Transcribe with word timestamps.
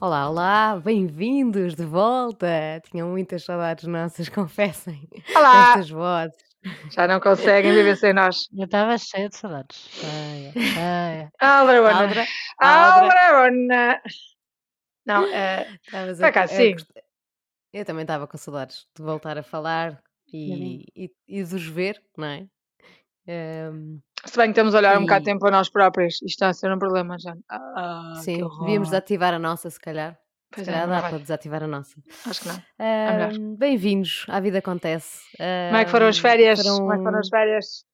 Olá, 0.00 0.28
olá, 0.28 0.80
bem-vindos 0.80 1.74
de 1.74 1.84
volta. 1.84 2.80
Tinham 2.90 3.08
muitas 3.10 3.44
saudades 3.44 3.84
nossas, 3.86 4.28
confessem, 4.30 5.08
Olá! 5.34 5.70
estas 5.70 5.90
vozes. 5.90 6.36
Já 6.90 7.06
não 7.06 7.20
conseguem 7.20 7.72
viver 7.72 7.96
sem 7.96 8.12
nós. 8.12 8.46
Eu 8.56 8.64
estava 8.64 8.96
cheia 8.98 9.28
de 9.28 9.36
saudades. 9.36 9.88
Aldrabona! 11.40 12.02
Aldra, 12.02 12.26
Aldra, 12.60 13.14
Aldrabona! 13.30 14.02
Não, 15.06 15.24
é... 15.26 15.78
estavas 15.84 16.18
Por 16.18 16.24
a- 16.24 16.28
acaso, 16.28 16.54
sim. 16.54 16.74
Eu 17.72 17.84
também 17.84 18.02
estava 18.02 18.26
com 18.26 18.36
saudades 18.36 18.86
de 18.96 19.02
voltar 19.02 19.38
a 19.38 19.42
falar 19.42 20.00
e, 20.32 20.84
e, 20.96 21.10
e 21.28 21.42
de 21.44 21.54
os 21.54 21.66
ver, 21.66 22.00
não 22.16 22.26
é? 22.26 22.46
Ehm, 23.26 23.98
Se 24.30 24.36
bem 24.36 24.48
que 24.48 24.54
temos 24.54 24.74
a 24.74 24.78
olhar 24.78 24.98
um 24.98 25.02
bocado 25.02 25.20
de 25.20 25.24
tempo 25.24 25.40
para 25.40 25.50
nós 25.50 25.68
próprios. 25.70 26.14
Isto 26.16 26.26
está 26.26 26.48
a 26.48 26.52
ser 26.54 26.70
um 26.72 26.78
problema 26.78 27.18
já. 27.18 27.34
Ah, 27.48 28.12
que 28.16 28.22
sim, 28.24 28.48
devíamos 28.60 28.88
desativar 28.90 29.32
a 29.34 29.38
nossa, 29.38 29.70
se 29.70 29.80
calhar. 29.80 30.18
Pois 30.50 30.64
se 30.64 30.70
é, 30.70 30.74
calhar 30.74 30.86
não 30.88 30.94
dá 30.94 31.00
vai. 31.02 31.10
para 31.10 31.18
desativar 31.18 31.62
a 31.62 31.66
nossa. 31.66 31.94
Acho 32.26 32.40
que 32.42 32.48
não. 32.48 32.62
melhor. 32.78 33.32
Ehm, 33.32 33.54
Bem-vindos, 33.56 34.26
a 34.28 34.40
vida 34.40 34.58
acontece. 34.58 35.22
Como 35.36 35.76
é 35.80 35.84
que 35.84 35.90
foram 35.90 36.06
as 36.08 36.16
Ehm, 36.16 36.22
férias? 36.22 36.62
Como 36.62 36.92
é 36.92 36.96
que 36.96 37.02
foram 37.02 37.02
foram- 37.04 37.18
as 37.20 37.28
férias? 37.28 37.84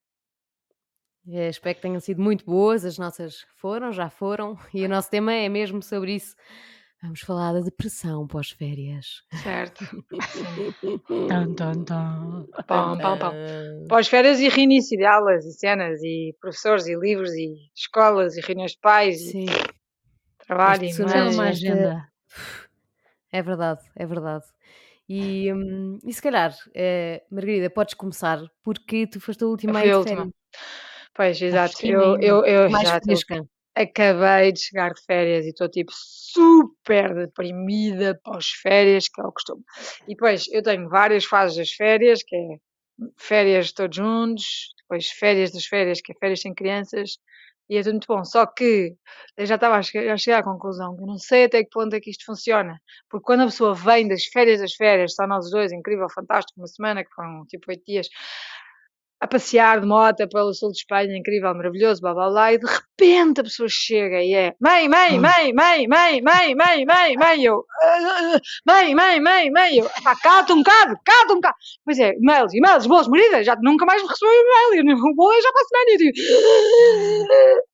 Eh, 1.29 1.49
Espero 1.49 1.75
que 1.77 1.83
tenham 1.83 2.01
sido 2.01 2.21
muito 2.23 2.45
boas, 2.45 2.85
as 2.85 2.99
nossas 2.99 3.47
foram, 3.57 3.93
já 3.93 4.11
foram, 4.11 4.59
e 4.75 4.85
o 4.85 4.89
nosso 4.89 5.11
tema 5.11 5.33
é 5.33 5.49
mesmo 5.49 5.83
sobre 5.83 6.15
isso. 6.17 6.35
Vamos 7.05 7.21
falar 7.21 7.53
da 7.53 7.61
depressão 7.61 8.27
pós-férias. 8.27 9.23
Certo. 9.43 9.85
Tum, 11.29 11.53
tum, 11.55 11.85
tum. 11.85 12.47
Pão, 12.67 12.97
pão, 12.97 13.19
pão. 13.19 13.31
Ah, 13.31 13.87
Pós-férias 13.91 14.41
e 14.41 14.49
reinício 14.49 14.97
de 14.97 15.05
aulas 15.05 15.45
e 15.45 15.53
cenas 15.53 16.03
e 16.03 16.35
professores 16.41 16.87
e 16.87 16.95
livros 16.95 17.31
e 17.35 17.57
escolas 17.77 18.39
e 18.39 18.41
reuniões 18.41 18.71
de 18.73 18.79
pais 18.79 19.21
e 19.21 19.33
Sim, 19.33 19.47
trabalho 20.47 20.83
Este 20.85 21.03
e 21.03 21.05
Tudo 21.05 21.31
uma 21.35 21.49
agenda. 21.49 22.09
é 23.31 23.43
verdade, 23.43 23.83
é 23.95 24.07
verdade. 24.07 24.47
E, 25.07 25.53
hum, 25.53 25.99
e 26.03 26.11
se 26.11 26.23
calhar, 26.23 26.57
eh, 26.75 27.23
Margarida, 27.31 27.69
podes 27.69 27.93
começar, 27.93 28.41
porque 28.63 29.07
tu 29.07 29.21
foste 29.21 29.45
a 29.45 29.47
última 29.47 29.85
Eu 29.85 29.97
a 29.97 29.99
última. 29.99 30.31
Pois, 31.13 31.41
exato. 31.43 31.87
Eu, 31.87 32.19
eu, 32.19 32.45
eu 32.47 32.71
Mais 32.71 32.89
fresca. 33.05 33.47
Acabei 33.75 34.53
de 34.53 34.61
chegar 34.61 34.93
de 34.93 35.03
férias 35.05 35.45
e 35.47 35.51
estou 35.51 35.69
tipo 35.69 35.93
super 35.95 37.15
deprimida 37.15 38.19
pós-férias, 38.25 39.09
que 39.09 39.21
é 39.21 39.25
o 39.25 39.33
costume. 39.33 39.63
E 40.07 40.15
depois 40.15 40.45
eu 40.53 40.63
tenho 40.63 40.89
várias 40.89 41.25
fases 41.25 41.57
das 41.57 41.71
férias, 41.73 42.23
que 42.23 42.37
é 42.37 42.59
férias 43.19 43.73
todos 43.73 43.97
juntos, 43.97 44.45
depois 44.83 45.09
férias 45.11 45.53
das 45.53 45.67
férias, 45.67 46.01
que 46.01 46.13
é 46.13 46.17
férias 46.19 46.41
sem 46.41 46.55
crianças, 46.55 47.19
e 47.69 47.77
é 47.79 47.83
tudo 47.83 47.93
muito 47.95 48.07
bom. 48.07 48.25
Só 48.25 48.47
que 48.47 48.95
eu 49.37 49.47
já 49.47 49.55
estava 49.57 49.77
a 49.77 49.83
che- 49.83 49.99
a 50.11 50.17
chegar 50.17 50.39
à 50.41 50.43
conclusão 50.45 50.97
que 50.97 51.03
não 51.03 51.19
sei 51.19 51.45
até 51.45 51.63
que 51.65 51.71
ponto 51.71 51.95
é 51.95 52.01
que 52.01 52.11
isto 52.11 52.25
funciona. 52.25 52.79
Porque 53.09 53.25
quando 53.25 53.41
a 53.43 53.47
pessoa 53.47 53.75
vem 53.75 54.07
das 54.09 54.25
férias 54.27 54.61
das 54.61 54.75
férias, 54.75 55.15
só 55.15 55.27
nós 55.27 55.51
dois, 55.51 55.73
incrível, 55.73 56.07
fantástico, 56.15 56.61
uma 56.61 56.67
semana, 56.69 57.03
que 57.05 57.11
foram 57.15 57.45
tipo 57.47 57.71
oito 57.71 57.83
dias, 57.87 58.09
a 59.21 59.27
passear 59.27 59.81
de 59.81 59.87
moto 59.87 60.29
pelo 60.29 60.53
sul 60.53 60.71
de 60.71 60.79
Espanha, 60.79 61.17
incrível, 61.17 61.55
maravilhoso, 61.55 62.01
blá 62.01 62.13
blá 62.13 62.29
blá, 62.31 62.53
e 62.53 62.59
de 62.59 62.67
repente 62.67 63.41
a 63.41 63.45
pessoa 63.45 63.69
chega 63.71 64.23
e 64.23 64.35
é 64.35 64.55
mãe, 64.61 64.89
mãe, 64.89 65.19
Hum. 65.19 65.23
mãe, 65.23 65.53
mãe, 65.55 65.87
mãe, 65.89 66.23
mãe, 66.23 66.55
mãe, 66.55 66.85
mãe, 66.85 67.17
mãe, 67.17 67.43
eu, 67.45 67.65
"Ah, 67.83 68.41
mãe, 68.67 68.95
mãe, 68.95 69.21
mãe, 69.21 69.51
mãe, 69.51 69.79
eu, 69.79 69.89
pá, 70.03 70.15
cala-te 70.23 70.53
um 70.53 70.59
bocado, 70.59 70.97
cala-te 71.05 71.33
um 71.33 71.37
bocado. 71.37 71.55
Pois 71.85 71.99
é, 71.99 72.13
e-mails, 72.15 72.53
e-mails, 72.55 72.87
boas, 72.87 73.09
marida, 73.09 73.43
já 73.43 73.57
nunca 73.63 73.87
mais 73.87 74.03
me 74.03 74.09
recebeu 74.09 74.33
e-mail, 74.33 74.75
eu 74.75 74.85
não 74.97 75.15
vou 75.15 75.33
já 75.43 75.53
para 75.53 75.63
a 75.63 75.65
semana, 75.65 75.91
e 75.91 75.95
eu 75.95 75.99
digo, 75.99 77.65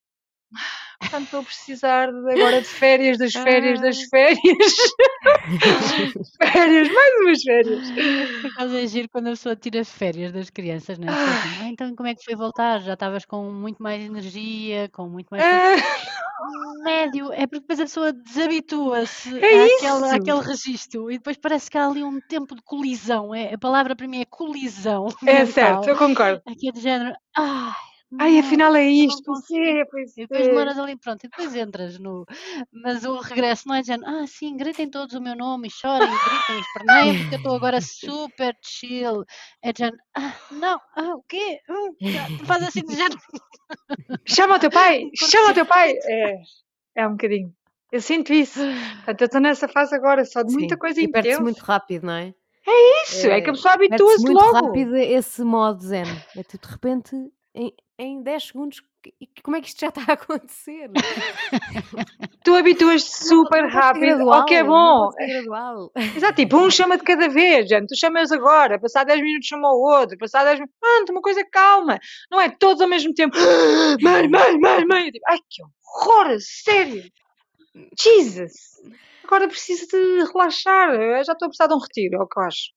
Portanto, 1.01 1.25
estou 1.25 1.41
a 1.41 1.45
precisar 1.45 2.09
agora 2.09 2.61
de 2.61 2.69
férias, 2.69 3.19
das 3.19 3.33
férias, 3.33 3.81
das 3.81 4.03
férias. 4.03 4.41
férias, 6.53 6.89
mais 6.89 7.15
umas 7.21 7.43
férias. 7.43 7.81
Por 8.43 8.51
acaso 8.51 8.77
é 8.77 8.87
giro 8.87 9.09
quando 9.11 9.29
a 9.29 9.31
pessoa 9.31 9.57
tira 9.57 9.85
férias 9.85 10.33
das 10.33 10.51
crianças, 10.51 10.99
né? 10.99 11.07
Fica 11.07 11.31
assim, 11.31 11.57
"Ah, 11.61 11.69
então 11.69 11.95
como 11.97 12.09
é 12.09 12.15
que 12.15 12.25
foi 12.25 12.35
voltar? 12.37 12.81
Já 12.81 12.95
estavas 12.95 13.25
com 13.25 13.51
muito 13.51 13.83
mais 13.83 14.03
energia, 14.05 14.89
com 14.93 15.09
muito 15.09 15.29
mais 15.31 15.43
Ah, 15.45 16.85
médio. 16.85 17.33
É 17.33 17.47
porque 17.47 17.61
depois 17.61 17.81
a 17.81 17.85
pessoa 17.85 18.13
desabitua-se 18.13 19.39
É 19.39 19.65
àquele, 19.65 20.05
àquele 20.17 20.41
registro 20.41 21.11
e 21.11 21.19
depois 21.19 21.37
parece 21.37 21.71
que 21.71 21.79
há 21.79 21.87
ali 21.87 22.03
um 22.05 22.21
tempo 22.21 22.55
de 22.55 22.63
colisão. 22.63 23.35
É, 23.35 23.55
a 23.55 23.59
palavra 23.59 23.95
para 23.97 24.07
mim 24.09 24.21
é 24.21 24.25
colisão 24.25 25.07
É 25.25 25.45
mental. 25.45 25.53
certo, 25.53 25.89
eu 25.89 25.97
concordo. 25.97 26.43
Aqui 26.47 26.69
é 26.69 26.73
de 26.73 26.81
género, 26.81 27.15
ai, 27.37 27.73
Ai, 28.19 28.39
afinal 28.39 28.75
é 28.75 28.85
isto, 28.85 29.23
pois 29.25 29.51
é, 29.51 29.85
pois 29.85 30.17
E 30.17 30.23
depois 30.23 30.47
é. 30.47 30.49
demoras 30.49 30.79
ali, 30.79 30.97
pronto, 30.97 31.25
e 31.25 31.29
depois 31.29 31.55
entras 31.55 31.99
no. 31.99 32.27
Mas 32.73 33.05
o 33.05 33.19
regresso 33.21 33.69
não 33.69 33.75
é 33.77 33.81
dizendo, 33.81 34.05
ah, 34.07 34.27
sim, 34.27 34.57
gritem 34.57 34.91
todos 34.91 35.15
o 35.15 35.21
meu 35.21 35.37
nome 35.37 35.69
e 35.69 35.71
chorem, 35.71 36.09
e 36.09 36.11
gritem, 36.11 36.57
e 36.57 36.61
esperneiam, 36.61 37.17
porque 37.17 37.35
eu 37.35 37.39
estou 37.39 37.55
agora 37.55 37.81
super 37.81 38.55
chill. 38.63 39.25
É 39.63 39.73
dizendo, 39.73 39.97
ah, 40.17 40.35
não, 40.51 40.81
ah, 40.97 41.15
o 41.15 41.23
quê? 41.29 41.61
Hum, 41.71 41.95
já", 42.11 42.27
tu 42.37 42.45
faz 42.47 42.63
assim 42.65 42.83
de 42.83 42.95
género. 42.97 43.21
Chama 44.27 44.57
o 44.57 44.59
teu 44.59 44.71
pai, 44.71 45.05
chama 45.17 45.51
o 45.51 45.55
teu 45.55 45.67
pai. 45.67 45.93
É, 46.05 46.35
é 46.97 47.07
um 47.07 47.13
bocadinho. 47.13 47.53
Eu 47.93 48.01
sinto 48.01 48.33
isso. 48.33 48.61
Portanto, 48.97 49.21
eu 49.23 49.27
estou 49.27 49.41
nessa 49.41 49.69
fase 49.69 49.95
agora, 49.95 50.25
só 50.25 50.43
de 50.43 50.53
muita 50.53 50.75
Sim, 50.75 50.79
coisa 50.79 51.01
e 51.01 51.09
perde-se 51.09 51.35
intensa. 51.35 51.43
muito 51.43 51.61
rápido, 51.61 52.07
não 52.07 52.15
é? 52.15 52.35
Isso, 53.05 53.27
é 53.27 53.41
que 53.41 53.51
a 53.51 53.53
pessoa 53.53 53.77
Perde-se 53.77 53.95
habitua-se 53.97 54.27
muito 54.27 54.41
logo. 54.41 54.67
rápido 54.67 54.97
esse 54.97 55.43
modo 55.43 55.83
zen. 55.83 56.05
É 56.37 56.43
tu, 56.45 56.57
de 56.59 56.69
repente, 56.69 57.17
em, 57.55 57.73
em 57.99 58.23
10 58.23 58.45
segundos, 58.45 58.83
como 59.43 59.57
é 59.57 59.61
que 59.61 59.69
isto 59.69 59.81
já 59.81 59.89
está 59.89 60.03
a 60.09 60.13
acontecer? 60.15 60.91
Tu 62.45 62.55
habituas-te 62.55 63.27
super 63.27 63.67
rápido 63.69 64.17
gradual, 64.17 64.41
ao 64.41 64.45
que 64.47 64.55
é 64.55 64.65
bom. 64.65 65.11
gradual. 65.11 65.93
Exato, 66.17 66.35
tipo, 66.37 66.57
um 66.57 66.71
chama 66.71 66.97
de 66.97 67.05
cada 67.05 67.29
vez, 67.29 67.69
gente. 67.69 67.89
Tu 67.89 67.99
chamas 67.99 68.33
agora, 68.33 68.79
passar 68.79 69.05
10 69.05 69.21
minutos 69.21 69.47
chama 69.47 69.69
o 69.71 69.81
outro, 69.81 70.17
passar 70.17 70.45
10 70.45 70.61
minutos. 70.61 70.77
Pronto, 70.81 71.13
uma 71.13 71.21
coisa 71.21 71.45
calma. 71.51 71.99
Não 72.31 72.41
é 72.41 72.49
todos 72.49 72.81
ao 72.81 72.89
mesmo 72.89 73.13
tempo. 73.13 73.37
Mãe, 74.01 74.29
mãe, 74.29 74.59
mãe, 74.59 74.87
mãe. 74.87 75.11
Digo, 75.11 75.25
Ai, 75.29 75.39
que 75.49 75.63
horror, 75.63 76.37
sério. 76.41 77.03
Jesus. 77.99 78.53
Agora 79.25 79.47
preciso 79.47 79.87
de 79.87 80.25
relaxar. 80.33 80.95
Eu 80.95 81.23
já 81.25 81.33
estou 81.33 81.47
a 81.47 81.49
precisar 81.49 81.67
de 81.69 81.75
um 81.75 81.79
retiro, 81.79 82.17
é 82.17 82.23
o 82.23 82.27
que 82.27 82.39
eu 82.39 82.43
acho. 82.43 82.71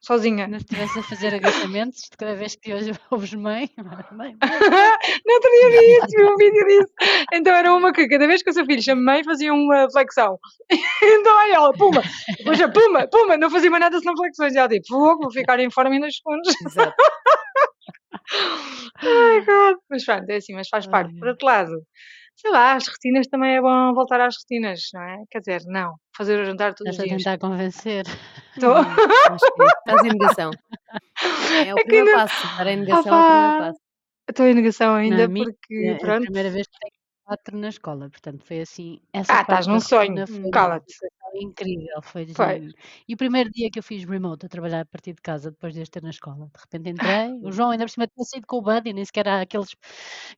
Sozinha. 0.00 0.46
Não 0.46 0.58
estivesse 0.58 0.98
a 0.98 1.02
fazer 1.02 1.34
agachamentos 1.34 2.02
de 2.02 2.16
cada 2.16 2.34
vez 2.34 2.54
que 2.54 2.72
hoje 2.72 2.92
ouves 3.10 3.34
mãe, 3.34 3.68
mãe, 3.76 4.04
mãe. 4.12 4.36
no 5.26 5.34
outro 5.34 5.50
dia 5.50 5.70
vi 5.70 5.96
isso, 5.96 6.06
vi 6.16 6.24
um 6.24 6.36
vídeo 6.36 6.66
disso. 6.66 6.92
Então 7.32 7.54
era 7.54 7.74
uma 7.74 7.92
que 7.92 8.08
cada 8.08 8.26
vez 8.26 8.42
que 8.42 8.50
o 8.50 8.52
seu 8.52 8.64
filho 8.64 8.82
chama 8.82 9.02
mãe 9.02 9.24
fazia 9.24 9.52
uma 9.52 9.90
flexão. 9.90 10.38
Então 11.02 11.38
aí 11.38 11.52
ela, 11.52 11.72
puma, 11.72 12.02
depois 12.38 12.60
a 12.60 12.68
puma, 12.68 13.06
puma, 13.08 13.36
não 13.36 13.50
fazia 13.50 13.70
mais 13.70 13.80
nada 13.80 13.98
senão 13.98 14.16
flexões. 14.16 14.54
E 14.54 14.58
ela 14.58 14.68
tipo, 14.68 14.88
fogo, 14.88 15.22
vou 15.22 15.32
ficar 15.32 15.58
em 15.60 15.70
forma 15.70 15.94
em 15.94 16.00
dois 16.00 16.16
segundos. 16.16 16.54
Exato. 16.64 16.94
Ai, 19.02 19.40
God. 19.44 19.76
Mas 19.90 20.04
pronto, 20.04 20.28
é 20.30 20.36
assim, 20.36 20.54
mas 20.54 20.68
faz 20.68 20.86
parte. 20.86 21.14
Por 21.18 21.28
outro 21.28 21.46
lado, 21.46 21.72
sei 22.36 22.50
lá, 22.50 22.74
as 22.74 22.86
rotinas 22.86 23.26
também 23.28 23.56
é 23.56 23.60
bom 23.60 23.92
voltar 23.94 24.20
às 24.20 24.36
rotinas, 24.36 24.80
não 24.94 25.02
é? 25.02 25.16
Quer 25.30 25.38
dizer, 25.40 25.62
não, 25.66 25.94
fazer 26.16 26.38
o 26.40 26.44
jantar 26.44 26.74
todos 26.74 26.92
Estás 26.92 26.96
os 26.96 27.00
a 27.00 27.16
dias. 27.16 27.22
tentar 27.24 27.38
convencer. 27.38 28.04
Estou. 28.54 28.74
Faz 29.86 30.00
a 30.00 30.02
negação. 30.02 30.50
É 31.66 31.74
o 31.74 31.78
É 31.78 31.82
que 31.82 31.84
primeiro 31.86 32.10
ainda. 32.10 32.28
passo. 32.28 32.46
A 32.60 32.64
negação 32.64 33.14
é 33.14 33.20
o 33.20 33.24
primeiro 33.24 33.58
passo. 33.58 33.80
estou 34.28 34.46
em 34.46 34.54
negação 34.54 34.94
ainda 34.94 35.28
minha, 35.28 35.44
porque, 35.46 35.74
é 35.74 35.92
a 35.94 35.98
pronto. 35.98 36.22
primeira 36.24 36.50
vez 36.50 36.66
que 36.66 36.78
tenho 36.78 36.92
quatro 37.24 37.56
na 37.58 37.68
escola, 37.68 38.10
portanto 38.10 38.44
foi 38.44 38.60
assim, 38.60 39.00
essa 39.12 39.32
Ah, 39.38 39.40
estás 39.40 39.66
num 39.66 39.80
sonho, 39.80 40.20
rotina 40.20 40.42
foi 41.36 41.44
incrível, 41.44 42.02
foi 42.02 42.26
género. 42.26 42.74
E 43.06 43.14
o 43.14 43.16
primeiro 43.16 43.50
dia 43.50 43.70
que 43.70 43.78
eu 43.78 43.82
fiz 43.82 44.04
remote 44.04 44.46
a 44.46 44.48
trabalhar 44.48 44.80
a 44.80 44.86
partir 44.86 45.12
de 45.12 45.20
casa, 45.20 45.50
depois 45.50 45.74
de 45.74 45.82
estar 45.82 46.02
na 46.02 46.10
escola, 46.10 46.46
de 46.46 46.60
repente 46.60 46.90
entrei, 46.90 47.32
o 47.42 47.52
João 47.52 47.70
ainda 47.70 47.84
por 47.84 47.90
cima 47.90 48.06
tinha 48.06 48.24
saído 48.24 48.46
com 48.46 48.58
o 48.58 48.62
buddy, 48.62 48.92
nem 48.92 49.04
sequer 49.04 49.28
há 49.28 49.40
aqueles, 49.42 49.74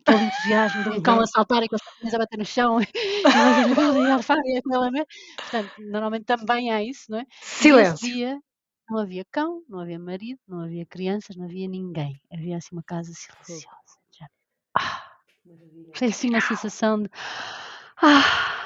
aquele 0.07 0.25
entusiasmo 0.25 0.83
de 0.85 0.91
um 0.91 1.03
cão 1.03 1.21
a 1.21 1.27
saltar 1.27 1.63
e 1.63 1.69
com 1.69 1.77
as 1.77 1.83
pernas 1.83 2.15
a 2.15 2.19
bater 2.19 2.39
no 2.39 2.45
chão, 2.45 2.81
e 2.81 2.85
e 2.85 4.55
e 4.55 4.59
aquela 4.59 4.91
ver. 4.91 5.07
Portanto, 5.37 5.73
normalmente 5.79 6.25
também 6.25 6.73
há 6.73 6.83
isso, 6.83 7.11
não 7.11 7.19
é? 7.19 7.25
Silêncio. 7.41 8.09
dia 8.09 8.39
não 8.89 8.99
havia 8.99 9.25
cão, 9.31 9.63
não 9.69 9.81
havia 9.81 9.99
marido, 9.99 10.41
não 10.49 10.61
havia 10.61 10.87
crianças, 10.87 11.37
não 11.37 11.45
havia 11.45 11.69
ninguém. 11.69 12.21
Havia 12.33 12.57
assim 12.57 12.71
uma 12.73 12.83
casa 12.83 13.13
silenciosa. 13.13 13.67
já. 14.19 14.27
Ah, 14.75 15.05
foi 15.95 16.09
assim 16.09 16.31
uma 16.31 16.41
sensação 16.41 17.03
de. 17.03 17.11
Ah, 18.01 18.58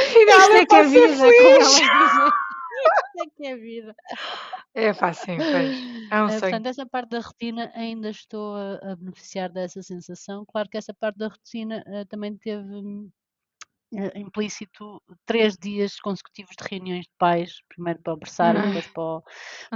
isto 0.00 0.52
é 0.52 0.60
é 0.60 0.66
que 0.66 0.74
é 0.74 0.82
vida, 0.84 1.32
como 1.36 1.50
elas 1.50 1.74
feliz. 1.74 1.88
dizem. 1.88 2.32
Isto 2.84 3.18
é 3.18 3.26
que 3.36 3.46
é 3.46 3.56
vida. 3.56 3.96
É 4.74 4.92
fácil, 4.94 5.36
pois. 5.36 5.76
É 6.10 6.22
um 6.22 6.28
Eh, 6.28 6.40
portanto, 6.40 6.66
essa 6.66 6.86
parte 6.86 7.10
da 7.10 7.20
rotina 7.20 7.70
ainda 7.74 8.10
estou 8.10 8.56
a, 8.56 8.92
a 8.92 8.96
beneficiar 8.96 9.50
dessa 9.50 9.82
sensação. 9.82 10.44
Claro 10.46 10.68
que 10.68 10.78
essa 10.78 10.94
parte 10.94 11.18
da 11.18 11.28
rotina 11.28 11.82
eh, 11.86 12.04
também 12.06 12.36
teve 12.36 12.62
hum, 12.64 13.10
implícito 14.14 15.02
três 15.26 15.56
dias 15.56 15.98
consecutivos 16.00 16.54
de 16.56 16.68
reuniões 16.68 17.04
de 17.04 17.12
pais, 17.18 17.52
primeiro 17.68 18.00
para 18.02 18.14
o 18.14 18.16
berçário, 18.16 18.60
Ai, 18.60 18.66
depois 18.66 18.86
para, 18.88 19.02
o- 19.02 19.22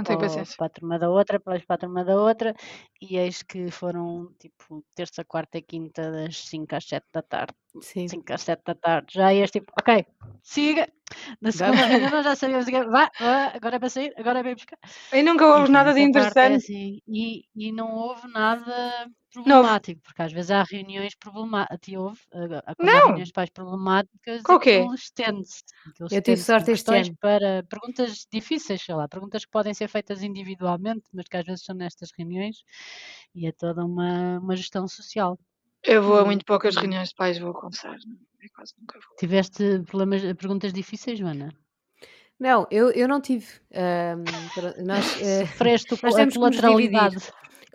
para, 0.03 0.45
para 0.57 0.65
a 0.67 0.69
turma 0.69 0.99
da 0.99 1.09
outra, 1.09 1.37
depois 1.37 1.65
para 1.65 1.75
a 1.75 1.79
turma 1.79 2.03
da 2.05 2.15
outra, 2.15 2.53
e 3.01 3.17
eis 3.17 3.43
que 3.43 3.69
foram 3.71 4.33
tipo 4.39 4.83
terça, 4.95 5.23
quarta 5.25 5.57
e 5.57 5.61
quinta, 5.61 6.11
das 6.11 6.37
5 6.47 6.75
às 6.75 6.85
7 6.85 7.05
da 7.13 7.21
tarde. 7.21 7.53
Sim. 7.81 8.07
5 8.07 8.33
às 8.33 8.41
7 8.41 8.63
da 8.65 8.75
tarde, 8.75 9.13
já 9.13 9.33
ias 9.33 9.51
tipo, 9.51 9.71
ok, 9.79 10.05
siga. 10.43 10.87
Na 11.41 11.51
segunda 11.51 11.87
nós 12.11 12.25
já 12.25 12.35
sabíamos, 12.35 12.67
o 12.67 12.69
que 12.69 12.75
é, 12.77 12.83
vá, 12.85 13.09
vá, 13.19 13.51
agora 13.55 13.75
é 13.77 13.79
para 13.79 13.89
sair, 13.89 14.13
agora 14.17 14.39
é 14.39 14.41
para 14.43 14.51
ir 14.51 14.55
buscar. 14.55 14.77
E 15.13 15.21
nunca 15.23 15.45
houve 15.47 15.69
Enfim, 15.69 15.71
nada 15.71 15.93
de 15.93 16.01
é 16.01 16.03
interessante. 16.03 16.55
assim, 16.55 16.99
e, 17.07 17.45
e 17.55 17.71
não 17.71 17.93
houve 17.93 18.27
nada 18.27 19.07
Não 19.45 19.63
problemático, 19.63 20.01
porque 20.01 20.21
às 20.21 20.31
vezes 20.31 20.51
há 20.51 20.63
reuniões 20.63 21.15
problemáticas, 21.15 21.93
houve, 21.95 22.21
quando 22.77 22.95
há 22.95 22.99
Não! 22.99 23.07
reuniões 23.07 23.27
de 23.27 23.33
pais 23.33 23.49
problemáticas, 23.49 24.41
Com 24.43 24.53
o 24.53 24.59
quê? 24.59 24.77
aquilo 24.79 24.93
estende-se, 24.93 25.63
Eu 26.11 26.21
tive 26.21 26.37
sorte 26.37 26.71
este 26.71 26.91
questões 26.91 27.07
ano. 27.07 27.17
para 27.19 27.63
perguntas 27.63 28.25
difíceis, 28.31 28.81
sei 28.81 28.95
lá, 28.95 29.07
perguntas 29.07 29.45
que 29.45 29.51
podem 29.51 29.73
ser 29.73 29.87
feitas 29.89 30.23
individualmente, 30.23 31.05
mas 31.13 31.27
que 31.27 31.37
às 31.37 31.45
vezes 31.45 31.65
são 31.65 31.75
nestas 31.75 32.11
reuniões, 32.17 32.57
e 33.35 33.47
é 33.47 33.51
toda 33.51 33.85
uma, 33.85 34.39
uma 34.39 34.55
gestão 34.55 34.87
social. 34.87 35.37
Eu 35.83 36.01
vou 36.03 36.17
a 36.17 36.21
Hum, 36.21 36.25
muito 36.25 36.45
poucas 36.45 36.75
reuniões 36.75 37.09
de 37.09 37.15
pais, 37.15 37.39
vou 37.39 37.53
confessar. 37.53 37.97
não, 38.05 38.17
Eu 38.41 38.49
quase 38.55 38.73
nunca 38.79 38.99
vou. 38.99 39.17
Tiveste 39.19 39.63
problemas, 39.85 40.21
perguntas 40.41 40.73
difíceis, 40.73 41.19
Joana? 41.19 41.49
Não, 42.39 42.67
eu, 42.71 42.91
eu 42.91 43.07
não 43.07 43.19
tive. 43.21 43.47
Pronto, 44.53 44.83
nós, 44.83 45.05
o 45.91 45.97
nós 46.03 46.15
temos 46.15 46.37
que 46.37 46.47
nos 46.47 46.61
dividir. 46.61 47.11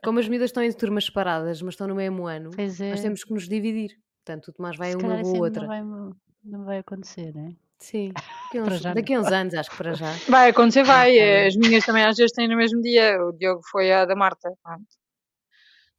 Como 0.05 0.19
as 0.19 0.29
miúdas 0.29 0.51
estão 0.51 0.63
em 0.63 0.73
turmas 0.73 1.05
separadas, 1.05 1.63
mas 1.63 1.75
estão 1.75 1.87
no 1.87 1.95
mesmo 1.95 2.27
ano, 2.27 2.51
Pois 2.55 2.81
nós 2.81 3.01
é, 3.01 3.03
temos 3.03 3.23
que 3.25 3.33
nos 3.33 3.49
dividir. 3.49 3.97
Portanto, 4.25 4.49
o 4.49 4.53
Tomás 4.53 4.77
vai 4.77 4.91
se 4.91 4.95
a 4.97 4.99
uma, 4.99 5.09
calhar 5.09 5.19
eu 5.19 5.23
isso 5.23 5.33
vou 5.33 5.45
a 5.45 5.47
ainda 5.47 5.61
não 5.61 5.67
outra. 5.67 5.67
vai, 5.67 6.19
não 6.45 6.65
vai 6.65 6.79
acontecer, 6.79 7.35
né? 7.35 7.55
Sim, 7.79 8.13
daqui 8.15 8.59
a 8.59 8.63
uns, 8.63 8.85
não. 8.85 8.95
daqui 8.95 9.15
a 9.15 9.21
uns 9.21 9.33
anos, 9.33 9.55
acho 9.55 9.71
que 9.71 9.77
para 9.77 9.93
já. 9.95 10.07
Vai 10.31 10.51
acontecer, 10.51 10.85
vai. 10.85 11.47
As 11.47 11.57
minhas 11.57 11.85
também 11.85 12.05
às 12.05 12.17
vezes 12.17 12.31
têm 12.33 12.47
no 12.47 12.57
mesmo 12.57 12.81
dia. 12.81 13.17
O 13.21 13.33
Diogo 13.33 13.61
foi 13.73 13.91
a 13.93 14.05
da 14.05 14.15
Marta. 14.15 14.53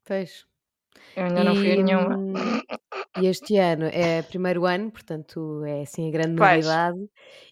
Pois. 0.05 0.45
Eu 1.15 1.25
ainda 1.25 1.43
não 1.43 1.55
fui 1.55 1.71
a 1.71 1.75
E, 1.75 1.83
nenhuma. 1.83 2.17
hum, 2.17 2.33
e 3.19 3.27
este 3.27 3.57
ano 3.57 3.85
é 3.85 4.21
primeiro 4.21 4.65
ano, 4.65 4.91
portanto 4.91 5.63
é 5.65 5.81
assim 5.81 6.07
a 6.07 6.11
grande 6.11 6.35
Pois. 6.37 6.65
novidade. 6.65 7.09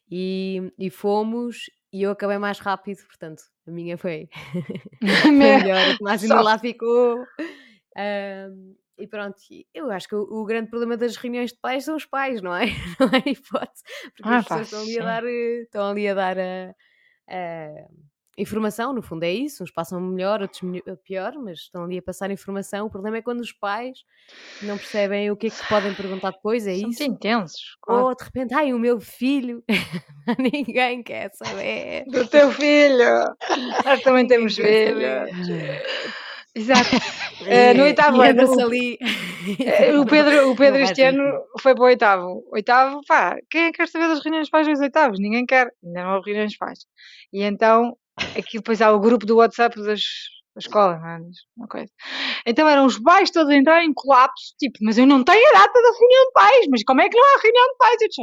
E, 0.10 0.72
e 0.80 0.90
fomos, 0.90 1.70
e 1.92 2.04
eu 2.04 2.12
acabei 2.12 2.38
mais 2.38 2.60
rápido, 2.60 3.04
portanto 3.06 3.44
a 3.68 3.72
minha 3.72 3.98
foi, 3.98 4.30
foi 5.02 5.32
Me- 5.32 5.60
melhor. 5.60 5.88
O 5.90 5.98
Tomás 5.98 6.24
ainda 6.24 6.42
lá 6.42 6.58
ficou. 6.58 7.26
Ahm, 7.98 8.76
e 8.98 9.08
pronto, 9.08 9.36
eu 9.74 9.90
acho 9.92 10.08
que 10.08 10.16
o, 10.16 10.22
o 10.22 10.46
grande 10.46 10.70
problema 10.70 10.96
das 10.96 11.16
reuniões 11.18 11.52
de 11.52 11.60
pais 11.60 11.84
são 11.86 11.96
os 11.96 12.06
pais, 12.06 12.42
não 12.42 12.56
é? 12.56 12.66
Não 13.00 13.08
é 13.08 13.30
hipótese, 13.30 13.84
porque 14.16 14.30
Ah, 14.30 14.38
as 14.38 14.48
pá, 14.48 14.60
pessoas 14.60 14.68
estão 14.68 14.82
ali 14.84 15.00
a 15.00 15.04
dar, 15.04 15.24
eh, 15.26 15.62
estão 15.64 15.90
ali 15.90 16.08
a 16.08 16.14
dar 16.14 16.38
a, 16.40 16.76
a 17.28 17.88
informação, 18.42 18.92
no 18.94 19.02
fundo 19.02 19.24
é 19.24 19.32
isso, 19.32 19.64
uns 19.64 19.72
passam 19.72 20.00
melhor, 20.02 20.42
outros 20.42 20.62
melho- 20.62 20.84
pior, 21.06 21.34
mas 21.36 21.60
estão 21.60 21.84
ali 21.86 21.98
a 21.98 22.02
passar 22.02 22.30
informação. 22.32 22.88
O 22.88 22.90
problema 22.90 23.18
é 23.18 23.22
quando 23.22 23.40
os 23.42 23.52
pais 23.54 24.00
não 24.62 24.78
percebem 24.78 25.30
o 25.32 25.36
que 25.38 25.48
é 25.48 25.50
que 25.50 25.68
podem 25.70 25.94
perguntar 25.94 26.32
depois, 26.32 26.66
é 26.68 26.74
São 26.74 26.82
muito 26.84 26.94
isso? 26.94 27.04
intensos, 27.04 27.78
claro. 27.82 28.06
Ou 28.08 28.16
de 28.16 28.24
repente, 28.24 28.54
ai, 28.54 28.74
o 28.74 28.80
meu 28.80 29.00
filho, 29.00 29.64
ninguém 30.40 31.04
quer 31.04 31.32
saber. 31.34 32.04
Do 32.08 32.28
teu 32.28 32.52
filho. 32.52 33.36
Nós 33.86 34.02
também 34.02 34.28
temos 34.28 34.56
filhos. 34.56 35.38
Exato. 36.54 36.90
Eh, 37.48 37.74
no 37.74 37.84
oitavo 37.86 38.22
ano, 38.22 38.62
ali. 38.62 39.00
eh, 39.66 39.98
o 39.98 40.06
Pedro, 40.06 40.52
o 40.52 40.56
Pedro 40.56 40.80
este 40.80 41.02
ano 41.02 41.44
foi 41.60 41.74
para 41.74 41.82
o 41.84 41.88
oitavo. 41.88 42.44
Oitavo, 42.52 43.02
pá, 43.08 43.36
quem 43.50 43.64
é 43.64 43.72
que 43.72 43.78
quer 43.78 43.88
saber 43.88 44.10
das 44.10 44.24
reuniões 44.24 44.46
de 44.46 44.52
pais 44.52 44.68
dos 44.68 44.80
oitavos? 44.80 45.20
Ninguém 45.20 45.44
quer. 45.46 45.72
Ainda 45.84 46.04
não 46.04 46.16
houve 46.18 46.28
reuniões 46.30 46.52
de 46.52 46.60
pais. 46.60 46.86
E 47.34 47.42
então, 47.42 47.98
aqui 48.38 48.58
depois 48.58 48.82
há 48.82 48.92
o 48.92 49.00
grupo 49.00 49.26
do 49.26 49.38
WhatsApp 49.38 49.76
das, 49.84 50.02
da 50.56 50.60
escola, 50.60 50.98
não 50.98 51.08
é? 51.08 51.20
Uma 51.58 51.68
coisa. 51.68 51.92
Então 52.46 52.68
eram 52.68 52.86
os 52.86 53.00
pais 53.00 53.32
todos 53.32 53.50
a 53.50 53.56
entrar 53.56 53.84
em 53.84 53.94
colapso, 53.94 54.54
tipo, 54.60 54.80
mas 54.82 54.98
eu 54.98 55.06
não 55.06 55.24
tenho 55.24 55.50
a 55.50 55.54
data 55.54 55.74
da 55.74 55.92
reunião 56.00 56.26
de 56.26 56.32
pais, 56.34 56.68
mas 56.70 56.84
como 56.84 57.02
é 57.02 57.10
que 57.10 57.18
não 57.18 57.26
há 57.26 57.42
reunião 57.42 57.68
de 57.68 57.78
pais? 57.78 58.02
Eu 58.02 58.08
disse, 58.08 58.22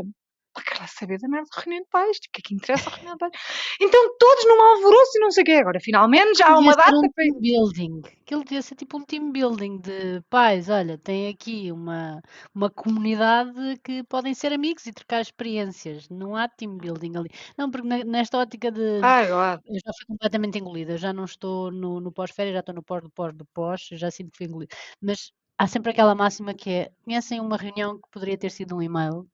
"Pá, 0.59 0.63
quero 0.65 0.81
lá 0.81 0.87
saber 0.87 1.19
da 1.19 1.29
merda 1.29 1.49
da 1.55 1.61
reunião 1.63 1.83
de 1.83 1.89
pais, 1.89 2.17
o 2.17 2.21
que 2.33 2.41
é 2.41 2.43
que 2.43 2.55
interessa 2.55 2.91
a 2.91 2.95
reunião 2.95 3.15
de 3.15 3.19
pais? 3.19 3.33
Então 3.81 4.17
todos 4.19 4.45
num 4.45 4.61
alvoroço 4.63 5.13
e 5.17 5.21
não 5.21 5.31
sei 5.31 5.43
o 5.43 5.47
quê. 5.47 5.53
Agora, 5.53 5.79
finalmente, 5.81 6.39
já 6.39 6.49
há 6.49 6.59
uma 6.59 6.75
data 6.75 6.97
um 6.97 7.01
para... 7.01 7.25
team 7.25 7.41
building. 7.41 8.03
Aquilo 8.23 8.45
devia 8.45 8.63
ser 8.63 8.75
tipo 8.75 8.99
um 8.99 9.05
team 9.05 9.31
building 9.31 9.79
de 9.79 10.21
pais. 10.29 10.69
Olha, 10.69 10.99
tem 10.99 11.29
aqui 11.29 11.71
uma, 11.71 12.21
uma 12.55 12.71
comunidade 12.71 13.79
que 13.85 14.03
podem 14.05 14.35
ser 14.35 14.53
amigos 14.53 14.87
e 14.87 14.93
trocar 14.93 15.21
experiências. 15.21 16.09
Não 16.09 16.35
há 16.35 16.49
team 16.49 16.77
building 16.77 17.17
ali. 17.17 17.31
Não, 17.57 17.71
porque 17.71 17.87
ne- 17.87 18.05
nesta 18.05 18.39
ótica 18.39 18.71
de. 18.71 19.01
Ai, 19.03 19.29
God. 19.29 19.61
Eu 19.67 19.75
já 19.75 19.93
fui 19.97 20.07
completamente 20.07 20.59
engolida. 20.59 20.93
Eu 20.93 20.99
já 20.99 21.13
não 21.13 21.25
estou 21.25 21.71
no, 21.71 22.01
no 22.01 22.13
pós-férias, 22.13 22.55
já 22.55 22.61
estou 22.61 22.75
no 22.75 22.83
pós 22.83 23.03
do 23.03 23.11
pós 23.11 23.35
do 23.35 23.47
pós. 23.47 23.89
Eu 23.93 23.99
já 23.99 24.11
sinto 24.11 24.31
que 24.33 24.39
fui 24.39 24.47
engolida. 24.47 24.75
Mas 25.01 25.33
há 25.57 25.67
sempre 25.67 25.91
aquela 25.93 26.15
máxima 26.15 26.53
que 26.55 26.71
é: 26.71 26.91
conhecem 27.05 27.41
uma 27.41 27.57
reunião 27.57 27.97
que 27.97 28.09
poderia 28.11 28.37
ter 28.37 28.51
sido 28.51 28.77
um 28.77 28.83
e-mail? 28.83 29.27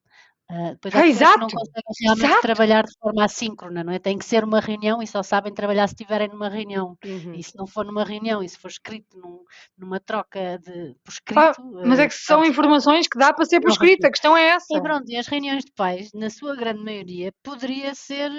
Ah, 0.50 0.73
depois 0.73 0.94
Ah, 0.94 1.02
que 1.02 1.38
não 1.41 1.49
conseguem 1.49 1.82
realmente 2.00 2.25
exato. 2.26 2.43
trabalhar 2.43 2.85
de 2.85 2.93
forma 3.00 3.25
assíncrona, 3.25 3.82
não 3.82 3.93
é? 3.93 3.99
Tem 3.99 4.19
que 4.19 4.25
ser 4.25 4.44
uma 4.44 4.61
reunião 4.61 5.02
e 5.02 5.06
só 5.06 5.23
sabem 5.23 5.52
trabalhar 5.55 5.88
se 5.88 5.94
estiverem 5.94 6.29
numa 6.29 6.49
reunião. 6.50 6.99
Uhum. 7.05 7.35
E 7.35 7.43
se 7.43 7.56
não 7.56 7.67
for 7.67 7.85
numa 7.85 8.05
reunião 8.05 8.43
e 8.43 8.49
se 8.49 8.58
for 8.58 8.69
escrito 8.69 9.19
num- 9.19 9.43
numa 9.79 9.99
troca 9.99 10.58
de, 10.58 10.94
por 11.02 11.11
escrito, 11.11 11.62
mas 11.87 11.99
é 11.99 12.05
eh, 12.05 12.08
que 12.08 12.14
são 12.14 12.44
informações 12.44 13.08
que 13.08 13.19
dá 13.19 13.32
para 13.32 13.44
ser 13.46 13.61
por 13.61 13.70
escrito, 13.70 14.05
a 14.06 14.11
questão 14.11 14.37
é 14.37 14.49
essa. 14.49 14.67
E 14.76 14.81
pronto, 14.82 15.11
e 15.11 15.17
as 15.17 15.26
reuniões 15.26 15.64
de 15.64 15.73
pais, 15.73 16.11
na 16.12 16.29
sua 16.29 16.55
grande 16.55 16.85
maioria, 16.85 17.32
poderia 17.43 17.94
ser 17.94 18.31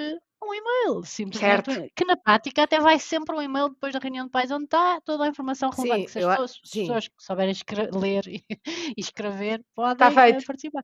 um 0.45 0.53
e-mail, 0.53 1.03
simplesmente, 1.03 1.69
Certo. 1.69 1.91
que 1.95 2.05
na 2.05 2.15
prática 2.17 2.63
até 2.63 2.79
vai 2.79 2.99
sempre 2.99 3.35
um 3.35 3.41
e-mail 3.41 3.69
depois 3.69 3.93
da 3.93 3.99
reunião 3.99 4.25
de 4.25 4.31
pais, 4.31 4.51
onde 4.51 4.65
está 4.65 5.01
toda 5.01 5.25
a 5.25 5.27
informação 5.27 5.69
relevante, 5.71 6.09
Sim, 6.09 6.11
se 6.11 6.19
as 6.19 6.25
pessoas, 6.27 6.51
as 6.71 6.71
sim, 6.71 6.79
pessoas 6.79 7.07
que 7.07 7.15
souberem 7.23 7.53
ler 7.93 8.27
e, 8.27 8.45
e 8.97 8.99
escrever 9.01 9.63
podem 9.75 10.21
eh, 10.27 10.41
participar. 10.41 10.83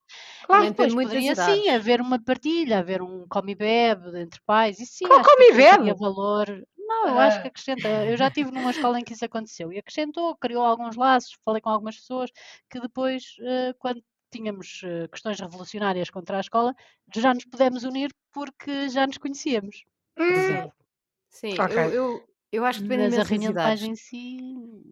E 0.51 0.57
Claro. 0.57 0.67
depende 0.69 0.93
depois 0.93 0.95
poderia 0.95 1.35
sim 1.35 1.69
haver 1.69 2.01
uma 2.01 2.21
partilha, 2.23 2.79
haver 2.79 3.01
um 3.01 3.27
come 3.29 3.53
e 3.53 3.55
bebe 3.55 4.19
entre 4.19 4.41
pais, 4.45 4.79
e 4.79 4.85
sim, 4.85 5.07
que 5.09 5.19
come 5.21 5.45
e 5.51 5.53
bebe? 5.57 5.93
valor. 5.95 6.45
Não, 6.77 7.07
eu 7.07 7.17
acho 7.19 7.39
que 7.39 7.47
Ah, 7.47 7.49
acrescenta. 7.49 7.87
Eu 8.05 8.17
já 8.17 8.27
estive 8.27 8.51
numa 8.51 8.69
escola 8.71 8.99
em 8.99 9.03
que 9.03 9.13
isso 9.13 9.25
aconteceu 9.25 9.71
e 9.71 9.77
acrescentou, 9.79 10.35
criou 10.37 10.63
alguns 10.63 10.95
laços, 10.95 11.37
falei 11.45 11.61
com 11.61 11.69
algumas 11.69 11.95
pessoas 11.97 12.29
que 12.69 12.79
depois, 12.79 13.23
eh, 13.41 13.73
quando 13.79 14.03
tínhamos 14.31 14.81
eh, 14.83 15.07
questões 15.07 15.39
revolucionárias 15.39 16.09
contra 16.09 16.37
a 16.37 16.41
escola, 16.41 16.75
já 17.15 17.33
nos 17.33 17.45
pudemos 17.45 17.83
unir 17.83 18.11
porque 18.31 18.89
já 18.89 19.05
nos 19.05 19.17
conhecíamos, 19.17 19.85
por 20.15 20.23
hum. 20.23 20.71
Sim, 21.29 21.55
eu, 21.55 21.63
ok. 21.65 21.77
eu, 21.93 22.30
eu 22.51 22.65
acho 22.65 22.79
que 22.81 22.87
depende 22.87 23.15
Mas 23.15 23.19
a 23.25 23.29
reunião 23.29 23.53
de 23.53 23.57
pais 23.59 23.81
em 23.81 23.95
si. 23.95 24.37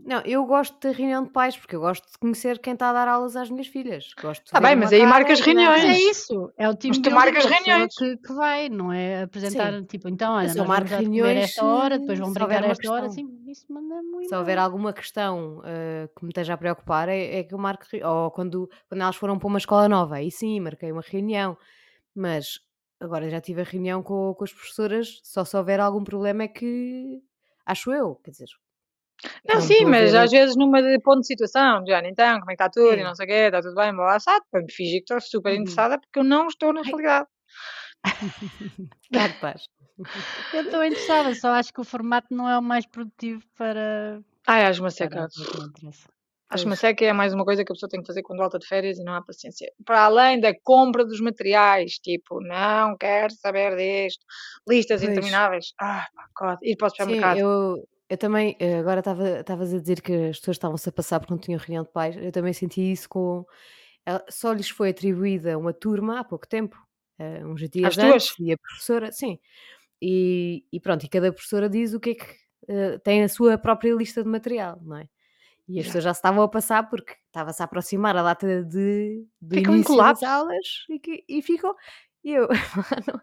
Não, 0.06 0.22
eu 0.22 0.46
gosto 0.46 0.80
da 0.80 0.94
reunião 0.94 1.24
de 1.24 1.30
pais, 1.30 1.58
porque 1.58 1.76
eu 1.76 1.82
gosto 1.82 2.10
de 2.10 2.18
conhecer 2.18 2.58
quem 2.60 2.74
está 2.74 2.90
a 2.90 2.94
dar 2.94 3.08
aulas 3.08 3.36
às 3.36 3.50
minhas 3.50 3.68
filhas. 3.68 4.12
Gosto 4.22 4.44
de 4.44 4.48
Está 4.50 4.60
ver 4.60 4.68
bem, 4.68 4.76
mas 4.78 4.94
aí 4.94 5.06
marcas 5.06 5.40
não. 5.40 5.54
Mas 5.54 5.84
é 5.84 5.88
reuniões. 5.88 6.00
isso, 6.18 6.54
é 6.58 6.70
o 6.70 6.72
Mas 6.72 6.80
tu 6.80 6.90
building 6.90 7.10
marcas 7.10 7.46
reuniões. 7.46 7.96
que, 7.96 8.18
que 8.18 8.34
vai, 8.34 8.70
não 8.70 8.92
é 8.94 9.24
apresentar, 9.24 9.74
Sim, 9.74 9.84
tipo, 9.84 10.08
então, 10.10 10.34
olha, 10.34 10.52
eu 10.56 10.66
marco 10.66 10.88
de 10.88 10.96
reuniões 10.96 11.38
esta 11.38 11.66
hora, 11.66 12.00
depois 12.00 12.18
vão 12.20 12.32
brincar 12.34 12.64
esta 12.64 12.92
hora, 12.92 13.08
questão. 13.10 13.26
assim, 13.26 13.44
isso 13.48 13.66
manda-me 13.70 14.16
um 14.18 14.24
Se 14.24 14.36
houver 14.36 14.58
alguma 14.58 14.94
questão 14.94 15.62
eh, 15.66 16.10
que 16.18 16.24
me 16.24 16.30
esteja 16.30 16.54
a 16.54 16.58
preocupar, 16.58 17.10
é, 17.10 17.40
é 17.40 17.44
que 17.44 17.54
eu 17.54 17.58
marco. 17.60 17.86
Ou 18.04 18.32
quando, 18.32 18.70
quando 18.88 19.02
elas 19.02 19.16
foram 19.16 19.38
para 19.38 19.48
uma 19.48 19.58
escola 19.58 19.90
nova, 19.90 20.16
aí 20.16 20.32
sim, 20.32 20.60
marquei 20.60 20.92
uma 20.92 21.04
reunião. 21.06 21.58
Mas 22.16 22.60
agora 23.00 23.30
já 23.30 23.40
tive 23.42 23.62
a 23.62 23.64
reunião 23.66 24.02
com, 24.02 24.34
com 24.34 24.44
as 24.44 24.52
professoras, 24.54 25.20
só 25.24 25.44
se 25.46 25.56
houver 25.58 25.80
algum 25.80 26.04
problema 26.04 26.44
é 26.44 26.48
que. 26.48 27.22
Acho 27.72 27.94
eu, 27.94 28.16
quer 28.24 28.32
dizer, 28.32 28.48
Não, 29.48 29.56
não 29.56 29.62
sim, 29.62 29.86
mas 29.86 30.12
ver. 30.12 30.16
às 30.24 30.32
vezes 30.32 30.56
numa 30.58 30.82
de 30.82 31.00
ponto 31.02 31.22
de 31.22 31.28
situação, 31.28 31.84
já 31.88 32.00
então, 32.00 32.40
como 32.40 32.52
é 32.52 32.56
que 32.56 32.64
está 32.64 32.70
tudo 32.70 32.94
e 32.94 32.98
Sim. 32.98 33.04
não 33.04 33.16
sei 33.16 33.26
o 33.26 33.30
quê, 33.30 33.34
está 33.46 33.62
tudo 33.62 33.76
bem, 33.76 33.94
blá, 33.96 34.20
sabe? 34.20 34.44
Para 34.52 34.62
me 34.62 34.72
fingir 34.72 35.00
que 35.04 35.14
estou 35.14 35.22
super 35.22 35.54
Uhum. 35.54 35.62
interessada 35.62 36.00
porque 36.00 36.20
eu 36.20 36.24
não 36.24 36.48
estou 36.48 36.74
na 36.74 36.82
realidade. 36.82 37.28
Claro, 39.12 39.34
paz. 39.40 39.64
Eu 40.54 40.64
estou 40.64 40.84
interessada, 40.84 41.34
só 41.34 41.50
acho 41.52 41.74
que 41.74 41.82
o 41.82 41.84
formato 41.84 42.34
não 42.34 42.48
é 42.50 42.58
o 42.58 42.62
mais 42.62 42.86
produtivo 42.86 43.44
para, 43.58 44.22
Ai, 44.48 44.66
acho-me 44.66 44.90
para 44.90 44.92
seca. 44.92 45.28
A 46.50 46.58
pessoa 46.58 46.66
que 46.66 46.70
me 46.70 46.74
interessa. 46.74 46.74
Acho-me 46.74 46.76
Pois. 46.76 46.80
seca 46.80 47.06
é 47.06 47.14
mais 47.14 47.34
uma 47.34 47.46
coisa 47.46 47.64
que 47.66 47.72
a 47.72 47.76
pessoa 47.76 47.90
tem 47.90 48.02
que 48.02 48.08
fazer 48.08 48.24
quando 48.24 48.40
volta 48.40 48.60
de 48.60 48.68
férias 48.68 48.98
e 49.00 49.04
não 49.04 49.14
há 49.14 49.22
paciência. 49.22 49.72
Para 49.86 50.04
além 50.06 50.40
da 50.40 50.54
compra 50.64 51.06
dos 51.06 51.22
materiais, 51.22 51.94
tipo, 52.00 52.42
não 52.42 52.98
quero 52.98 53.34
saber 53.34 53.76
disto, 53.78 54.26
listas 54.68 55.02
Pois. 55.02 55.10
intermináveis. 55.12 55.74
Ah, 55.80 56.08
God, 56.40 56.58
ir 56.64 56.76
para 56.76 56.88
o 56.88 56.90
Sim, 56.90 56.98
supermercado. 56.98 57.38
eu, 57.40 57.88
eu 58.10 58.18
também, 58.18 58.56
eh, 58.60 58.80
agora 58.80 59.00
estava- 59.00 59.40
estavas 59.42 59.74
a 59.74 59.80
dizer 59.80 60.02
que 60.02 60.14
as 60.30 60.40
pessoas 60.40 60.56
estavam-se 60.58 60.90
a 60.90 60.92
passar 60.92 61.20
porque 61.20 61.34
não 61.34 61.40
tinham 61.40 61.60
reunião 61.60 61.84
de 61.84 61.92
pais. 61.92 62.16
Eu 62.18 62.32
também 62.32 62.54
senti 62.54 62.92
isso 62.92 63.08
com. 63.10 63.46
Só 64.30 64.54
lhes 64.54 64.70
foi 64.70 64.90
atribuída 64.90 65.58
uma 65.58 65.74
turma 65.74 66.20
há 66.20 66.24
pouco 66.24 66.48
tempo, 66.48 66.76
eh, 67.20 67.46
uns 67.46 67.62
Às 67.62 67.70
dias 67.70 67.96
tuas? 67.96 68.24
antes, 68.24 68.40
e 68.40 68.52
a 68.54 68.58
professora, 68.58 69.12
sim. 69.12 69.40
E, 70.02 70.66
e 70.72 70.80
pronto, 70.80 71.06
e 71.06 71.10
cada 71.10 71.32
professora 71.34 71.70
diz 71.70 71.94
o 71.94 72.00
que 72.00 72.12
é 72.12 72.16
que 72.16 72.26
eh, 72.70 72.98
tem 73.00 73.24
a 73.24 73.30
sua 73.30 73.58
própria 73.58 73.94
lista 73.94 74.24
de 74.24 74.30
material, 74.30 74.80
não 74.84 74.98
é? 74.98 75.08
E 75.76 75.80
as 75.80 75.86
pessoas 75.88 76.04
já 76.06 76.14
se 76.14 76.20
estavam 76.20 76.44
a 76.44 76.50
passar 76.50 76.90
porque 76.90 77.14
estava-se 77.28 77.62
a 77.62 77.66
aproximar 77.66 78.18
a 78.18 78.24
data 78.24 78.64
de, 78.64 79.26
do 79.42 79.56
Ficam 79.56 79.76
início 79.76 80.04
das 80.04 80.24
aulas 80.24 80.68
e, 80.90 81.00
que- 81.00 81.24
e 81.28 81.42
ficam. 81.42 81.76
E 82.24 82.32
eu, 82.34 82.48
não, 83.08 83.22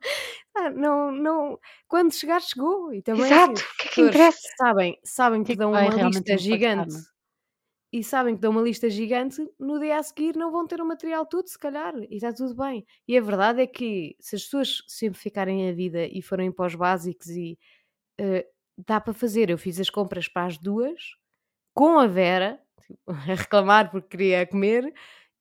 ah, 0.57 0.71
não, 0.71 1.13
não, 1.13 1.61
quando 1.89 2.13
chegar, 2.15 2.41
chegou. 2.41 2.93
E 2.95 3.03
também 3.03 3.35
assim, 3.35 3.55
Exato, 3.55 3.61
o 3.63 3.77
que 3.79 3.89
é 3.89 3.91
que 3.93 4.01
interessa? 4.03 4.49
sabem, 4.57 4.97
sabem 5.05 5.43
que 5.43 5.47
que 5.47 5.53
é 5.53 5.57
que 5.57 5.59
dão 5.59 5.73
uma 5.79 5.97
lista 5.97 6.37
gigante 6.39 6.95
é? 6.95 7.03
e 7.93 8.03
sabem 8.05 8.35
que 8.35 8.41
dão 8.43 8.51
uma 8.51 8.61
lista 8.63 8.91
gigante, 8.91 9.41
no 9.59 9.79
dia 9.81 9.99
a 9.99 10.03
seguir 10.03 10.37
não 10.37 10.51
vão 10.53 10.67
ter 10.67 10.81
o 10.81 10.87
material 10.87 11.25
todo, 11.27 11.49
se 11.49 11.59
calhar, 11.59 11.95
e 12.11 12.17
está 12.17 12.33
tudo 12.33 12.55
bem. 12.57 12.85
E 13.09 13.17
a 13.17 13.21
verdade 13.23 13.63
é 13.63 13.67
que 13.67 14.17
se 14.21 14.37
as 14.37 14.43
pessoas 14.45 14.83
simplificarem 14.89 15.69
a 15.71 15.73
vida 15.73 16.07
e 16.07 16.21
forem 16.23 16.53
para 16.53 16.67
os 16.67 16.75
básicos 16.75 17.29
e 17.29 17.59
eh, 18.21 18.47
dá 18.87 19.01
para 19.01 19.15
fazer. 19.15 19.51
Eu 19.51 19.59
fiz 19.59 19.81
as 19.81 19.91
compras 19.91 20.29
para 20.29 20.47
as 20.47 20.59
duas, 20.59 21.03
com 21.77 21.99
a 21.99 22.07
Vera, 22.07 22.59
tipo, 22.87 22.99
a 23.07 23.13
reclamar 23.13 23.91
porque 23.91 24.17
queria 24.17 24.47
comer, 24.47 24.93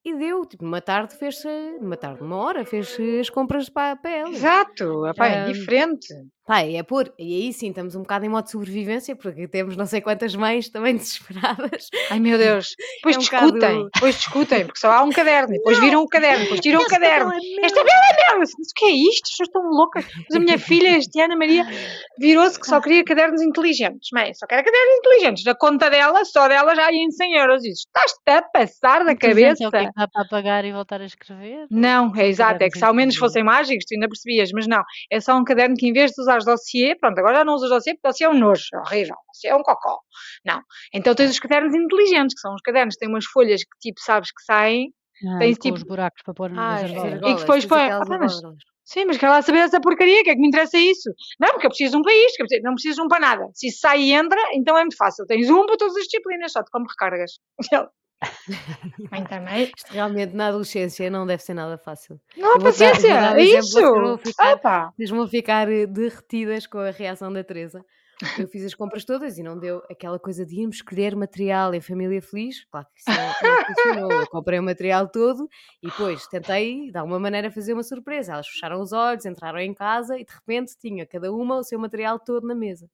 e 0.03 0.13
deu, 0.13 0.45
tipo, 0.45 0.63
numa 0.63 0.81
tarde 0.81 1.15
fez-se, 1.15 1.47
numa 1.81 1.97
tarde, 1.97 2.21
numa 2.21 2.35
hora, 2.35 2.63
fez 2.63 2.95
as 3.19 3.29
compras 3.29 3.69
para, 3.69 3.95
para 3.95 4.11
elas. 4.11 4.35
Exato, 4.35 5.07
é 5.07 5.45
diferente. 5.51 6.13
Pá, 6.45 6.61
é 6.61 6.83
por, 6.83 7.11
e 7.17 7.43
aí 7.45 7.53
sim 7.53 7.69
estamos 7.69 7.95
um 7.95 8.01
bocado 8.01 8.23
em 8.23 8.29
modo 8.29 8.45
de 8.45 8.51
sobrevivência, 8.51 9.15
porque 9.15 9.47
temos 9.47 9.75
não 9.75 9.85
sei 9.87 9.99
quantas 9.99 10.35
mães 10.35 10.69
também 10.69 10.93
desesperadas. 10.97 11.87
Ai 12.11 12.19
meu 12.19 12.37
Deus, 12.37 12.75
depois 12.97 13.15
É 13.15 13.17
um 13.17 13.21
discutem, 13.21 13.49
bocado- 13.59 13.89
depois 13.95 14.15
discutem, 14.15 14.65
porque 14.65 14.79
só 14.79 14.91
há 14.91 15.01
um 15.03 15.09
caderno, 15.11 15.49
depois 15.53 15.79
viram 15.79 16.03
o 16.03 16.07
caderno, 16.07 16.43
depois 16.43 16.59
tiram 16.59 16.81
o 16.81 16.87
caderno. 16.87 17.31
é 17.33 17.65
Esta 17.65 17.83
bela 17.83 17.99
é 18.11 18.29
meu! 18.29 18.39
Mas 18.39 18.51
o 18.51 18.55
que 18.75 18.85
é 18.85 18.91
isto? 18.91 19.29
Pessoas 19.29 19.47
estão 19.49 19.61
loucas. 19.69 20.05
Mas 20.29 20.35
a 20.35 20.39
minha 20.39 20.59
filha, 20.59 20.97
este 20.97 21.19
ano, 21.19 21.33
a 21.33 21.37
Maria, 21.37 21.65
virou-se 22.19 22.59
que 22.59 22.67
só 22.67 22.79
queria 22.79 23.03
cadernos 23.03 23.41
inteligentes. 23.41 24.09
Mãe, 24.13 24.33
só 24.33 24.45
quero 24.45 24.63
cadernos 24.63 24.97
inteligentes. 24.99 25.43
Na 25.45 25.55
conta 25.55 25.89
dela, 25.89 26.23
só 26.25 26.47
dela 26.47 26.75
já 26.75 26.91
ia 26.91 27.03
em 27.03 27.09
100 27.11 27.33
euros. 27.37 27.63
E 27.65 27.69
estás-te 27.69 28.29
a 28.29 28.41
passar 28.41 29.03
da 29.03 29.13
Inteligente 29.13 29.63
é 29.63 29.67
o 29.67 29.71
que 29.71 29.77
é 29.77 29.79
cabeça? 29.79 29.93
que 29.93 29.99
dá 29.99 30.07
para 30.07 30.21
apagar 30.21 30.65
e 30.65 30.71
voltar 30.71 31.01
a 31.01 31.05
escrever? 31.05 31.65
Não, 31.71 32.15
é 32.15 32.27
exato, 32.27 32.63
é 32.63 32.69
que 32.69 32.77
se 32.77 32.85
ao 32.85 32.93
menos 32.93 33.15
fossem 33.15 33.43
mágicos, 33.43 33.85
tu 33.87 33.95
ainda 33.95 34.07
percebias, 34.07 34.51
mas 34.53 34.67
não, 34.67 34.83
é 35.11 35.19
só 35.19 35.35
um 35.37 35.43
caderno 35.43 35.75
que 35.75 35.87
em 35.87 35.93
vez 35.93 36.11
de 36.11 36.15
usares 36.37 36.45
dossiê, 36.45 36.95
pronto, 36.95 37.17
agora 37.19 37.37
já 37.37 37.45
não 37.45 37.53
usas 37.55 37.69
dossiê, 37.69 37.93
porque 37.93 38.07
dossiê 38.07 38.25
é 38.27 38.29
um 38.29 38.37
nojo, 38.37 38.63
é 38.73 38.77
horrível, 38.79 39.15
dossiê 39.33 39.49
é 39.49 39.55
um 39.55 39.63
cocó. 39.63 39.99
Não, 40.45 40.61
então 40.93 41.13
tens 41.15 41.31
os 41.31 41.39
cadernos 41.39 41.73
inteligentes, 41.73 42.35
que 42.35 42.41
são 42.41 42.53
os 42.55 42.61
cadernos 42.61 42.95
que 42.95 42.99
têm 42.99 43.09
umas 43.09 43.25
folhas 43.25 43.61
que 43.61 43.77
tipo, 43.79 43.99
sabes 44.01 44.29
que 44.31 44.43
saem, 44.43 44.93
Ah, 45.27 45.39
tens 45.39 45.57
tipo- 45.57 45.75
os 45.75 45.83
buracos 45.83 46.21
para 46.23 46.33
pôr 46.33 46.51
Ah, 46.51 46.53
nas 46.53 46.83
as 46.83 46.89
argolas. 46.91 47.13
argolas, 47.13 47.39
depois 47.41 47.63
tens 47.63 47.69
põe- 47.69 47.89
ah, 47.91 48.01
mas- 48.19 48.41
sim, 48.83 49.05
mas 49.05 49.17
quer 49.17 49.29
lá 49.29 49.41
saber 49.41 49.59
essa 49.59 49.79
porcaria, 49.79 50.23
que 50.23 50.29
é 50.29 50.33
que 50.35 50.41
me 50.41 50.47
interessa 50.47 50.77
isso? 50.77 51.09
Não, 51.39 51.49
porque 51.53 51.65
eu 51.67 51.69
preciso 51.69 51.91
de 51.91 51.97
um 51.97 52.01
para 52.01 52.13
isto, 52.13 52.35
que 52.35 52.41
eu 52.43 52.45
preciso- 52.47 52.63
não 52.65 52.73
preciso 52.73 52.95
de 52.95 53.01
um 53.01 53.07
para 53.07 53.19
nada. 53.19 53.47
Se 53.53 53.67
isso 53.67 53.79
sai 53.79 54.01
e 54.01 54.11
entra, 54.13 54.39
então 54.53 54.77
é 54.77 54.81
muito 54.81 54.97
fácil, 54.97 55.25
tens 55.25 55.49
um 55.49 55.65
para 55.65 55.77
todas 55.77 55.95
as 55.95 56.03
disciplinas, 56.03 56.51
só 56.51 56.61
te 56.63 56.69
como 56.69 56.85
recargas. 56.87 57.31
Mãe 59.11 59.23
também. 59.25 59.71
Isto 59.75 59.91
realmente 59.91 60.33
na 60.35 60.47
adolescência 60.47 61.09
não 61.09 61.25
deve 61.25 61.43
ser 61.43 61.53
nada 61.53 61.77
fácil. 61.77 62.19
Não 62.37 62.55
há 62.55 62.59
paciência, 62.59 63.09
dar 63.13 63.37
é 63.39 63.43
isso. 63.43 63.71
vocês 63.71 63.85
vão 63.85 64.17
ficar- 64.17 64.59
Ah. 64.63 64.91
Vocês 64.95 65.09
vão 65.09 65.27
ficar 65.27 65.71
eh, 65.71 65.85
derretidas 65.85 66.65
com 66.67 66.79
a 66.79 66.91
reação 66.91 67.31
da 67.31 67.43
Teresa. 67.43 67.83
Eu 68.39 68.47
fiz 68.47 68.63
as 68.63 68.73
compras 68.73 69.03
todas 69.03 69.37
e 69.37 69.43
não 69.43 69.59
deu 69.59 69.83
aquela 69.91 70.17
coisa 70.17 70.45
de 70.45 70.61
irmos 70.61 70.77
escolher 70.77 71.15
material 71.17 71.73
em 71.73 71.81
família 71.81 72.21
feliz. 72.21 72.63
Claro 72.71 72.87
que 72.93 72.99
isso 73.11 73.19
não 73.19 73.65
funcionou. 73.65 74.11
Eu 74.21 74.27
comprei 74.29 74.57
o 74.57 74.63
material 74.63 75.09
todo 75.09 75.49
e 75.83 75.87
depois 75.89 76.25
tentei, 76.27 76.89
de 76.91 76.97
alguma 76.97 77.19
maneira, 77.19 77.51
fazer 77.51 77.73
uma 77.73 77.83
surpresa. 77.83 78.31
Elas 78.33 78.47
fecharam 78.47 78.79
os 78.79 78.93
olhos, 78.93 79.25
entraram 79.25 79.59
em 79.59 79.73
casa 79.73 80.17
e 80.17 80.23
de 80.23 80.31
repente 80.33 80.77
tinha 80.79 81.05
cada 81.05 81.29
uma 81.33 81.57
o 81.57 81.63
seu 81.63 81.77
material 81.77 82.17
todo 82.17 82.47
na 82.47 82.55
mesa. 82.55 82.89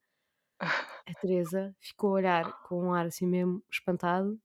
A 0.60 1.13
Teresa 1.22 1.72
ficou 1.80 2.12
a 2.12 2.13
olhar 2.13 2.54
com 2.63 2.84
um 2.88 2.94
ar 2.94 3.06
assim 3.06 3.28
mesmo 3.28 3.62
espantado 3.72 4.36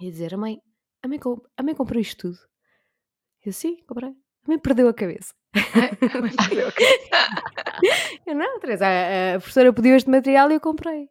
e 0.00 0.10
dizer: 0.10 0.34
A 0.34 0.36
mãe, 0.36 0.58
a 1.02 1.08
mãe, 1.08 1.18
a 1.56 1.62
mãe 1.62 1.74
comprou 1.74 2.00
isto 2.00 2.28
tudo. 2.28 2.38
Eu 3.44 3.52
sim, 3.52 3.76
comprei. 3.86 4.10
A 4.10 4.48
mãe 4.48 4.58
perdeu 4.58 4.88
a 4.88 4.94
cabeça. 4.94 5.34
Eu 8.26 8.34
não, 8.34 8.58
Teresa, 8.60 8.86
a, 8.86 9.34
a 9.34 9.38
professora 9.38 9.72
pediu 9.72 9.96
este 9.96 10.08
material 10.08 10.50
e 10.50 10.54
eu 10.54 10.60
comprei. 10.60 11.08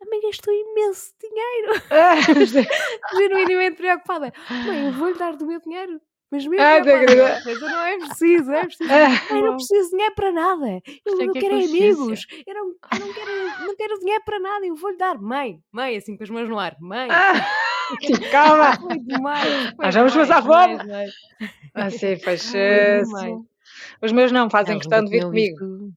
A 0.00 0.04
mãe 0.08 0.20
gastou 0.20 0.52
imenso 0.52 1.12
dinheiro, 1.20 1.82
Ah, 1.90 2.20
genuinamente 3.16 3.76
preocupada. 3.76 4.32
Mãe, 4.66 4.86
eu 4.86 4.92
vou-lhe 4.92 5.18
dar 5.18 5.36
do 5.36 5.46
meu 5.46 5.60
dinheiro. 5.60 6.00
Mas 6.32 6.46
mesmo 6.46 6.64
Ah, 6.64 6.76
acredito. 6.76 7.42
Teresa, 7.44 7.66
não 7.68 7.84
é 7.84 7.98
preciso, 7.98 8.44
não 8.46 8.54
é 8.54 8.64
preciso. 8.64 8.90
Ah, 9.30 9.32
Mãe, 9.34 9.42
não 9.42 9.56
preciso 9.56 9.84
de 9.84 9.90
dinheiro 9.90 10.14
para 10.14 10.32
nada. 10.32 10.66
Eu 10.66 10.82
Isto 10.86 11.08
é 11.22 11.26
não 11.26 11.34
é 11.36 11.40
quero 11.40 11.54
consciência. 11.60 11.94
amigos. 12.02 12.26
Eu 12.46 12.54
não, 12.54 12.66
eu 12.68 12.98
não, 13.06 13.12
quero, 13.12 13.66
não 13.66 13.76
quero 13.76 13.98
dinheiro 14.00 14.22
para 14.24 14.40
nada. 14.40 14.66
Eu 14.66 14.74
vou-lhe 14.74 14.96
dar. 14.96 15.18
Mãe, 15.20 15.60
mãe, 15.70 15.96
assim 15.96 16.16
com 16.16 16.22
as 16.24 16.30
mãos 16.30 16.48
no 16.48 16.58
ar. 16.58 16.74
Mãe. 16.80 17.08
ah, 17.10 17.32
calma. 18.32 18.76
Foi 18.80 18.98
demais. 18.98 19.74
Foi 19.76 19.84
Nós 19.84 19.94
vamos 19.94 20.14
passar 20.14 20.42
fome. 20.42 20.78
Assim, 21.74 22.16
faz 22.18 22.50
Foi 22.50 23.02
demais. 23.04 23.34
Os 24.00 24.12
meus 24.12 24.32
não 24.32 24.48
fazem 24.48 24.78
questão 24.78 25.04
de 25.04 25.10
vir 25.10 25.24
comigo. 25.24 25.56
visto- 25.58 25.92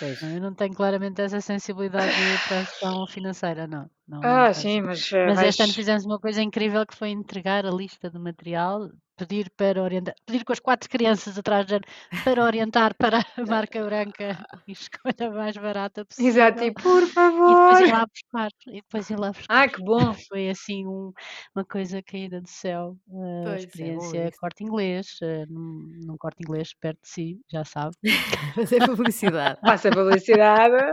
Pois. 0.00 0.20
Não, 0.20 0.30
Eu 0.34 0.40
não 0.40 0.52
tenho 0.54 0.74
claramente 0.74 1.20
essa 1.22 1.40
sensibilidade 1.40 2.12
para 2.48 2.60
a 2.60 2.64
questão 2.66 3.06
financeira, 3.06 3.68
não. 3.68 3.88
não 4.08 4.20
não 4.20 4.28
Ah, 4.28 4.42
tenho. 4.46 4.54
sim, 4.56 4.82
mas, 4.82 5.12
eh, 5.12 5.26
Mas 5.26 5.36
vais- 5.36 5.48
este 5.50 5.62
ano 5.62 5.72
fizemos 5.72 6.04
uma 6.04 6.18
coisa 6.18 6.42
incrível 6.42 6.84
que 6.84 6.96
foi 6.96 7.10
entregar 7.10 7.64
a 7.64 7.70
lista 7.70 8.10
de 8.10 8.18
material, 8.18 8.90
pedir 9.16 9.50
para 9.56 9.82
orientar, 9.82 10.14
pedir 10.26 10.44
com 10.44 10.52
as 10.52 10.60
quatro 10.60 10.88
crianças 10.88 11.38
atrás 11.38 11.66
de 11.66 11.80
para 12.24 12.42
orientar 12.44 12.94
para 12.96 13.18
a 13.18 13.24
marca 13.66 13.84
branca 13.84 14.44
e 14.66 14.72
escolha 14.72 15.30
mais 15.32 15.56
barata 15.56 16.04
possível. 16.04 16.28
Exato, 16.30 16.62
e 16.64 16.72
por 16.72 17.02
E 17.02 17.06
favor. 17.06 17.48
depois 17.54 17.80
ir 17.80 17.92
lá 17.92 18.06
buscar. 18.06 18.50
E 18.68 18.72
depois 18.80 19.10
ir 19.10 19.18
lá 19.18 19.32
buscar. 19.32 19.62
Ah, 19.62 19.68
que 19.68 19.82
bom. 19.82 20.14
Foi 20.28 20.48
assim 20.50 20.86
um- 20.86 21.12
uma 21.54 21.64
coisa 21.64 22.02
caída 22.02 22.40
do 22.40 22.48
céu. 22.48 22.96
A 23.08 23.12
Pois, 23.12 23.46
é 23.46 23.50
bom 23.50 23.54
experiência 23.56 24.28
isso. 24.28 24.38
corte 24.40 24.64
inglês, 24.64 25.06
eh, 25.22 25.44
num, 25.48 25.92
num 26.06 26.16
corte 26.16 26.42
inglês 26.42 26.72
perto 26.80 27.00
de 27.02 27.08
si, 27.08 27.40
já 27.50 27.64
sabe. 27.64 27.94
Fazer 28.54 28.84
publicidade. 28.86 29.58
Passa 29.78 29.88
a 29.88 29.92
publicidade. 29.92 30.92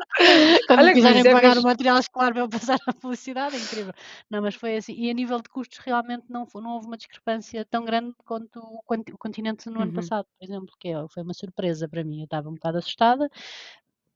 Quando 0.67 0.79
Olha 0.79 0.87
que 0.89 0.93
quiserem 0.95 1.21
é 1.21 1.31
pagar 1.33 1.49
fixe. 1.53 1.59
o 1.59 1.63
material 1.63 1.97
escolar 1.99 2.31
para 2.31 2.41
eu 2.41 2.49
passar 2.49 2.77
a 2.87 2.93
publicidade, 2.93 3.55
é 3.55 3.59
incrível. 3.59 3.93
Não, 4.29 4.41
mas 4.41 4.55
foi 4.55 4.75
assim. 4.77 4.93
E 4.93 5.09
a 5.09 5.13
nível 5.13 5.37
de 5.41 5.49
custos, 5.49 5.77
realmente 5.79 6.25
não, 6.29 6.45
fo- 6.45 6.61
não 6.61 6.71
houve 6.71 6.87
uma 6.87 6.97
discrepância 6.97 7.65
tão 7.65 7.83
grande 7.85 8.10
quanto 8.25 8.59
o, 8.59 8.83
continente 9.17 9.69
no 9.69 9.81
ano 9.81 9.91
Uhum. 9.91 9.93
passado, 9.93 10.25
por 10.37 10.45
exemplo, 10.45 10.73
que 10.79 10.89
é- 10.89 11.07
foi 11.09 11.23
uma 11.23 11.33
surpresa 11.33 11.87
para 11.89 12.03
mim. 12.03 12.19
Eu 12.19 12.25
estava 12.25 12.49
um 12.49 12.53
bocado 12.55 12.77
assustada 12.79 13.29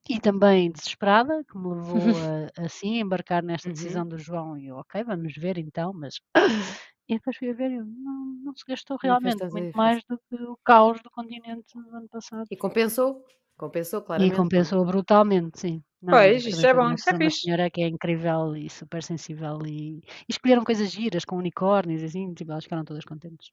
e 0.09 0.19
também 0.19 0.71
desesperada, 0.71 1.43
que 1.45 1.57
me 1.57 1.69
levou 1.75 2.15
a, 2.59 2.65
assim, 2.65 2.97
a 2.97 3.01
embarcar 3.01 3.43
nesta 3.43 3.69
Uhum. 3.69 3.73
decisão 3.73 4.07
do 4.07 4.17
João. 4.17 4.57
E 4.57 4.67
eu, 4.67 4.77
ok, 4.77 5.03
vamos 5.03 5.33
ver 5.35 5.57
então, 5.57 5.93
mas. 5.93 6.15
E 7.07 7.15
depois 7.15 7.37
fui 7.37 7.51
a 7.51 7.53
ver 7.53 7.69
e 7.71 7.77
não, 7.79 8.25
não 8.43 8.55
se 8.55 8.63
gastou 8.67 8.97
fez 9.01 9.17
realmente 9.19 9.45
muito 9.51 9.69
diferença. 9.69 9.77
mais 9.77 10.03
do 10.05 10.17
que 10.27 10.35
o 10.43 10.57
caos 10.65 10.99
do 11.03 11.11
continente 11.11 11.77
no 11.77 11.95
ano 11.97 12.09
passado. 12.09 12.49
E 12.49 12.55
compensou? 12.63 13.23
Compensou, 13.55 14.01
E 14.23 14.25
claramente. 14.29 14.39
compensou 14.39 14.81
brutalmente, 14.85 15.59
sim. 15.63 15.81
Não, 16.01 16.21
Pois, 16.23 16.43
mas 16.43 16.45
isso 16.47 16.65
é 16.65 16.73
bom, 16.73 16.91
isso 16.93 17.09
é 17.09 17.13
fixe. 17.13 17.39
senhora 17.39 17.69
que 17.73 17.81
é 17.81 17.87
incrível 17.87 18.55
e 18.55 18.69
super 18.69 19.01
sensível 19.03 19.57
e, 19.65 19.99
e 19.99 20.29
escolheram 20.29 20.63
coisas 20.63 20.89
giras 20.91 21.25
com 21.25 21.37
unicórnios 21.37 22.01
e 22.01 22.05
assim, 22.05 22.33
tipo, 22.33 22.51
elas 22.51 22.63
ficaram 22.65 22.85
todas 22.85 23.05
contentes. 23.05 23.49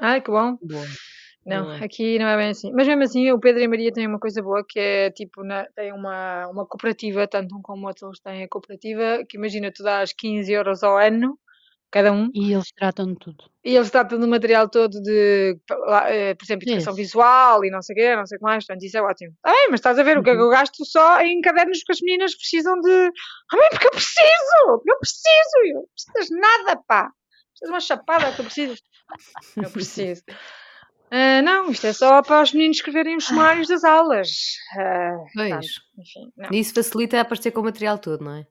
Ai, 0.00 0.20
que 0.20 0.30
bom. 0.30 0.56
Boa. 0.62 0.86
Não, 1.44 1.62
Boa. 1.64 1.76
aqui 1.84 2.18
não 2.18 2.26
é 2.26 2.36
bem 2.36 2.50
assim. 2.50 2.72
Mas 2.72 2.88
mesmo 2.88 3.02
assim, 3.04 3.30
o 3.30 3.38
Pedro 3.38 3.62
e 3.62 3.66
a 3.66 3.68
Maria 3.68 3.92
têm 3.92 4.06
uma 4.06 4.18
coisa 4.18 4.42
boa 4.42 4.64
que 4.68 4.78
é 4.80 5.10
tipo, 5.12 5.44
na, 5.44 5.64
tem 5.76 5.92
uma, 5.92 6.48
uma 6.48 6.66
cooperativa, 6.66 7.26
tanto 7.28 7.56
um 7.56 7.62
como 7.62 7.84
o 7.84 7.88
outro, 7.88 8.08
eles 8.08 8.18
têm 8.20 8.42
a 8.42 8.48
cooperativa, 8.48 9.24
que 9.28 9.36
imagina, 9.36 9.70
tu 9.72 9.82
dás 9.84 10.12
15 10.12 10.52
euros 10.52 10.82
ao 10.82 10.98
ano, 10.98 11.38
cada 11.88 12.12
um, 12.12 12.28
E 12.34 12.52
eles 12.52 12.72
tratam 12.72 13.06
de 13.06 13.14
tudo. 13.20 13.44
e 13.64 13.76
eles 13.76 13.90
tratam 13.92 14.18
do 14.18 14.26
material 14.26 14.68
todo 14.68 15.00
de, 15.00 15.56
eh, 16.08 16.34
por 16.34 16.44
exemplo, 16.44 16.64
educação 16.68 16.92
visual 16.94 17.64
e 17.64 17.70
não 17.70 17.80
sei 17.80 17.94
o 17.94 17.96
quê, 17.96 18.16
não 18.16 18.26
sei 18.26 18.36
o 18.36 18.38
que 18.40 18.44
mais, 18.44 18.66
portanto 18.66 18.82
isso 18.84 18.98
é 18.98 19.02
ótimo. 19.02 19.32
Ah, 19.44 19.52
bem, 19.52 19.68
mas 19.70 19.78
estás 19.78 19.98
a 20.00 20.02
ver 20.02 20.18
o 20.18 20.24
que 20.24 20.30
é 20.30 20.32
que 20.32 20.38
Uhum. 20.40 20.46
eu 20.46 20.50
gasto 20.50 20.84
só 20.84 21.20
em 21.20 21.40
cadernos 21.40 21.78
que 21.84 21.92
as 21.92 22.00
meninas 22.02 22.34
precisam 22.36 22.74
de... 22.80 22.90
Ah, 23.52 23.56
bem, 23.56 23.68
porque 23.70 23.86
eu 23.86 23.90
preciso! 23.92 24.82
Eu 24.84 24.98
preciso! 24.98 25.56
Eu 25.64 25.74
não 25.76 25.84
precisas 25.94 26.26
de 26.28 26.40
nada, 26.40 26.82
pá! 26.88 27.02
Precisas 27.52 27.68
de 27.68 27.70
uma 27.70 27.80
chapada 27.80 28.30
que 28.32 28.36
tu 28.36 28.42
precisas. 28.44 28.80
Eu 29.56 29.70
preciso. 29.70 30.22
Ah, 31.10 31.40
não, 31.42 31.70
isto 31.70 31.86
é 31.86 31.92
só 31.92 32.20
para 32.22 32.42
os 32.42 32.52
meninos 32.52 32.78
escreverem 32.78 33.16
os 33.16 33.24
sumários 33.24 33.68
das 33.68 33.84
aulas. 33.84 34.28
Ah, 34.76 35.16
Pois. 35.34 35.48
portanto, 35.50 35.66
enfim. 35.98 36.32
Isso 36.58 36.74
facilita 36.74 37.18
a 37.18 37.20
aparecer 37.20 37.52
com 37.52 37.60
o 37.60 37.64
material 37.64 37.98
todo, 37.98 38.24
não 38.24 38.32
é? 38.34 38.46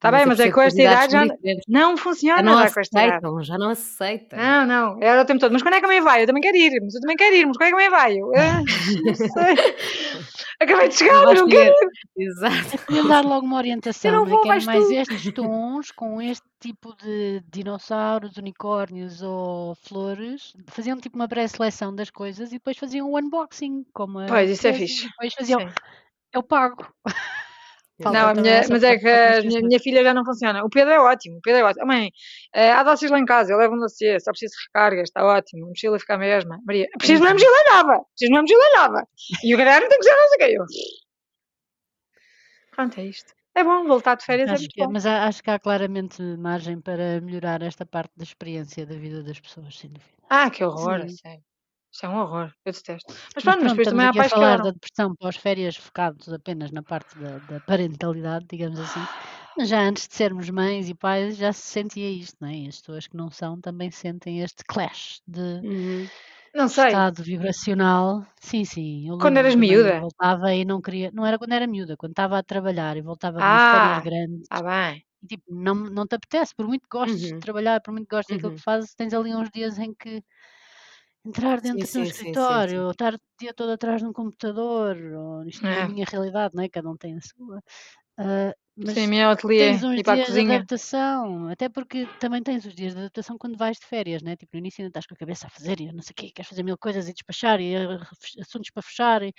Tá 0.00 0.12
bem, 0.12 0.26
mas 0.26 0.38
é 0.38 0.46
que 0.46 0.52
com 0.52 0.60
esta 0.60 0.80
idade 0.80 1.12
já, 1.12 1.26
não 1.66 1.96
já 1.96 2.02
funciona 2.02 2.42
não 2.42 2.52
já 2.62 2.70
com 2.70 2.80
esta 2.80 2.98
idade. 3.04 3.10
aceitam, 3.16 3.42
já 3.42 3.58
não 3.58 3.70
aceitam. 3.70 4.38
Não, 4.38 4.66
não, 4.66 5.02
era 5.02 5.22
o 5.22 5.24
tempo 5.24 5.40
todo. 5.40 5.50
Mas 5.52 5.60
quando 5.62 5.74
é 5.74 5.80
que 5.80 5.84
a 5.86 5.88
mãe 5.88 6.00
vai? 6.00 6.22
Eu 6.22 6.26
também 6.28 6.40
quero 6.42 6.56
ir, 6.56 6.80
mas 6.80 6.94
eu 6.94 7.00
também 7.00 7.16
quero 7.16 7.34
ir, 7.34 7.46
mas 7.46 7.56
quando 7.56 7.66
é 7.66 7.70
que 7.70 7.74
a 7.74 7.78
mãe 7.78 7.90
vai? 7.90 8.16
Eu, 8.16 8.32
ah, 8.36 8.62
não 9.04 9.14
sei. 9.14 9.28
Acabei 10.60 10.88
de 10.88 10.94
chegar, 10.94 11.12
Não 11.14 11.20
eu 11.20 11.26
vais 11.26 11.40
não 11.40 11.48
quero. 11.48 11.74
Exato. 12.16 12.78
Podiam 12.86 13.08
dar 13.08 13.24
logo 13.24 13.46
uma 13.46 13.56
orientação, 13.56 14.12
não 14.12 14.18
não, 14.24 14.26
vou, 14.26 14.52
é? 14.52 14.60
Mais 14.64 14.86
tu. 14.86 14.92
estes 14.92 15.32
tons, 15.32 15.90
com 15.92 16.20
este 16.22 16.46
tipo 16.60 16.94
de 16.96 17.42
dinossauros, 17.50 18.36
unicórnios 18.36 19.22
ou 19.22 19.74
flores, 19.84 20.52
faziam 20.68 20.96
tipo 20.98 21.16
uma 21.16 21.28
pré-seleção 21.28 21.94
das 21.94 22.10
coisas 22.10 22.50
e 22.50 22.54
depois 22.54 22.76
faziam 22.76 23.10
o 23.10 23.16
unboxing, 23.18 23.84
como 23.92 24.24
Pois, 24.26 24.50
isso 24.50 24.66
é 24.66 24.72
fixe. 24.72 25.08
depois 25.08 25.34
faziam, 25.34 25.60
Sim. 25.60 25.68
eu 26.32 26.42
pago. 26.42 26.86
Falta 28.00 28.18
Não, 28.18 28.28
a 28.28 28.34
também 28.34 28.52
minha, 28.52 28.68
mas 28.70 28.82
é 28.84 28.96
que 28.96 29.08
a 29.08 29.42
minha, 29.42 29.60
minha 29.60 29.80
filha 29.80 30.02
já 30.04 30.14
não 30.14 30.24
funciona. 30.24 30.64
O 30.64 30.70
Pedro 30.70 30.92
é 30.92 31.00
ótimo, 31.00 31.38
o 31.38 31.40
Pedro 31.42 31.60
é 31.60 31.64
ótimo. 31.64 31.82
Oh, 31.84 31.86
mãe, 31.86 32.10
eh, 32.54 32.70
há 32.70 32.82
doces 32.84 33.10
lá 33.10 33.18
em 33.18 33.24
casa, 33.24 33.52
eu 33.52 33.58
levo 33.58 33.74
um 33.74 33.78
doce, 33.80 34.20
só 34.20 34.30
preciso 34.30 34.52
de 34.52 34.64
recarga, 34.66 35.02
está 35.02 35.24
ótimo. 35.24 35.66
A 35.66 35.68
mochila 35.68 35.98
fica 35.98 36.14
a 36.14 36.18
mesma. 36.18 36.58
Maria, 36.64 36.86
preciso 36.96 37.20
de 37.20 37.26
uma 37.26 37.28
Uhum. 37.30 37.34
mochila 37.34 37.56
nova, 37.72 38.04
preciso 38.14 38.30
de 38.30 38.34
uma 38.36 38.42
mochila 38.42 38.64
nova. 38.76 39.08
E 39.42 39.54
o 39.54 39.56
Guilherme 39.58 39.88
tem 39.88 39.98
que 39.98 40.04
ser 40.04 40.14
não 40.16 40.28
sei 40.28 40.36
o 40.36 40.38
quê. 40.38 40.56
Eu, 40.58 40.64
Pronto, 42.74 42.98
é 43.00 43.04
isto. 43.04 43.34
É 43.54 43.64
bom, 43.64 43.84
voltar 43.86 44.14
de 44.16 44.24
férias 44.24 44.48
é 44.48 44.52
Acho 44.52 44.62
muito 44.62 44.74
que, 44.74 44.86
bom. 44.86 44.92
mas 44.92 45.04
há- 45.04 45.24
acho 45.26 45.42
que 45.42 45.50
há 45.50 45.58
claramente 45.58 46.22
margem 46.22 46.80
para 46.80 47.20
melhorar 47.20 47.60
esta 47.62 47.84
parte 47.84 48.12
da 48.16 48.22
experiência 48.22 48.86
da 48.86 48.94
vida 48.94 49.22
das 49.22 49.40
pessoas, 49.40 49.76
sem 49.76 49.90
dúvida. 49.90 50.12
Ah, 50.30 50.48
que 50.50 50.62
horror, 50.64 51.08
Sim. 51.08 51.42
Isso 51.92 52.06
é 52.06 52.08
um 52.08 52.16
horror, 52.18 52.52
eu 52.64 52.72
detesto. 52.72 53.14
Mas 53.34 53.44
pronto, 53.44 53.62
mas 53.62 53.72
depois 53.72 53.88
também 53.88 54.06
há 54.06 54.14
a 54.14 54.14
pais 54.14 54.32
que 54.32 54.44
falar 54.44 54.60
da 54.60 54.70
depressão 54.70 55.14
pós-férias 55.16 55.76
focados 55.76 56.30
apenas 56.32 56.70
na 56.70 56.82
parte 56.82 57.16
da, 57.18 57.38
da 57.38 57.60
parentalidade, 57.66 58.46
digamos 58.50 58.78
assim. 58.78 59.06
Mas 59.56 59.68
já 59.68 59.80
antes 59.80 60.08
de 60.08 60.14
sermos 60.14 60.50
mães 60.50 60.88
e 60.88 60.94
pais 60.94 61.36
já 61.36 61.52
se 61.52 61.62
sentia 61.62 62.10
isto, 62.10 62.36
não 62.40 62.48
é? 62.48 62.56
E 62.56 62.68
as 62.68 62.78
pessoas 62.80 63.06
que 63.06 63.16
não 63.16 63.30
são 63.30 63.60
também 63.60 63.90
sentem 63.90 64.40
este 64.40 64.62
clash 64.64 65.20
de 65.26 65.62
Uhum. 65.62 66.10
Estado 66.64 67.22
vibracional. 67.22 68.26
Sim, 68.40 68.64
sim. 68.64 69.08
Quando 69.20 69.38
eras 69.42 69.54
miúda? 69.56 69.96
voltava 69.98 70.54
e 70.54 70.64
não 70.64 70.80
queria. 70.80 71.10
Não 71.12 71.26
era 71.26 71.38
quando 71.38 71.52
era 71.52 71.66
miúda, 71.66 71.96
quando 71.96 72.12
estava 72.12 72.38
a 72.38 72.42
trabalhar 72.42 72.96
e 72.96 73.02
voltava 73.02 73.42
de 73.42 73.48
umas 73.48 73.64
férias 73.64 73.98
Ah, 73.98 74.02
grandes. 74.02 74.48
ah 74.50 74.62
bem. 74.62 75.04
E 75.22 75.26
tipo, 75.28 75.44
não, 75.54 75.74
não 75.74 76.06
te 76.06 76.16
apetece, 76.16 76.54
por 76.54 76.66
muito 76.68 76.82
que 76.82 76.98
gostes 76.98 77.28
de 77.28 77.34
Uhum. 77.34 77.40
trabalhar, 77.40 77.80
por 77.82 77.92
muito 77.92 78.08
que 78.08 78.16
gostes 78.16 78.36
daquilo 78.36 78.52
Uhum. 78.52 78.54
que 78.54 78.62
fazes, 78.62 78.94
tens 78.94 79.14
ali 79.14 79.34
uns 79.34 79.50
dias 79.50 79.78
em 79.78 79.94
que 79.94 80.22
entrar 81.24 81.60
Sim, 81.62 81.84
dentro 81.84 81.90
de 81.92 81.98
um 81.98 82.02
sim, 82.02 82.10
sim, 82.10 82.36
sim, 82.36 82.62
escritório, 82.62 82.84
sim. 82.84 82.86
ou 82.86 82.90
estar 82.92 83.14
o 83.14 83.18
dia 83.40 83.54
todo 83.54 83.70
atrás 83.72 84.00
de 84.02 84.06
um 84.08 84.12
computador, 84.12 84.96
ou 84.98 85.44
isto 85.48 85.66
não 85.66 85.76
é 85.76 85.82
a 85.82 85.84
É. 85.84 85.88
minha 85.88 86.04
realidade, 86.08 86.54
não 86.56 86.62
é? 86.64 86.68
Cada 86.68 86.90
um 86.90 86.96
tem 86.96 87.16
a 87.16 87.20
sua. 87.20 87.62
Sim, 88.86 89.06
mas 89.06 89.10
minha 89.10 89.30
ateliê 89.30 89.56
tens 89.56 89.82
uns 89.82 90.02
para 90.04 90.14
a 90.14 90.16
dias 90.16 90.34
de 90.34 90.38
adaptação, 90.40 91.48
até 91.48 91.68
porque 91.68 92.08
também 92.18 92.42
tens 92.42 92.64
os 92.64 92.74
dias 92.74 92.94
de 92.94 93.00
adaptação 93.00 93.36
quando 93.38 93.56
vais 93.58 93.78
de 93.78 93.86
férias, 93.86 94.22
né? 94.22 94.36
Tipo, 94.36 94.52
no 94.54 94.60
início 94.60 94.82
ainda 94.82 94.90
estás 94.90 95.06
com 95.06 95.14
a 95.14 95.18
cabeça 95.18 95.46
a 95.48 95.50
fazer 95.50 95.80
e 95.80 95.92
não 95.92 96.02
sei 96.02 96.12
o 96.12 96.14
quê, 96.16 96.30
queres 96.34 96.48
fazer 96.48 96.62
mil 96.62 96.78
coisas 96.78 97.08
e 97.08 97.12
despachar 97.12 97.60
e 97.60 97.76
ah, 97.76 97.98
assuntos 98.40 98.70
para 98.70 98.82
fechar 98.82 99.22
e, 99.22 99.32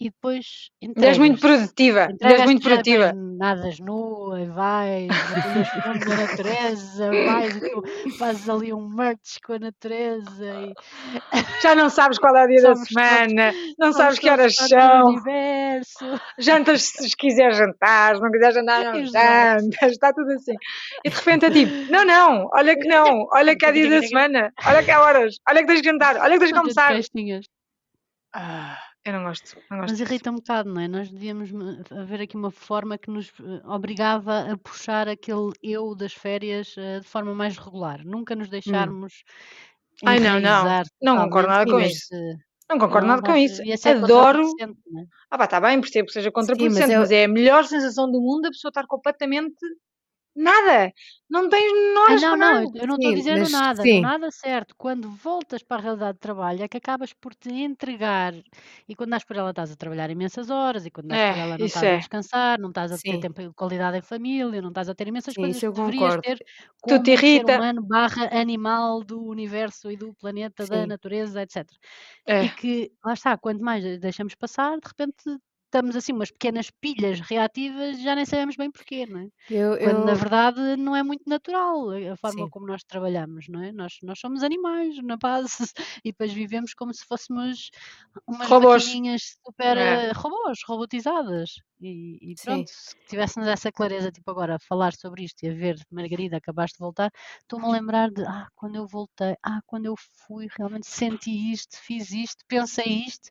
e 0.00 0.10
depois 0.10 0.70
És 0.80 1.18
muito 1.18 1.38
entregas. 1.38 1.40
produtiva, 1.40 2.00
és 2.02 2.10
Entregas 2.14 2.44
muito 2.44 2.62
produtiva. 2.62 3.12
nadas 3.12 3.80
nua, 3.80 4.40
e 4.40 4.46
vais, 4.46 5.08
mergulhas 5.08 5.68
fundo 5.68 6.08
na 6.08 6.16
natureza, 6.16 7.10
vais 7.10 7.60
tu 7.60 8.16
fazes 8.18 8.48
ali 8.48 8.72
um 8.72 8.88
merch 8.88 9.38
com 9.44 9.54
a 9.54 9.58
natureza 9.58 10.44
e 10.44 10.72
Já 11.62 11.74
não 11.74 11.90
sabes 11.90 12.18
qual 12.18 12.36
é 12.36 12.44
o 12.44 12.46
dia 12.46 12.62
da 12.62 12.74
somos 12.74 12.88
todos, 12.88 13.08
semana, 13.08 13.52
não 13.78 13.92
somos 13.92 13.96
sabes 13.96 14.18
que 14.18 14.28
todos 14.28 14.40
horas 14.40 14.54
são, 14.54 15.14
jantas 16.38 16.82
se 16.82 17.16
quiser 17.16 17.52
jantar, 17.54 18.16
se 18.16 18.22
não 18.22 18.30
quiser 18.30 18.52
jantar, 18.52 18.84
não 18.84 19.06
jantas, 19.06 19.90
está 19.92 20.12
tudo 20.12 20.30
assim. 20.32 20.54
E 21.04 21.10
de 21.10 21.16
repente 21.16 21.46
é 21.46 21.50
tipo, 21.50 21.92
não, 21.92 22.04
não, 22.04 22.48
olha 22.54 22.76
que 22.76 22.86
não, 22.86 23.26
olha 23.32 23.56
que 23.56 23.66
é 23.66 23.72
dia 23.72 23.90
da 23.90 24.02
semana, 24.02 24.52
olha 24.64 24.82
que 24.84 24.90
é 24.90 24.98
horas, 24.98 25.34
olha 25.48 25.60
que 25.60 25.66
tens 25.66 25.82
de 25.82 25.88
jantar, 25.88 26.16
olha 26.18 26.34
que 26.34 26.38
tens 26.38 26.52
de 26.52 26.58
começar. 26.58 26.94
Ah, 28.34 28.78
eu 29.08 29.12
não 29.14 29.22
gosto, 29.24 29.56
não 29.70 29.78
gosto 29.78 29.90
Mas 29.90 29.98
disso. 29.98 30.12
irrita 30.12 30.30
um 30.30 30.34
bocado, 30.36 30.72
não 30.72 30.80
é? 30.80 30.88
Nós 30.88 31.10
devíamos 31.10 31.50
me- 31.50 31.82
haver 31.90 32.20
aqui 32.22 32.36
uma 32.36 32.50
forma 32.50 32.98
que 32.98 33.10
nos 33.10 33.28
eh, 33.40 33.62
obrigava 33.66 34.52
a 34.52 34.56
puxar 34.58 35.08
aquele 35.08 35.50
eu 35.62 35.94
das 35.94 36.12
férias 36.12 36.74
eh, 36.76 37.00
de 37.00 37.06
forma 37.06 37.34
mais 37.34 37.56
regular. 37.56 38.04
Nunca 38.04 38.34
nos 38.36 38.48
Hum. 38.48 38.50
deixarmos 38.50 39.24
Ai, 40.04 40.20
não, 40.20 40.40
não, 40.40 40.84
não 41.02 41.24
concordo 41.24 41.48
nada 41.48 41.70
com 41.70 41.80
isso. 41.80 42.14
Não 42.70 42.78
concordo 42.78 43.06
Não, 43.08 43.16
nada 43.16 43.26
com 43.26 43.36
isso. 43.36 43.56
ser 43.56 43.96
Adoro. 43.96 44.38
contraproducente, 44.38 44.78
é? 44.98 45.04
Ah, 45.30 45.38
pá, 45.38 45.44
está 45.44 45.60
bem, 45.60 45.80
percebo 45.80 46.06
que 46.06 46.12
seja 46.12 46.28
sim, 46.28 46.32
mas 46.34 46.46
contraproducente, 46.46 46.92
eu, 46.92 47.00
mas 47.00 47.10
é 47.10 47.24
a 47.24 47.28
melhor 47.28 47.64
sensação 47.64 48.10
do 48.10 48.20
mundo 48.20 48.46
a 48.46 48.50
pessoa 48.50 48.70
estar 48.70 48.86
completamente 48.86 49.56
nada. 50.38 50.92
Não 51.30 51.48
tens 51.48 51.72
Ah, 52.06 52.16
horas 52.16 52.22
não, 52.22 52.36
não, 52.36 52.62
eu 52.62 52.68
eu 52.74 52.86
não 52.86 52.94
estou 52.96 53.10
a 53.10 53.36
no 53.36 53.48
mas 53.50 53.50
nada, 53.50 53.86
sim, 53.86 54.00
nada 54.00 54.30
certo. 54.30 54.74
Quando 54.78 55.10
voltas 55.10 55.62
para 55.62 55.76
a 55.78 55.82
realidade 55.82 56.14
de 56.14 56.20
trabalho 56.20 56.62
é 56.62 56.68
que 56.68 56.76
acabas 56.78 57.12
por 57.12 57.34
te 57.34 57.50
entregar. 57.52 58.32
E 58.88 58.94
quando 58.96 59.10
dás 59.10 59.24
por 59.24 59.36
ela 59.36 59.50
estás 59.50 59.70
a 59.70 59.76
trabalhar 59.76 60.08
imensas 60.10 60.48
horas, 60.48 60.86
e 60.86 60.90
quando 60.90 61.18
por 61.20 61.36
É, 61.36 61.36
ela 61.36 61.58
não 61.58 61.66
estás 61.66 61.90
a 61.90 61.96
é. 61.96 61.98
descansar, 61.98 62.58
não 62.58 62.70
estás 62.70 62.92
a 62.92 62.98
ter 62.98 63.18
sim, 63.18 63.18
tempo 63.18 63.42
de 63.42 63.52
qualidade 63.54 63.98
em 63.98 64.02
família, 64.02 64.62
não 64.62 64.70
estás 64.70 64.88
a 64.88 64.94
ter 64.94 65.06
imensas 65.08 65.36
sim, 65.36 65.42
coisas 65.42 65.56
isso 65.56 65.66
que 65.66 65.66
eu 65.66 65.72
deverias 65.72 66.14
concordo. 66.14 66.22
ter 66.22 66.38
Tudo 66.86 67.02
te 67.02 67.12
como 67.12 67.26
ser 67.26 67.44
irrita. 67.44 67.44
humano 67.44 67.82
barra 67.86 68.28
animal 68.32 69.04
do 69.04 69.22
universo 69.24 69.90
e 69.90 69.96
do 69.98 70.14
planeta, 70.14 70.66
da 70.66 70.86
natureza, 70.86 71.42
etc. 71.42 71.78
E 72.40 72.48
É. 72.48 72.58
que, 72.58 72.90
lá 73.04 73.12
está, 73.14 73.36
quanto 73.38 73.62
mais 73.62 73.82
deixamos 74.00 74.34
passar, 74.34 74.78
de 74.80 74.88
repente 74.88 75.24
estamos 75.68 75.96
assim 75.96 76.12
umas 76.12 76.30
pequenas 76.30 76.70
pilhas 76.70 77.20
reativas, 77.20 78.00
já 78.00 78.14
nem 78.14 78.24
sabemos 78.26 78.56
bem 78.56 78.70
porquê, 78.70 79.06
não 79.06 79.20
é? 79.20 79.28
eu, 79.48 79.74
Quando 79.80 80.02
na 80.04 80.14
eu, 80.14 80.16
verdade 80.16 80.76
não 80.76 80.96
é 80.96 81.02
muito 81.02 81.22
natural 81.28 81.90
a 82.12 82.16
forma 82.16 82.46
sim, 82.46 82.50
como 82.50 82.66
nós 82.66 82.82
trabalhamos, 82.84 83.46
não 83.48 83.62
é? 83.62 83.72
Nós, 83.72 83.94
nós 84.02 84.18
somos 84.20 84.42
animais 84.42 84.96
na 85.04 85.16
base 85.16 85.56
e 86.04 86.10
depois 86.12 86.32
vivemos 86.32 86.74
como 86.74 86.92
se 86.94 87.04
fôssemos 87.06 87.70
umas 88.26 88.50
Robôs. 88.50 88.86
super 89.44 89.76
É. 89.76 89.78
eh, 89.78 90.12
robôs, 90.12 90.58
robotizadas. 90.66 91.50
E, 91.80 92.32
e 92.32 92.36
sim, 92.36 92.64
pronto, 92.64 92.68
se 92.70 92.94
tivéssemos 93.08 93.48
essa 93.48 93.70
clareza, 93.70 94.10
tipo 94.10 94.30
agora, 94.30 94.56
a 94.56 94.58
falar 94.68 94.92
sobre 94.94 95.24
isto 95.24 95.42
e 95.44 95.48
a 95.50 95.54
ver, 95.54 95.76
Margarida, 95.90 96.36
acabaste 96.38 96.76
de 96.78 96.84
voltar, 96.84 97.10
estou-me 97.40 97.66
a 97.66 97.70
lembrar 97.70 98.10
de, 98.10 98.22
ah, 98.24 98.48
quando 98.56 98.76
eu 98.76 98.86
voltei, 98.86 99.34
ah, 99.44 99.60
quando 99.66 99.86
eu 99.86 99.94
fui, 100.26 100.48
realmente 100.58 100.88
senti 100.88 101.30
isto, 101.52 101.76
fiz 101.80 102.10
isto, 102.10 102.44
pensei 102.48 103.04
isto, 103.06 103.28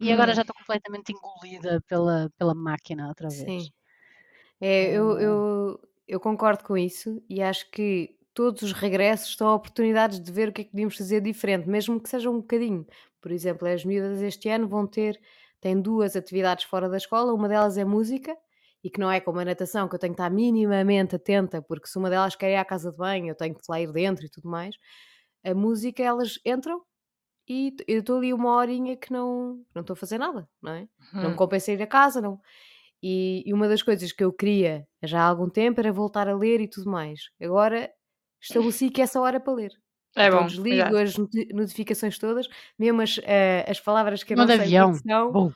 e 0.00 0.10
agora 0.12 0.32
Hum. 0.32 0.34
já 0.34 0.42
estou 0.42 0.54
completamente 0.56 1.12
engolida 1.12 1.79
pela, 1.82 2.30
pela 2.38 2.54
máquina 2.54 3.08
outra 3.08 3.32
vez. 3.32 3.54
sim. 3.54 3.72
É, 4.60 4.92
eu, 4.96 5.18
Ah, 5.18 5.20
eu, 5.20 5.80
eu 6.08 6.20
concordo 6.20 6.64
com 6.64 6.76
isso 6.78 7.22
e 7.28 7.42
acho 7.42 7.70
que 7.70 8.16
todos 8.34 8.62
os 8.62 8.72
regressos 8.72 9.36
são 9.36 9.54
oportunidades 9.54 10.20
de 10.20 10.32
ver 10.32 10.48
o 10.50 10.52
que 10.52 10.62
é 10.62 10.64
que 10.64 10.70
podíamos 10.70 10.96
fazer 10.96 11.20
diferente, 11.20 11.68
mesmo 11.68 12.00
que 12.02 12.08
seja 12.08 12.30
um 12.30 12.38
bocadinho. 12.40 12.86
Por 13.20 13.32
exemplo, 13.32 13.68
as 13.68 13.84
miúdas 13.84 14.22
este 14.22 14.48
ano 14.48 14.68
vão 14.68 14.86
ter, 14.86 15.20
têm 15.60 15.80
duas 15.80 16.16
atividades 16.16 16.64
fora 16.64 16.88
da 16.88 16.96
escola, 16.96 17.34
uma 17.34 17.48
delas 17.48 17.78
é 17.78 17.84
música, 17.84 18.36
e 18.84 18.90
que 18.90 19.00
não 19.00 19.10
é 19.10 19.20
como 19.20 19.40
a 19.40 19.44
natação, 19.44 19.88
que 19.88 19.94
eu 19.96 19.98
tenho 19.98 20.14
que 20.14 20.22
estar 20.22 20.30
minimamente 20.30 21.16
atenta, 21.16 21.62
porque 21.62 21.88
se 21.88 21.98
uma 21.98 22.10
delas 22.10 22.36
quer 22.36 22.52
ir 22.52 22.56
à 22.56 22.64
casa 22.64 22.90
de 22.92 22.96
banho, 22.98 23.28
eu 23.28 23.34
tenho 23.36 23.54
que 23.54 23.62
lá 23.68 23.80
ir 23.80 23.92
dentro 23.92 24.26
e 24.26 24.30
tudo 24.30 24.48
mais. 24.50 24.76
A 25.44 25.54
música, 25.54 26.02
elas 26.02 26.38
entram 26.44 26.82
e 27.50 27.74
eu 27.88 28.00
estou 28.00 28.18
ali 28.18 28.32
uma 28.34 28.54
horinha 28.56 28.96
que 28.96 29.12
não 29.12 29.64
não 29.74 29.82
estou 29.82 29.94
a 29.94 29.96
fazer 29.96 30.18
nada, 30.18 30.48
não 30.62 30.72
é? 30.74 30.88
Não 31.20 31.30
me 31.30 31.36
Hum. 31.36 31.36
compensa 31.36 31.72
ir 31.72 31.82
a 31.82 31.86
casa, 31.88 32.20
não. 32.22 32.40
E, 33.02 33.42
e 33.46 33.54
uma 33.54 33.68
das 33.68 33.82
coisas 33.82 34.12
que 34.12 34.24
eu 34.24 34.32
queria 34.32 34.86
já 35.02 35.22
há 35.22 35.26
algum 35.28 35.48
tempo 35.50 35.80
era 35.80 35.92
voltar 35.92 36.28
a 36.28 36.36
ler 36.36 36.60
e 36.60 36.68
tudo 36.68 36.90
mais. 36.90 37.20
Agora 37.42 37.90
estabeleci 38.42 38.90
que 38.90 39.02
essa 39.02 39.20
hora 39.20 39.36
é 39.38 39.40
para 39.40 39.54
ler. 39.54 39.72
É 40.16 40.30
Então 40.30 40.44
bom, 40.44 40.46
desligo 40.46 40.96
as 40.96 41.16
noti- 41.18 41.48
notificações 41.54 42.18
todas, 42.18 42.46
mesmo 42.78 43.02
as, 43.02 43.18
eh, 43.24 43.64
as 43.70 43.80
palavras 43.80 44.22
que 44.24 44.34
eu 44.34 44.38
não 44.38 44.48
de 44.48 44.52
sei 44.52 44.70
o 44.74 44.82
é 44.82 44.84
avião. 44.84 44.92
são, 45.08 45.26
Bom. 45.28 45.52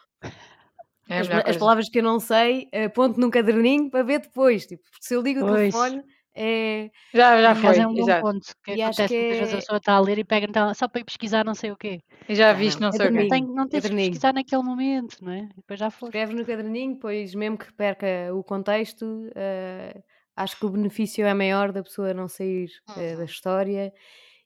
É 1.09 1.19
as, 1.21 1.29
as 1.47 1.57
palavras 1.57 1.89
que 1.89 1.99
eu 1.99 2.03
não 2.03 2.19
sei, 2.21 2.69
eh, 2.73 2.89
ponto 2.89 3.21
num 3.21 3.31
caderninho 3.31 3.91
para 3.91 4.03
ver 4.03 4.21
depois. 4.21 4.67
Tipo, 4.67 4.83
se 5.01 5.15
eu 5.15 5.23
ligo 5.23 5.41
o 5.41 5.45
Pois. 5.45 5.79
telefone, 5.85 6.03
é. 6.37 6.91
Já, 7.15 7.41
já 7.41 7.55
foi, 7.55 7.79
é 7.81 7.87
um 7.87 7.95
bom 7.97 8.13
exato. 8.13 8.21
ponto, 8.21 8.47
que 8.65 8.73
E 8.73 8.83
acontece 8.83 9.15
que 9.15 9.21
muitas 9.21 9.39
vezes 9.39 9.55
a 9.55 9.59
é. 9.59 9.59
pessoa 9.59 9.79
está 9.79 9.95
a 9.95 10.01
ler 10.01 10.19
e 10.19 10.25
pega 10.25 10.49
tele- 10.53 10.75
só 10.75 10.89
para 10.89 11.01
ir 11.01 11.05
pesquisar 11.05 11.45
não 11.45 11.55
sei 11.55 11.71
o 11.73 11.77
quê. 11.77 12.01
E 12.29 12.35
já 12.35 12.53
viste 12.53 12.81
não, 12.81 12.91
não 12.91 12.93
sei 12.93 13.09
o 13.09 13.13
quê. 13.13 13.25
Tem, 13.27 13.47
não 13.47 13.69
tens 13.69 13.89
que 13.89 13.97
pesquisar 13.97 14.33
naquele 14.35 14.63
momento, 14.63 15.17
não 15.23 15.33
é? 15.33 15.43
E 15.45 15.57
depois 15.57 15.79
já 15.81 15.91
foste. 15.91 16.25
Escreves 16.25 16.35
no 16.35 16.45
caderninho, 16.45 16.99
pois 16.99 17.35
mesmo 17.35 17.57
que 17.59 17.73
perca 17.73 18.07
o 18.35 18.43
contexto, 18.45 19.31
eh, 19.35 20.03
acho 20.37 20.59
que 20.59 20.67
o 20.67 20.71
benefício 20.71 21.25
é 21.27 21.33
maior 21.35 21.73
da 21.73 21.83
pessoa 21.83 22.13
não 22.13 22.29
sair 22.29 22.69
eh, 22.97 23.17
da 23.17 23.25
Uhum. 23.25 23.25
história. 23.25 23.93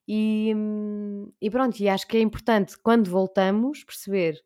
E, 0.08 0.52
hum, 0.56 1.32
e 1.40 1.50
pronto, 1.50 1.78
e 1.80 1.88
acho 1.88 2.06
que 2.08 2.16
é 2.18 2.20
importante 2.20 2.78
quando 2.82 3.10
voltamos 3.10 3.84
perceber 3.84 4.40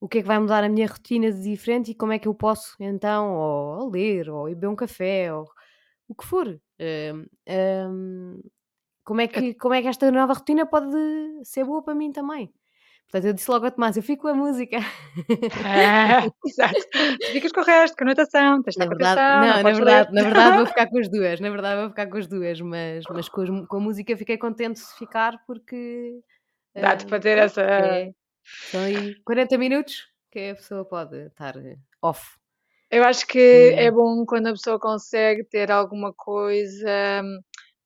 o 0.00 0.08
que 0.08 0.18
é 0.18 0.22
que 0.22 0.28
vai 0.28 0.38
mudar 0.40 0.64
a 0.64 0.68
minha 0.70 0.86
rotina 0.88 1.32
de 1.32 1.42
diferente 1.42 1.92
e 1.92 1.94
como 1.96 2.12
é 2.12 2.18
que 2.18 2.28
eu 2.28 2.34
posso 2.34 2.76
então 2.80 3.34
ou, 3.34 3.80
ou 3.84 3.90
ler 3.90 4.30
ou 4.30 4.48
ir 4.48 4.54
beber 4.56 4.68
um 4.68 4.76
café 4.76 5.32
ou 5.34 5.46
o 6.10 6.14
que 6.14 6.26
for. 6.26 6.60
Hum, 6.80 7.26
hum, 7.48 8.40
como, 9.04 9.20
é 9.20 9.28
que, 9.28 9.54
como 9.54 9.74
é 9.74 9.80
que 9.80 9.88
esta 9.88 10.10
nova 10.10 10.34
rotina 10.34 10.66
pode 10.66 10.96
ser 11.44 11.64
boa 11.64 11.82
para 11.82 11.94
mim 11.94 12.10
também? 12.10 12.52
Portanto, 13.04 13.26
eu 13.26 13.32
disse 13.32 13.50
logo 13.50 13.64
ao 13.64 13.70
Tomás, 13.72 13.96
eu 13.96 14.02
fico 14.02 14.22
com 14.22 14.28
a 14.28 14.34
música. 14.34 14.76
É, 14.76 16.26
exato. 16.46 16.80
Ficas 17.32 17.50
com 17.50 17.60
o 17.60 17.64
resto, 17.64 17.96
com 17.96 18.04
a 18.04 18.06
notação, 18.08 18.62
tens 18.62 18.76
Na 18.76 18.86
verdade, 18.86 19.20
não, 19.20 19.56
não 19.56 19.62
na 19.62 19.72
verdade, 19.72 20.12
ler. 20.12 20.22
na 20.22 20.28
verdade 20.28 20.56
vou 20.56 20.66
ficar 20.66 20.86
com 20.88 20.98
as 20.98 21.08
duas, 21.08 21.40
na 21.40 21.50
verdade 21.50 21.80
vou 21.80 21.90
ficar 21.90 22.06
com 22.06 22.18
as 22.18 22.26
duas, 22.28 22.60
mas, 22.60 23.04
mas 23.10 23.28
com, 23.28 23.40
as 23.40 23.66
com 23.66 23.76
a 23.76 23.80
música 23.80 24.16
fiquei 24.16 24.38
contente 24.38 24.80
de 24.80 24.94
ficar 24.96 25.38
porque 25.46 26.20
Dá-te 26.74 27.04
ah, 27.04 27.08
para 27.08 27.20
ter 27.20 27.38
essa. 27.38 27.62
é, 27.62 28.12
são 28.70 28.80
aí 28.80 29.14
40 29.24 29.58
minutos 29.58 30.08
que 30.30 30.50
a 30.50 30.54
pessoa 30.54 30.84
pode 30.84 31.16
estar 31.26 31.54
off. 32.00 32.39
Eu 32.90 33.04
acho 33.04 33.26
que 33.26 33.38
E, 33.38 33.74
é 33.76 33.90
bom 33.90 34.24
quando 34.26 34.48
a 34.48 34.52
pessoa 34.52 34.78
consegue 34.78 35.44
ter 35.44 35.70
alguma 35.70 36.12
coisa 36.14 37.22
hum, 37.22 37.40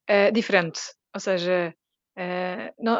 eh, 0.09 0.31
diferente. 0.33 0.81
Ou 1.15 1.21
seja, 1.21 1.75
eh, 2.19 2.73
não- 2.79 2.99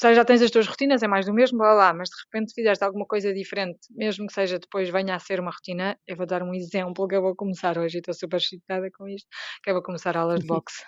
sei, 0.00 0.14
já 0.14 0.24
tens 0.24 0.42
as 0.42 0.50
tuas 0.50 0.66
rotinas, 0.68 1.02
é 1.02 1.08
mais 1.08 1.26
do 1.26 1.34
mesmo, 1.34 1.58
blá, 1.58 1.74
blá, 1.74 1.94
mas 1.94 2.08
de 2.10 2.16
repente 2.26 2.54
fizeste 2.54 2.84
alguma 2.84 3.06
coisa 3.06 3.32
diferente, 3.34 3.80
mesmo 3.90 4.26
que 4.26 4.34
seja 4.34 4.58
depois 4.58 4.90
venha 4.90 5.14
a 5.16 5.18
ser 5.18 5.40
uma 5.40 5.50
rotina, 5.52 5.98
eu 6.06 6.16
vou 6.16 6.26
dar 6.26 6.42
um 6.42 6.54
exemplo 6.54 7.08
que 7.08 7.16
eu 7.16 7.22
vou 7.22 7.34
começar 7.36 7.78
hoje 7.78 7.98
estou 7.98 8.14
super 8.14 8.38
excitada 8.38 8.90
com 8.96 9.08
isto, 9.08 9.28
que 9.62 9.70
eu 9.70 9.74
vou 9.74 9.82
começar 9.82 10.16
aulas 10.16 10.40
de 10.40 10.46
boxe. 10.48 10.82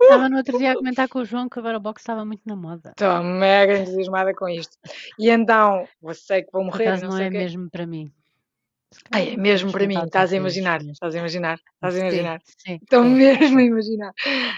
Estava 0.00 0.28
no 0.28 0.36
outro 0.36 0.58
dia 0.58 0.72
a 0.72 0.74
comentar 0.76 1.08
com 1.08 1.20
o 1.20 1.24
João 1.24 1.48
que 1.48 1.58
agora 1.58 1.78
o 1.78 1.80
boxe 1.80 2.02
estava 2.02 2.24
muito 2.24 2.42
na 2.46 2.56
moda. 2.56 2.90
Estou 2.90 3.22
mega 3.22 3.78
entusiasmada 3.78 4.34
com 4.34 4.48
isto. 4.48 4.76
E 5.18 5.30
então, 5.30 5.86
você 6.00 6.20
sei 6.20 6.42
que 6.42 6.52
vou 6.52 6.64
morrer, 6.64 6.88
acaso 6.88 7.04
não 7.04 7.10
não 7.12 7.18
é 7.18 7.28
o 7.28 7.30
quê. 7.30 7.38
mesmo 7.38 7.70
para 7.70 7.86
mim. 7.86 8.12
Ai, 9.10 9.30
é 9.30 9.36
mesmo 9.36 9.72
para 9.72 9.80
mim, 9.80 9.94
experimentar 9.94 10.06
estás 10.06 10.32
a 10.32 10.36
imaginar, 10.36 10.80
mas- 10.82 10.92
estás 10.92 11.14
a 11.14 11.18
imaginar, 11.18 11.58
estás 11.74 11.96
a 11.96 11.98
imaginar. 11.98 12.40
Sim. 12.44 12.78
Estou 12.80 13.04
mesmo 13.04 13.58
a 13.58 13.62
imaginar. 13.62 14.12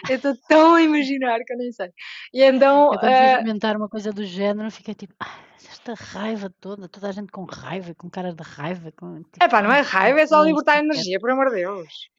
Eu 0.09 0.17
estou 0.17 0.37
tão 0.49 0.75
a 0.75 0.83
imaginar 0.83 1.41
que 1.45 1.53
eu 1.53 1.57
nem 1.57 1.73
sei. 1.73 1.91
E 2.33 2.43
então, 2.45 2.93
Eu 2.93 2.99
quando 2.99 3.13
fui 3.17 3.33
ah, 3.33 3.39
comentar 3.39 3.77
uma 3.77 3.89
coisa 3.89 4.13
do 4.13 4.25
género 4.25 4.71
fiquei 4.71 4.95
tipo, 4.95 5.15
ah, 5.19 5.39
esta 5.57 5.95
raiva 5.95 6.53
toda, 6.61 6.89
toda 6.89 7.09
a 7.09 7.13
gente 7.13 7.33
com 7.33 7.45
raiva, 7.45 7.95
com 7.95 8.11
cara 8.11 8.33
de 8.35 8.43
raiva. 8.43 8.93
Com, 8.93 9.23
tipo, 9.23 9.43
epá, 9.43 9.63
não 9.63 9.73
é 9.73 9.79
ai, 9.79 9.83
raiva, 9.83 10.21
é 10.21 10.27
só 10.27 10.43
libertar 10.43 10.79
energia, 10.79 11.19
por 11.19 11.31
amor 11.31 11.49
de 11.49 11.57
Deus. 11.57 12.11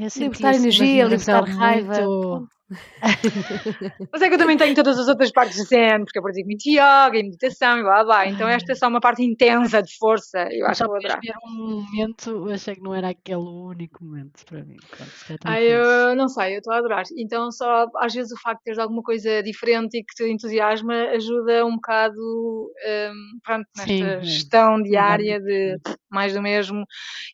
Eu 0.00 0.10
senti 0.10 0.20
Libertar 0.20 0.48
uma 0.50 0.56
energia, 0.56 1.04
libertar 1.04 1.44
raiva. 1.44 2.00
muito. 2.00 2.48
Mas 4.12 4.22
é 4.22 4.28
que 4.28 4.34
eu 4.34 4.38
também 4.38 4.56
tenho 4.56 4.74
todas 4.74 4.98
as 4.98 5.08
outras 5.08 5.30
partes 5.32 5.56
de 5.56 5.64
zen, 5.64 6.04
porque 6.04 6.18
eu 6.18 6.22
pratico 6.22 6.46
muito 6.46 6.68
yoga 6.68 7.18
e 7.18 7.22
meditação 7.22 7.78
e 7.78 7.82
blá 7.82 8.04
blá. 8.04 8.26
Então 8.26 8.48
esta 8.48 8.72
é 8.72 8.74
só 8.74 8.88
uma 8.88 9.00
parte 9.00 9.22
intensa 9.22 9.82
de 9.82 9.96
força. 9.96 10.48
Eu 10.50 10.66
acho 10.66 10.82
que 10.82 10.88
vou 10.88 10.96
adorar. 10.96 11.20
um 11.46 11.82
momento, 11.82 12.30
eu 12.30 12.52
achei 12.52 12.74
que 12.74 12.82
não 12.82 12.94
era 12.94 13.08
aquele 13.08 13.40
único 13.40 14.04
momento 14.04 14.44
para 14.46 14.64
mim. 14.64 14.76
Ai, 15.44 15.60
foi 15.60 15.68
isso. 15.68 15.90
eu 15.90 16.16
não 16.16 16.28
sei, 16.28 16.54
eu 16.54 16.58
estou 16.58 16.72
a 16.72 16.78
adorar. 16.78 17.04
Então, 17.16 17.50
só 17.50 17.86
às 17.96 18.14
vezes 18.14 18.32
o 18.32 18.40
facto 18.40 18.58
de 18.58 18.64
teres 18.64 18.78
alguma 18.78 19.02
coisa 19.02 19.42
diferente 19.42 19.98
e 19.98 20.04
que 20.04 20.14
te 20.14 20.30
entusiasma 20.30 20.94
ajuda 21.10 21.64
um 21.66 21.74
bocado, 21.76 22.20
hum, 22.20 23.38
pronto, 23.44 23.66
Sim, 23.76 24.02
nesta 24.02 24.06
é. 24.18 24.22
gestão 24.22 24.78
Mudar 24.78 24.88
diária 24.88 25.40
de 25.40 25.78
mais 26.10 26.34
do 26.34 26.42
mesmo 26.42 26.84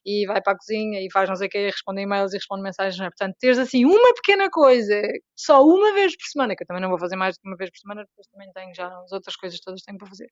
e 0.06 0.26
vai 0.26 0.40
para 0.40 0.52
a 0.52 0.56
cozinha 0.56 1.00
e 1.00 1.10
faz 1.12 1.28
não 1.28 1.36
sei 1.36 1.48
o 1.48 1.50
quê, 1.50 1.58
e 1.58 1.70
responde 1.70 2.02
e-mails 2.02 2.32
e 2.32 2.36
responde 2.36 2.62
mensagens. 2.62 2.98
Não 2.98 3.06
é? 3.06 3.10
Portanto, 3.10 3.36
teres 3.38 3.58
assim 3.58 3.84
uma 3.84 4.14
pequena 4.14 4.48
coisa, 4.50 5.02
só 5.36 5.64
uma 5.64 5.92
vez 5.94 6.16
por 6.16 6.24
semana, 6.26 6.54
que 6.56 6.62
eu 6.62 6.66
também 6.66 6.82
não 6.82 6.88
vou 6.90 6.98
fazer 6.98 7.16
mais 7.16 7.36
do 7.36 7.40
que 7.42 7.48
uma 7.48 7.56
vez 7.56 7.70
por 7.70 7.78
semana, 7.78 8.04
depois 8.04 8.26
também 8.28 8.50
tenho 8.52 8.74
já 8.74 8.88
as 8.88 9.12
outras 9.12 9.36
coisas 9.36 9.60
todas 9.60 9.80
que 9.80 9.86
tenho 9.86 9.98
para 9.98 10.08
fazer. 10.08 10.28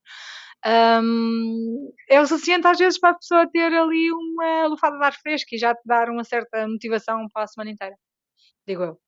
Hum, 1.02 1.92
é 2.10 2.20
o 2.20 2.26
suficiente 2.26 2.66
às 2.66 2.78
vezes 2.78 2.98
para 2.98 3.10
a 3.10 3.14
pessoa 3.14 3.48
ter 3.50 3.72
ali 3.72 4.10
uma 4.12 4.66
lufada 4.68 4.98
de 4.98 5.04
ar 5.04 5.14
fresco 5.14 5.54
e 5.54 5.58
já 5.58 5.74
te 5.74 5.82
dar 5.84 6.08
uma 6.10 6.24
certa 6.24 6.66
motivação 6.68 7.26
para 7.32 7.44
a 7.44 7.46
semana 7.46 7.70
inteira. 7.70 7.94
Digo 8.66 8.82
eu. 8.84 9.00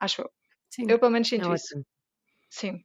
Acho 0.00 0.22
eu. 0.22 0.30
Sim, 0.70 0.86
Eu 0.88 0.98
pelo 0.98 1.12
menos 1.12 1.28
é 1.28 1.30
sinto 1.36 1.54
isso. 1.54 1.74
ótimo. 1.74 1.84
Sim. 2.50 2.80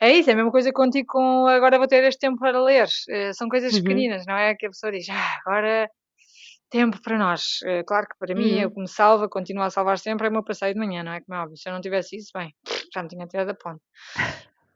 É 0.00 0.12
isso, 0.12 0.30
é 0.30 0.32
a 0.34 0.36
mesma 0.36 0.52
coisa 0.52 0.72
contigo 0.72 1.06
com 1.08 1.46
agora 1.46 1.78
vou 1.78 1.88
ter 1.88 2.04
este 2.04 2.20
tempo 2.20 2.38
para 2.38 2.62
ler. 2.62 2.88
Eh, 3.08 3.32
são 3.34 3.48
coisas 3.48 3.72
Uhum. 3.74 3.82
pequeninas, 3.82 4.24
não 4.26 4.36
é? 4.36 4.54
Que 4.54 4.66
a 4.66 4.70
pessoa 4.70 4.92
diz, 4.92 5.06
ah, 5.10 5.38
agora 5.46 5.88
tempo 6.70 7.00
para 7.02 7.18
nós. 7.18 7.58
Eh, 7.64 7.82
claro 7.84 8.06
que 8.08 8.16
para 8.18 8.34
mim, 8.34 8.60
o 8.64 8.66
Uhum. 8.68 8.74
que 8.74 8.80
me 8.80 8.88
salva, 8.88 9.28
continuo 9.28 9.62
a 9.64 9.70
salvar 9.70 9.98
sempre, 9.98 10.26
é 10.26 10.30
o 10.30 10.32
meu 10.32 10.44
passeio 10.44 10.74
de 10.74 10.80
manhã, 10.80 11.02
não 11.02 11.12
é? 11.12 11.20
Como 11.20 11.36
é 11.38 11.42
óbvio. 11.42 11.56
Se 11.56 11.68
eu 11.68 11.72
não 11.72 11.80
tivesse 11.80 12.16
isso, 12.16 12.30
bem, 12.34 12.54
já 12.94 13.02
me 13.02 13.08
tinha 13.08 13.26
tirado 13.26 13.50
a 13.50 13.54
ponte. 13.54 13.82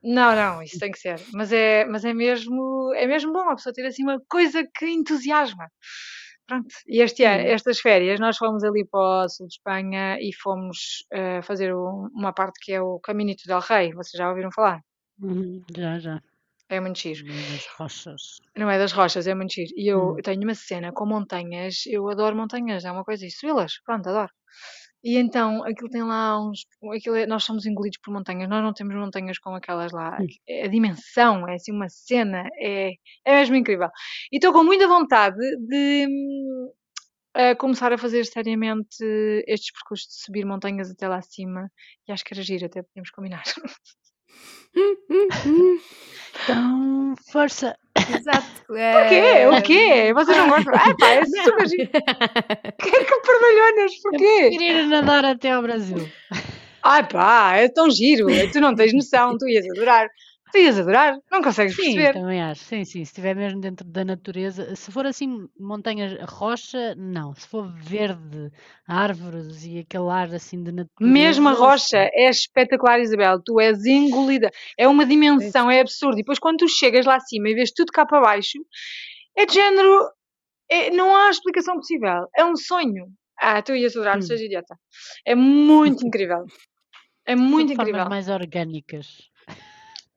Não, 0.03 0.35
não, 0.35 0.63
isso 0.63 0.79
tem 0.79 0.91
que 0.91 0.99
ser. 0.99 1.21
Mas 1.33 1.53
é, 1.53 1.85
mas 1.85 2.05
é 2.05 2.15
mesmo, 2.15 2.93
é 2.97 3.07
mesmo 3.07 3.33
bom 3.33 3.51
a 3.51 3.55
pessoa 3.57 3.73
ter 3.73 3.87
assim 3.87 4.03
uma 4.03 4.19
coisa 4.29 4.67
que 4.75 4.87
entusiasma. 4.87 5.69
Pronto. 6.47 6.69
E 6.89 7.01
este 7.03 7.23
ano, 7.25 7.43
estas 7.43 7.79
férias, 7.81 8.19
nós 8.19 8.37
fomos 8.37 8.65
ali 8.65 8.85
para 8.85 9.25
o 9.27 9.29
sul 9.29 9.47
de 9.47 9.55
Espanha 9.55 10.17
e 10.21 10.33
fomos 10.43 11.05
eh, 11.13 11.43
fazer 11.43 11.73
um- 11.75 12.09
uma 12.15 12.33
parte 12.33 12.59
que 12.65 12.73
é 12.73 12.81
o 12.81 12.99
Caminito 12.99 13.43
del 13.47 13.61
Rei. 13.61 13.93
Vocês 13.93 14.19
já 14.19 14.29
ouviram 14.29 14.51
falar? 14.51 14.81
Uhum, 15.23 15.63
já, 15.77 15.99
já. 15.99 16.21
É 16.71 16.81
muito 16.81 16.99
giro. 16.99 17.27
No 17.27 17.35
meio 17.35 17.51
das 17.53 17.67
rochas. 17.79 18.23
Não 18.57 18.71
é 18.71 18.79
das 18.79 18.93
rochas, 18.93 19.27
é 19.27 19.35
muito 19.35 19.53
giro. 19.53 19.71
E 19.77 19.89
eu 19.93 20.13
Hum. 20.13 20.17
tenho 20.23 20.43
uma 20.43 20.55
cena 20.55 20.93
com 20.93 21.05
montanhas, 21.05 21.85
eu 21.87 22.09
adoro 22.09 22.37
montanhas, 22.37 22.85
é 22.85 22.91
uma 22.93 23.05
coisa, 23.05 23.27
e 23.27 23.31
subi-las, 23.31 23.73
pronto, 23.85 24.09
adoro. 24.09 24.31
E 25.03 25.17
então, 25.17 25.65
aquilo 25.65 25.89
tem 25.89 26.03
lá 26.03 26.39
uns. 26.41 26.61
Aquilo 26.95 27.17
é- 27.17 27.27
nós 27.27 27.43
somos 27.45 27.65
engolidos 27.67 27.99
por 28.05 28.13
montanhas, 28.13 28.49
nós 28.49 28.63
não 28.63 28.73
temos 28.75 28.95
montanhas 28.95 29.39
como 29.39 29.57
aquelas 29.57 29.91
lá. 29.93 30.19
Hum. 30.21 30.27
A 30.65 30.69
dimensão 30.69 31.49
é 31.49 31.55
assim 31.55 31.73
uma 31.73 31.89
cena, 31.89 32.47
é, 32.61 32.93
é 33.25 33.33
mesmo 33.41 33.57
incrível. 33.57 33.89
E 34.31 34.37
estou 34.37 34.53
com 34.53 34.63
muita 34.63 34.87
vontade 34.87 35.39
de 35.69 36.07
a 37.35 37.55
começar 37.57 37.93
a 37.93 37.99
fazer 37.99 38.25
seriamente 38.27 39.05
estes 39.47 39.73
percursos 39.73 40.09
de 40.09 40.23
subir 40.25 40.45
montanhas 40.45 40.91
até 40.91 41.09
lá 41.09 41.17
acima. 41.19 41.71
E 42.07 42.13
acho 42.13 42.25
que 42.25 42.35
era 42.35 42.43
giro, 42.43 42.67
até 42.67 42.83
podemos 42.83 43.11
combinar. 43.11 43.43
Então, 46.45 47.15
força! 47.33 47.77
Exato. 48.19 48.47
O 48.71 49.09
quê? 49.09 49.15
É... 49.17 49.49
O 49.49 49.63
quê? 49.63 50.13
Vocês 50.15 50.37
não 50.39 50.49
gostam? 50.49 50.73
Ah, 50.77 50.95
pá, 50.97 51.09
é 51.09 51.25
super 51.25 51.69
giro. 51.69 51.91
Que 51.91 52.89
é 52.89 53.05
que 53.05 53.21
perdalhonas? 53.21 53.93
Eu 53.97 54.11
Porquê? 54.11 54.51
queria 54.51 54.73
ir 54.83 54.87
nadar 54.87 55.25
até 55.25 55.51
ao 55.51 55.61
Brasil. 55.63 56.09
Ai 56.85 57.07
pá, 57.09 57.57
é 57.57 57.69
tão 57.69 57.91
giro. 57.91 58.29
Tu 58.53 58.61
não 58.61 58.77
tens 58.77 58.93
noção, 58.95 59.37
tu 59.37 59.49
ias 59.49 59.67
adorar. 59.73 60.09
Tu 60.53 60.59
ias 60.59 60.79
adorar, 60.79 61.17
não 61.31 61.43
consegues 61.43 61.75
Sim, 61.77 61.83
perceber. 61.95 62.13
também 62.15 62.43
acho. 62.43 62.65
Sim, 62.65 62.85
sim. 62.85 63.05
Se 63.05 63.11
estiver 63.13 63.35
mesmo 63.37 63.61
dentro 63.61 63.87
da 63.87 64.05
natureza, 64.05 64.75
se 64.75 64.91
for 64.91 65.07
assim, 65.07 65.49
montanhas, 65.59 66.13
rocha, 66.29 66.95
não. 66.97 67.35
Se 67.35 67.47
for 67.47 67.71
verde, 67.73 68.51
árvores 68.87 69.65
e 69.65 69.79
aquele 69.79 70.09
ar 70.11 70.35
assim 70.35 70.63
de 70.63 70.73
natureza. 70.73 71.13
Mesmo 71.15 71.49
a 71.49 71.53
sim. 71.53 71.59
rocha 71.59 71.99
é 72.13 72.29
espetacular, 72.29 72.99
Isabel. 73.01 73.41
Tu 73.45 73.61
és 73.61 73.85
engolida. 73.87 74.51
É 74.77 74.89
uma 74.89 75.07
dimensão, 75.07 75.71
é 75.71 75.81
absurdo. 75.81 76.15
E 76.15 76.23
depois 76.23 76.39
quando 76.39 76.59
tu 76.59 76.69
chegas 76.69 77.07
lá 77.07 77.17
acima 77.17 77.49
e 77.49 77.55
vês 77.55 77.71
tudo 77.73 77.93
cá 77.93 78.05
para 78.05 78.21
baixo, 78.21 78.59
é 79.37 79.47
de 79.47 79.55
género. 79.55 80.11
é- 80.71 80.91
não 80.91 81.15
há 81.17 81.31
explicação 81.31 81.77
possível. 81.77 82.27
É 82.37 82.45
um 82.45 82.57
sonho. 82.57 83.07
Ah, 83.41 83.63
tu 83.63 83.75
ias 83.75 83.97
adorar, 83.97 84.17
não 84.17 84.23
Hum. 84.23 84.27
sejas 84.27 84.45
idiota. 84.45 84.77
É 85.27 85.35
muito 85.35 86.07
incrível. 86.07 86.45
É 87.27 87.35
muito 87.37 87.71
de 87.71 87.77
formas 87.77 87.91
incrível. 87.91 88.09
mais 88.09 88.29
orgânicas. 88.29 89.30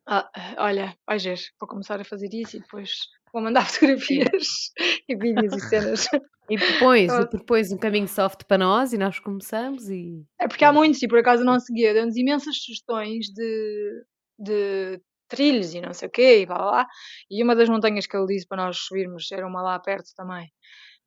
Ah, 0.08 0.30
olha, 0.58 0.96
vais 1.08 1.24
ver, 1.24 1.40
vou 1.60 1.68
começar 1.68 2.00
a 2.00 2.04
fazer 2.04 2.30
isso 2.34 2.58
e 2.58 2.60
depois 2.60 2.90
vou 3.32 3.42
mandar 3.42 3.66
fotografias 3.70 4.72
e 5.08 5.16
vídeos 5.16 5.54
e 5.54 5.60
cenas. 5.70 6.08
E 6.50 6.58
propões, 6.58 7.08
Pronto. 7.08 7.30
propões 7.30 7.72
um 7.72 7.78
caminho 7.78 8.08
soft 8.08 8.44
para 8.46 8.58
nós 8.58 8.92
e 8.92 8.98
nós 8.98 9.18
começamos 9.20 9.90
e. 9.90 10.26
É 10.40 10.48
porque 10.48 10.66
há 10.66 10.74
muitos, 10.74 11.02
e 11.02 11.08
por 11.08 11.20
acaso 11.20 11.44
não 11.44 11.60
seguia, 11.60 11.94
deu-nos 11.94 12.18
imensas 12.18 12.58
sugestões 12.58 13.28
de, 13.28 14.04
de 14.38 15.02
trilhos 15.30 15.74
e 15.74 15.80
não 15.80 15.94
sei 15.94 16.10
o 16.10 16.12
quê, 16.12 16.42
e 16.42 16.46
blá 16.46 16.58
blá 16.58 16.72
blá. 16.72 16.88
E 17.32 17.42
uma 17.42 17.56
das 17.56 17.70
montanhas 17.70 18.06
que 18.06 18.16
ele 18.16 18.28
disse 18.28 18.48
para 18.48 18.66
nós 18.66 18.78
subirmos 18.78 19.32
era 19.32 19.48
uma 19.48 19.62
lá 19.62 19.80
perto 19.80 20.10
também, 20.18 20.50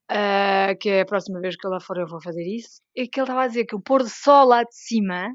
ah, 0.09 0.75
que 0.81 0.89
é 0.89 1.01
a 1.01 1.07
próxima 1.07 1.41
vez 1.41 1.57
que 1.57 1.67
eu 1.67 1.71
lá 1.71 1.81
for 1.81 1.97
eu 1.99 2.07
vou 2.07 2.21
fazer 2.23 2.45
isso. 2.45 2.81
E 2.95 3.09
que 3.09 3.19
ele 3.21 3.25
estava 3.25 3.43
a 3.43 3.49
dizer 3.49 3.65
que 3.67 3.75
o 3.75 3.81
pôr 3.81 4.03
do 4.03 4.09
sol 4.09 4.47
lá 4.47 4.63
de 4.63 4.75
cima, 4.75 5.29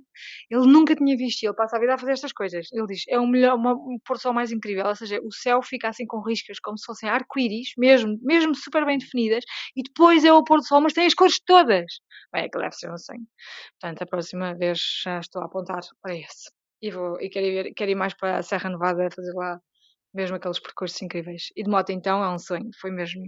ele 0.50 0.66
nunca 0.68 0.96
tinha 0.96 1.16
visto, 1.18 1.44
ele 1.44 1.54
passa 1.54 1.78
a 1.78 1.80
vida 1.80 1.94
a 1.94 1.98
fazer 1.98 2.14
estas 2.14 2.32
coisas. 2.34 2.68
Ele 2.72 2.88
diz, 2.88 3.04
é 3.10 3.20
o 3.20 3.28
melhor, 3.28 3.56
uma- 3.56 3.74
um 3.74 3.98
pôr 4.06 4.16
do 4.18 4.22
sol 4.22 4.34
mais 4.34 4.52
incrível, 4.52 4.86
ou 4.86 4.96
seja, 4.96 5.20
o 5.24 5.32
céu 5.32 5.62
fica 5.62 5.90
assim 5.90 6.06
com 6.06 6.22
riscas 6.22 6.60
como 6.60 6.78
se 6.78 6.86
fossem 6.86 7.10
arco-íris, 7.10 7.72
mesmo, 7.78 8.18
mesmo 8.22 8.56
super 8.56 8.86
bem 8.86 8.98
definidas, 8.98 9.44
e 9.76 9.84
depois 9.84 10.24
é 10.26 10.32
o 10.34 10.44
pôr 10.44 10.58
do 10.60 10.66
sol, 10.66 10.82
mas 10.82 10.94
tem 10.94 11.06
as 11.06 11.14
cores 11.14 11.40
todas. 11.46 11.86
Bem, 12.34 12.46
aquilo 12.46 12.64
deve 12.64 12.76
ser 12.76 12.92
um 12.92 12.98
sonho. 12.98 13.28
Portanto, 13.80 14.02
a 14.04 14.06
próxima 14.06 14.56
vez 14.56 14.80
já 15.04 15.20
estou 15.20 15.42
a 15.42 15.46
apontar 15.46 15.82
para 16.02 16.16
esse. 16.16 16.50
E, 16.82 16.90
vou, 16.92 17.20
e 17.22 17.30
quero, 17.30 17.46
ir, 17.46 17.74
quero 17.76 17.92
ir 17.92 17.96
mais 17.96 18.14
para 18.14 18.38
a 18.40 18.44
Serra 18.44 18.70
Nevada 18.70 19.10
fazer 19.16 19.34
lá 19.34 19.60
mesmo 20.14 20.36
aqueles 20.38 20.60
percursos 20.60 21.02
incríveis. 21.02 21.46
E 21.56 21.64
de 21.64 21.70
moto 21.70 21.90
então 21.92 22.24
é 22.24 22.30
um 22.34 22.40
sonho. 22.40 22.70
Foi 22.80 22.92
mesmo, 22.92 23.22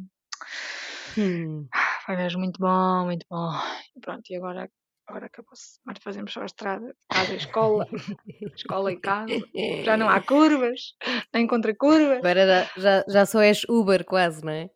Hum. 1.18 1.68
foi 2.06 2.16
mesmo 2.16 2.40
muito 2.40 2.60
bom, 2.60 3.06
muito 3.06 3.26
bom. 3.30 3.52
E 3.96 4.00
pronto, 4.00 4.24
e 4.30 4.36
agora, 4.36 4.70
agora 5.08 5.26
acabou-se. 5.28 5.80
Agora 5.86 6.00
fazemos 6.02 6.34
só 6.34 6.42
a 6.42 6.46
estrada, 6.46 6.96
casa 7.10 7.34
e 7.34 7.38
escola, 7.38 7.88
escola 8.56 8.92
e 8.92 8.98
casa. 8.98 9.28
Já 9.84 9.98
não 9.98 10.10
há 10.10 10.22
curvas, 10.22 10.96
nem 11.34 11.48
contra 11.48 11.76
curvas. 11.76 12.18
Agora 12.18 12.68
já, 12.78 13.06
já, 13.08 13.26
só 13.26 13.42
és 13.42 13.64
Uber 13.70 14.06
quase, 14.06 14.44
não 14.44 14.52
é? 14.52 14.70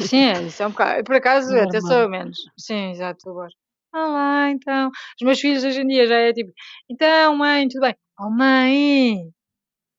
Sim, 0.00 0.24
é, 0.24 0.42
isso 0.42 0.62
é 0.62 0.66
um 0.66 0.70
bocado. 0.70 1.04
Por 1.04 1.16
acaso, 1.16 1.50
Uber 1.50 1.64
até 1.64 1.80
sou 1.80 2.08
menos. 2.08 2.38
Sim, 2.58 2.90
exato, 2.90 3.30
Uber. 3.30 3.48
Olá, 3.94 4.50
então. 4.50 4.90
Os 4.90 5.24
meus 5.24 5.40
filhos 5.40 5.62
hoje 5.62 5.80
em 5.80 5.86
dia 5.86 6.06
já 6.06 6.16
é 6.16 6.32
tipo, 6.32 6.52
então, 6.90 7.36
mãe, 7.36 7.68
tudo 7.68 7.82
bem? 7.82 7.94
Oh, 8.18 8.30
mãe! 8.30 9.30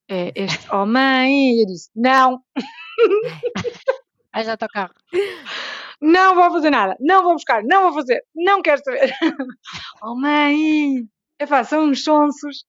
É 0.08 0.32
este, 0.34 0.66
oh, 0.72 0.86
mãe! 0.86 1.60
Eu 1.60 1.66
disse, 1.66 1.90
não, 1.94 2.40
Aí 4.36 4.44
já 4.44 4.52
está 4.52 4.66
o 4.66 4.68
carro. 4.68 4.94
não 5.98 6.34
vou 6.34 6.50
fazer 6.50 6.68
nada, 6.68 6.94
não 7.00 7.22
vou 7.22 7.32
buscar, 7.32 7.64
não 7.64 7.84
vou 7.84 7.94
fazer, 7.94 8.22
não 8.34 8.60
quero 8.60 8.84
saber. 8.84 9.10
oh, 10.02 10.14
mãe! 10.14 11.08
Epá, 11.40 11.64
são 11.64 11.86
uns 11.86 12.04
sonsos. 12.04 12.66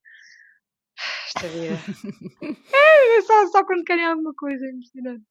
Esta 1.28 1.48
vida. 1.50 1.76
É, 2.74 3.18
é 3.18 3.22
só, 3.22 3.48
só 3.48 3.66
quando 3.66 3.84
querem 3.84 4.06
alguma 4.06 4.34
coisa, 4.34 4.66
é 4.66 4.70
impressionante. 4.70 5.26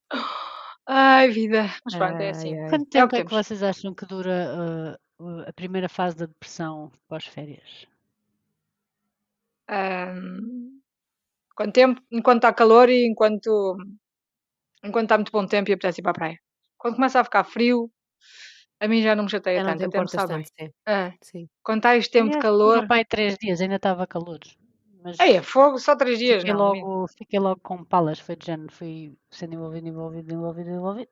Ai, 0.87 1.31
vida. 1.31 1.71
Mas 1.85 1.95
pronto, 1.95 2.21
é 2.21 2.31
assim. 2.31 2.55
Ai, 2.55 2.65
ai. 2.65 2.69
Quanto 2.69 2.83
É 2.83 2.87
o 2.87 2.91
tempo 2.91 3.09
que 3.09 3.17
é 3.17 3.25
que 3.25 3.31
vocês 3.31 3.63
acham 3.63 3.95
que 3.95 4.05
dura 4.05 4.99
uh, 5.21 5.25
uh, 5.25 5.49
a 5.49 5.53
primeira 5.55 5.89
fase 5.89 6.17
da 6.17 6.27
depressão 6.27 6.93
pós-férias? 7.09 7.87
Ahm, 9.69 10.81
quanto 11.55 11.73
tempo? 11.73 12.03
Enquanto 12.13 12.39
está 12.39 12.53
calor 12.53 12.91
e 12.91 13.07
enquanto, 13.07 13.79
enquanto 14.85 15.05
está 15.05 15.17
muito 15.19 15.33
bom 15.33 15.47
tempo 15.47 15.71
e 15.71 15.75
apetece 15.75 16.01
ir 16.01 16.03
para 16.03 16.13
a 16.13 16.15
praia. 16.15 16.39
Quando 16.79 16.95
começa 16.97 17.21
a 17.21 17.25
ficar 17.25 17.45
frio, 17.45 17.91
a 18.81 18.89
mim 18.89 19.03
já 19.03 19.15
não 19.17 19.25
me 19.25 19.31
chateia 19.31 19.63
não 19.63 19.71
tanto, 19.71 19.79
te 19.79 19.85
até 19.87 19.99
me 19.99 20.05
importas 20.05 20.13
sabe 20.13 20.33
tanto, 20.35 20.49
sim. 20.59 20.71
É. 20.87 21.13
Sim. 21.23 21.49
Quando 21.63 21.79
está 21.79 21.97
este 21.97 22.11
tempo 22.13 22.31
de 22.31 22.37
Aliás, 22.39 22.57
foram 22.59 22.81
calor, 22.83 22.87
aí 22.91 23.05
três 23.05 23.37
dias, 23.39 23.61
ainda 23.61 23.77
estava 23.77 24.07
calor. 24.07 24.39
Mas 25.03 25.19
ei, 25.21 25.37
é 25.37 25.43
fogo, 25.43 25.79
só 25.79 25.97
três 25.97 26.19
dias, 26.19 26.41
fiquei 26.41 26.55
não. 26.55 26.59
logo, 26.75 27.07
fiquei 27.09 27.39
logo 27.39 27.61
com 27.63 27.85
palas, 27.85 28.19
foi 28.19 28.37
de 28.37 28.47
género, 28.47 28.73
fui 28.73 29.13
sendo 29.31 29.55
envolvido, 29.55 29.89
envolvido, 29.89 30.35
envolvido, 30.35 30.71
envolvido. 30.71 31.11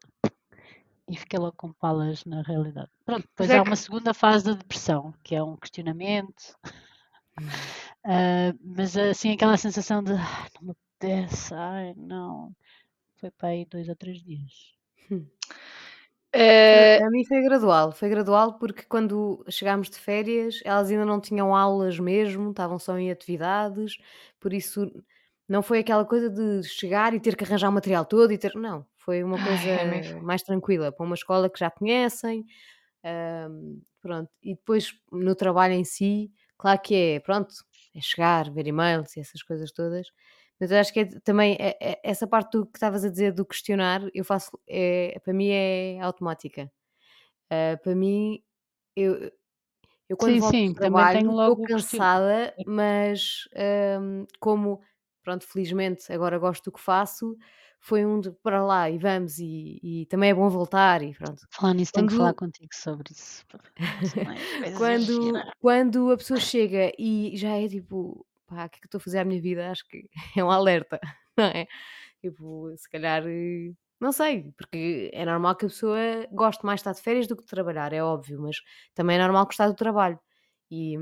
E 1.08 1.16
fiquei 1.16 1.38
logo 1.38 1.54
com 1.56 1.72
palas 1.72 2.24
na 2.24 2.42
realidade. 2.42 2.90
Pronto, 3.04 3.22
depois 3.22 3.50
é 3.50 3.58
há 3.58 3.62
que- 3.62 3.68
uma 3.68 3.76
segunda 3.76 4.14
fase 4.14 4.44
da 4.46 4.52
depressão, 4.52 5.12
que 5.22 5.34
é 5.34 5.42
um 5.42 5.56
questionamento. 5.56 6.56
Ah, 8.06 8.54
mas 8.62 8.96
assim 8.96 9.32
aquela 9.32 9.56
sensação 9.56 10.02
de 10.02 10.12
"Ah, 10.12 10.46
não 10.60 10.68
me 10.68 10.70
apetece, 10.72 11.54
ai 11.54 11.94
não. 11.96 12.52
Foi 13.24 13.30
para 13.38 13.48
aí 13.52 13.64
dois 13.64 13.88
ou 13.88 13.96
três 13.96 14.18
dias. 14.22 14.54
Eh, 16.32 16.98
A 17.02 17.10
mim 17.10 17.24
foi 17.24 17.42
gradual, 17.42 17.92
foi 17.92 18.08
gradual 18.08 18.58
porque 18.58 18.82
quando 18.88 19.44
chegámos 19.48 19.88
de 19.88 19.98
férias 19.98 20.60
elas 20.64 20.90
ainda 20.90 21.04
não 21.04 21.20
tinham 21.20 21.54
aulas 21.54 21.98
mesmo, 22.00 22.50
estavam 22.50 22.78
só 22.78 22.98
em 22.98 23.10
atividades, 23.10 23.96
por 24.40 24.52
isso 24.52 24.90
não 25.48 25.62
foi 25.62 25.78
aquela 25.80 26.04
coisa 26.04 26.28
de 26.30 26.62
chegar 26.64 27.14
e 27.14 27.20
ter 27.20 27.36
que 27.36 27.44
arranjar 27.44 27.68
o 27.68 27.72
material 27.72 28.04
todo 28.04 28.32
e 28.32 28.38
ter. 28.38 28.52
Não, 28.56 28.84
foi 28.96 29.22
uma 29.22 29.38
Ai, 29.38 29.38
coisa 29.38 29.80
a 29.82 29.84
mim 29.84 30.02
foi. 30.02 30.22
mais 30.22 30.42
tranquila, 30.42 30.90
para 30.90 31.04
uma 31.06 31.14
escola 31.14 31.48
que 31.50 31.58
já 31.60 31.70
conhecem, 31.70 32.44
ahm, 33.04 33.80
pronto. 34.02 34.30
E 34.42 34.54
depois 34.56 34.94
no 35.12 35.34
trabalho 35.36 35.74
em 35.74 35.84
si, 35.84 36.32
claro 36.58 36.80
que 36.82 36.94
é, 36.94 37.20
pronto, 37.20 37.54
é 37.94 38.00
chegar, 38.00 38.50
ver 38.52 38.66
e-mails 38.66 39.16
e 39.16 39.20
essas 39.20 39.42
coisas 39.42 39.72
todas, 39.72 40.08
mas 40.60 40.70
eu 40.70 40.78
acho 40.78 40.92
que 40.92 41.00
é 41.00 41.04
também 41.20 41.56
é- 41.60 41.76
é- 41.80 42.00
essa 42.04 42.26
parte 42.26 42.52
do 42.52 42.66
que 42.66 42.76
estavas 42.78 43.04
a 43.04 43.10
dizer 43.10 43.32
do 43.32 43.44
questionar, 43.46 44.02
eu 44.14 44.24
faço, 44.24 44.50
é, 44.68 45.18
para 45.24 45.32
mim 45.34 45.48
é 45.50 46.00
automática. 46.00 46.70
Ah, 47.50 47.76
para 47.82 47.94
mim, 47.94 48.42
eu, 48.96 49.30
eu 50.08 50.16
quando 50.16 50.36
Sim, 50.36 50.40
volto 50.40 50.58
sim, 50.60 50.74
trabalho 50.74 51.32
estou 51.32 51.56
cansada, 51.58 52.54
mas 52.66 53.48
ahm, 53.56 54.26
como, 54.40 54.80
pronto, 55.22 55.46
felizmente 55.46 56.12
agora 56.12 56.38
gosto 56.38 56.64
do 56.66 56.72
que 56.72 56.80
faço, 56.80 57.36
foi 57.80 58.04
um 58.06 58.20
de 58.20 58.32
para 58.32 58.64
lá 58.64 58.90
e 58.90 58.98
vamos 58.98 59.38
e, 59.38 59.80
e 59.82 60.06
também 60.06 60.30
é 60.30 60.34
bom 60.34 60.48
voltar 60.50 61.02
e 61.02 61.14
pronto. 61.14 61.46
Falar 61.50 61.72
nisso, 61.74 61.92
tenho 61.94 62.06
que 62.06 62.12
falar 62.12 62.34
Quando, 62.34 62.42
contigo 62.42 62.74
sobre 62.74 63.12
isso. 63.14 63.44
quando, 64.74 65.44
quando 65.58 66.10
a 66.12 66.16
pessoa 66.16 66.38
chega 66.40 66.92
e 66.98 67.36
já 67.36 67.56
é 67.56 67.68
tipo, 67.68 68.26
pá, 68.46 68.66
o 68.66 68.70
que 68.70 68.78
é 68.78 68.80
que 68.80 68.86
estou 68.86 68.98
a 68.98 69.02
fazer 69.02 69.18
à 69.18 69.24
minha 69.24 69.40
vida? 69.40 69.70
Acho 69.70 69.86
que 69.88 70.08
é 70.38 70.44
um 70.44 70.50
alerta, 70.50 71.00
não 71.36 71.46
é? 71.46 71.66
Tipo, 72.20 72.72
se 72.76 72.88
calhar, 72.90 73.24
eh, 73.26 73.72
não 74.00 74.12
sei, 74.12 74.52
porque 74.56 75.10
é 75.12 75.24
normal 75.24 75.56
que 75.56 75.66
a 75.66 75.68
pessoa 75.68 75.98
goste 76.32 76.64
mais 76.64 76.78
de 76.78 76.82
estar 76.82 76.92
de 76.92 77.02
férias 77.02 77.26
do 77.26 77.36
que 77.36 77.42
de 77.44 77.48
trabalhar, 77.48 77.92
é 77.92 78.02
óbvio, 78.02 78.40
mas 78.40 78.56
também 78.94 79.16
é 79.16 79.20
normal 79.22 79.46
gostar 79.46 79.68
do 79.68 79.74
trabalho. 79.74 80.18
E 80.70 80.96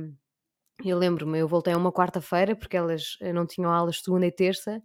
eu 0.85 0.99
lembro-me, 0.99 1.39
eu 1.39 1.49
voltei 1.49 1.75
uma 1.75 1.93
quarta-feira, 1.93 2.57
porque 2.57 2.77
elas 2.77 3.17
eh, 3.21 3.33
não 3.33 3.47
tinham 3.47 3.73
aulas 3.73 4.01
segunda 4.03 4.27
e 4.27 4.33
terça, 4.33 4.83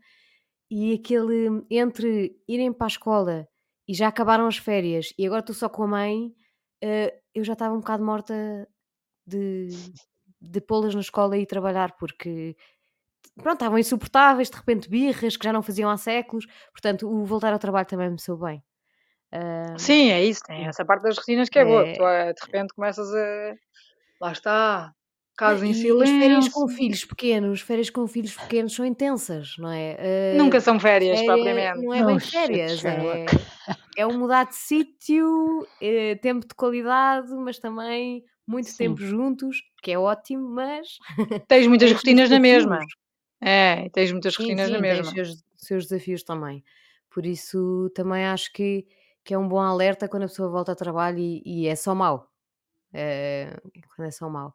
e 0.70 0.93
aquele 0.96 1.63
entre 1.70 2.36
irem 2.48 2.74
para 2.74 2.88
a 2.88 2.89
escola 2.89 3.48
e 3.88 3.93
já 3.93 4.08
acabaram 4.10 4.48
as 4.48 4.58
férias 4.58 5.13
e 5.17 5.26
agora 5.26 5.41
estou 5.41 5.56
só 5.56 5.70
com 5.70 5.84
a 5.84 5.88
mãe, 5.88 6.34
eh, 6.84 7.20
eu 7.34 7.43
já 7.43 7.54
estava 7.54 7.74
um 7.76 7.80
bocado 7.80 8.04
morta 8.04 8.67
de, 9.28 9.70
de 10.41 10.62
pô-las 10.62 10.93
na 10.95 11.02
escola 11.02 11.38
e 11.38 11.41
ir 11.41 11.45
trabalhar, 11.45 11.95
porque 11.97 12.56
pronto, 13.36 13.54
estavam 13.56 13.78
insuportáveis, 13.78 14.50
de 14.50 14.58
repente 14.58 14.89
birras 14.89 15.36
que 15.38 15.43
já 15.43 15.54
não 15.54 15.62
faziam 15.63 15.89
há 15.89 15.97
séculos, 15.97 16.45
portanto 16.71 17.08
o 17.10 17.26
voltar 17.26 17.54
ao 17.54 17.60
trabalho 17.60 17.88
também 17.88 18.10
me 18.10 18.19
soube 18.19 18.45
bem. 18.45 18.63
Ah, 19.32 19.76
Sim, 19.78 20.10
é 20.12 20.23
isso, 20.23 20.41
tem 20.45 20.65
essa 20.67 20.86
parte 20.86 21.04
das 21.04 21.17
rotinas 21.17 21.50
que 21.50 21.60
é 21.60 21.65
boa. 21.65 21.84
que 21.86 21.97
Tu, 21.97 22.04
É. 22.04 22.30
ah, 22.30 22.34
de 22.34 22.41
repente 22.45 22.73
começas 22.73 23.13
a. 23.13 23.56
Lá 24.21 24.32
está, 24.32 24.93
casa 25.38 25.65
em 25.65 25.69
e 25.69 26.02
as 26.02 26.10
férias 26.10 26.47
com 26.50 26.62
silêncio. 26.62 26.67
filhos 26.78 27.06
pequenos, 27.06 27.62
férias 27.62 27.89
com 27.89 28.08
filhos 28.08 28.36
pequenos 28.36 28.73
são 28.73 28.86
intensas, 28.86 29.56
não 29.60 29.69
é? 29.69 29.97
Ah, 30.34 30.38
Nunca 30.38 30.60
são 30.62 30.80
férias, 30.80 31.19
Féria- 31.19 31.36
propriamente. 31.36 31.86
não 31.86 31.93
é 31.93 32.04
bem 32.06 32.19
férias, 32.19 32.71
é, 32.84 32.91
Sherlock. 32.91 33.38
é 33.97 34.08
um 34.08 34.17
mudar 34.17 34.45
de 34.45 34.56
sítio, 34.56 35.67
é 35.82 36.15
tempo 36.15 36.47
de 36.47 36.56
qualidade, 36.56 37.30
mas 37.36 37.60
também 37.60 38.23
muito 38.47 38.75
Sim. 38.75 38.75
tempo 38.75 39.01
juntos, 39.01 39.63
que 39.83 39.91
é 39.91 39.99
ótimo, 39.99 40.49
mas 40.49 41.01
Tens 41.47 41.67
muitas 41.67 41.91
rotinas 41.93 42.29
na 42.29 42.39
mesma. 42.39 42.79
É, 43.41 43.89
tens 43.91 44.12
muitas 44.12 44.36
Sim, 44.36 44.38
rotinas 44.38 44.71
na 44.71 44.79
sim, 44.79 44.99
os 44.99 45.10
mesma. 45.10 45.12
seus, 45.12 45.43
seus 45.57 45.83
desafios 45.88 46.23
também. 46.23 46.63
Por 47.10 47.25
isso 47.25 47.89
também 47.95 48.25
acho 48.25 48.51
que, 48.53 48.86
que 49.23 49.33
é 49.33 49.38
um 49.38 49.47
bom 49.47 49.60
alerta 49.62 50.07
quando 50.10 50.23
a 50.23 50.27
pessoa 50.27 50.49
volta 50.49 50.71
ao 50.71 50.75
trabalho 50.75 51.19
e, 51.19 51.41
e 51.45 51.67
é 51.67 51.75
só 51.75 51.95
mau. 51.95 52.29
É, 52.93 53.57
quando 53.95 54.07
é 54.10 54.12
só 54.12 54.29
mau. 54.29 54.53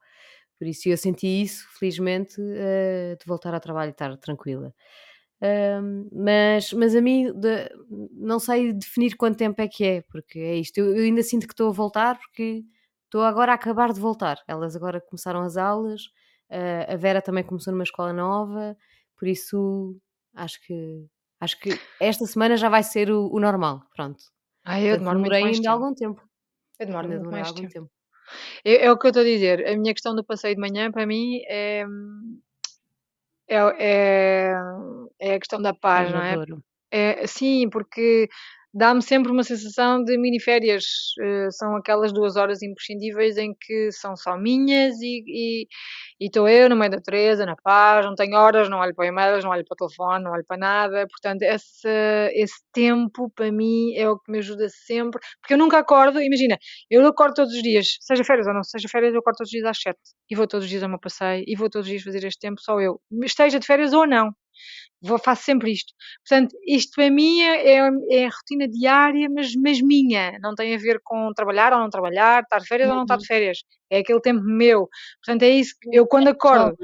Por 0.59 0.67
isso 0.69 0.89
eu 0.89 0.97
senti 0.99 1.27
isso, 1.43 1.67
felizmente, 1.79 2.37
eh, 2.41 3.17
de 3.21 3.27
voltar 3.27 3.55
ao 3.55 3.61
trabalho 3.61 3.91
e 3.91 3.93
estar 3.93 4.17
tranquila. 4.19 4.75
Ahm, 5.43 6.09
mas, 6.13 6.73
mas 6.73 6.95
a 6.97 7.01
mim 7.03 7.33
de- 7.35 7.69
não 8.13 8.39
sei 8.39 8.73
definir 8.73 9.17
quanto 9.17 9.39
tempo 9.39 9.61
é 9.61 9.69
que 9.69 9.85
é, 9.85 10.03
porque 10.03 10.39
é 10.39 10.57
isto. 10.57 10.79
Eu, 10.79 10.97
eu 10.97 11.05
ainda 11.05 11.23
sinto 11.23 11.47
que 11.49 11.53
estou 11.55 11.69
a 11.71 11.73
voltar 11.73 12.19
porque 12.19 12.65
estou 13.13 13.25
agora 13.25 13.53
a 13.53 13.57
acabar 13.57 13.93
de 13.93 14.01
voltar. 14.01 14.39
Elas 14.49 14.75
agora 14.75 14.99
começaram 14.99 15.43
as 15.43 15.59
aulas, 15.59 16.05
eh, 16.49 16.87
a 16.89 16.97
Vera 16.97 17.21
também 17.21 17.45
começou 17.45 17.71
numa 17.71 17.83
escola 17.85 18.11
nova, 18.11 18.75
por 19.19 19.29
isso 19.29 19.95
acho 20.35 20.59
que 20.63 21.07
acho 21.39 21.61
que 21.61 21.79
esta 22.01 22.25
semana 22.25 22.57
já 22.57 22.71
vai 22.71 22.83
ser 22.83 23.11
o, 23.11 23.29
o 23.31 23.39
normal. 23.39 23.83
Pronto. 23.95 24.25
Ai, 24.65 24.91
eu 24.91 24.97
demoro 24.97 25.19
muito 25.19 25.31
mais 25.31 25.45
ainda 25.45 25.61
tempo. 25.61 25.71
algum 25.71 25.95
tempo. 25.95 26.23
Eu 26.79 26.87
demoro 26.87 27.05
Ainda 27.07 27.17
muito 27.19 27.31
mais 27.31 27.49
algum 27.49 27.61
tempo. 27.61 27.73
tempo. 27.73 27.91
É, 28.65 28.87
é 28.87 28.91
o 28.91 28.99
que 28.99 29.07
eu 29.07 29.11
estou 29.11 29.23
a 29.23 29.27
dizer. 29.27 29.69
A 29.69 29.77
minha 29.77 29.93
questão 29.93 30.15
do 30.15 30.25
passeio 30.25 30.55
de 30.55 30.61
manhã, 30.61 30.91
para 30.91 31.07
mim, 31.07 31.43
é, 31.49 31.85
é, 33.47 33.59
é, 33.79 34.55
é 35.21 35.35
a 35.35 35.39
questão 35.39 35.61
da 35.61 35.75
paz, 35.75 36.09
Eu 36.09 36.17
não 36.17 36.23
é? 36.23 36.33
adoro. 36.33 36.65
É, 36.91 37.27
sim, 37.27 37.69
porque 37.69 38.29
dá-me 38.75 39.03
sempre 39.03 39.31
uma 39.33 39.43
sensação 39.45 40.03
de 40.05 40.17
miniférias. 40.19 40.85
eh, 41.21 41.51
são 41.51 41.77
aquelas 41.77 42.13
duas 42.13 42.37
horas 42.37 42.63
imprescindíveis 42.63 43.37
em 43.37 43.55
que 43.61 43.91
são 43.93 44.17
só 44.17 44.37
minhas 44.37 44.95
e 45.01 45.67
estou 46.21 46.49
eu 46.49 46.69
no 46.69 46.77
meio 46.77 46.91
da 46.91 46.97
natureza, 46.99 47.45
na 47.47 47.57
paz, 47.57 48.05
não 48.07 48.15
tenho 48.15 48.37
horas, 48.37 48.69
não 48.69 48.79
olho 48.79 48.95
para 48.95 49.07
e-mails, 49.07 49.45
não 49.45 49.51
olho 49.51 49.65
para 49.65 49.75
o 49.75 49.77
telefone, 49.89 50.25
não 50.25 50.33
olho 50.33 50.45
para 50.47 50.57
nada. 50.57 51.07
Portanto, 51.09 51.43
esse, 51.43 51.89
esse 52.35 52.63
tempo 52.73 53.31
para 53.35 53.51
mim 53.53 53.95
é 53.97 54.09
o 54.09 54.19
que 54.19 54.31
me 54.31 54.39
ajuda 54.39 54.69
sempre, 54.69 55.21
porque 55.41 55.55
eu 55.55 55.59
nunca 55.59 55.79
acordo. 55.79 56.21
Imagina, 56.21 56.59
eu 56.91 57.05
acordo 57.07 57.35
todos 57.35 57.53
os 57.55 57.63
dias, 57.63 57.87
seja 58.01 58.25
férias 58.25 58.47
ou 58.47 58.55
não 58.55 58.63
seja 58.65 58.89
férias, 58.89 59.13
eu 59.15 59.21
acordo 59.21 59.39
todos 59.39 59.49
os 59.49 59.53
dias 59.53 59.67
às 59.67 59.79
sete 59.81 60.01
e 60.31 60.37
vou 60.37 60.47
todos 60.47 60.65
os 60.65 60.71
dias 60.71 60.83
ao 60.83 60.89
meu 60.89 60.99
passeio 61.01 61.45
e 61.47 61.57
vou 61.57 61.69
todos 61.71 61.87
os 61.87 61.91
dias 61.91 62.03
fazer 62.03 62.25
este 62.27 62.39
tempo, 62.41 62.61
só 62.61 62.81
eu, 62.81 63.01
esteja 63.25 63.59
de 63.59 63.67
férias 63.67 63.93
ou 63.93 64.07
não. 64.07 64.33
Vou, 65.01 65.19
faço 65.19 65.43
sempre 65.43 65.73
isto. 65.73 65.93
Portanto, 66.27 66.57
isto 66.67 66.93
para 66.95 67.11
mim 67.11 67.41
é, 67.43 67.77
é, 67.77 67.91
é 68.11 68.27
a 68.27 68.31
rotina 68.31 68.69
diária, 68.69 69.29
mas, 69.31 69.55
mas 69.57 69.81
minha. 69.81 70.39
Não 70.41 70.55
tem 70.55 70.75
a 70.75 70.79
ver 70.79 71.01
com 71.03 71.33
trabalhar 71.35 71.73
ou 71.73 71.81
não 71.81 71.91
trabalhar, 71.91 72.43
estar 72.43 72.59
de 72.59 72.67
férias 72.67 72.89
ou 72.89 72.95
não 72.97 73.03
estar 73.03 73.17
de 73.17 73.23
Uhum. 73.23 73.27
férias. 73.27 73.59
É 73.91 73.99
aquele 73.99 74.21
tempo 74.21 74.43
meu. 74.45 74.89
Portanto, 75.25 75.43
é 75.43 75.51
isso 75.51 75.75
eu 75.93 76.07
quando 76.07 76.29
acordo. 76.29 76.77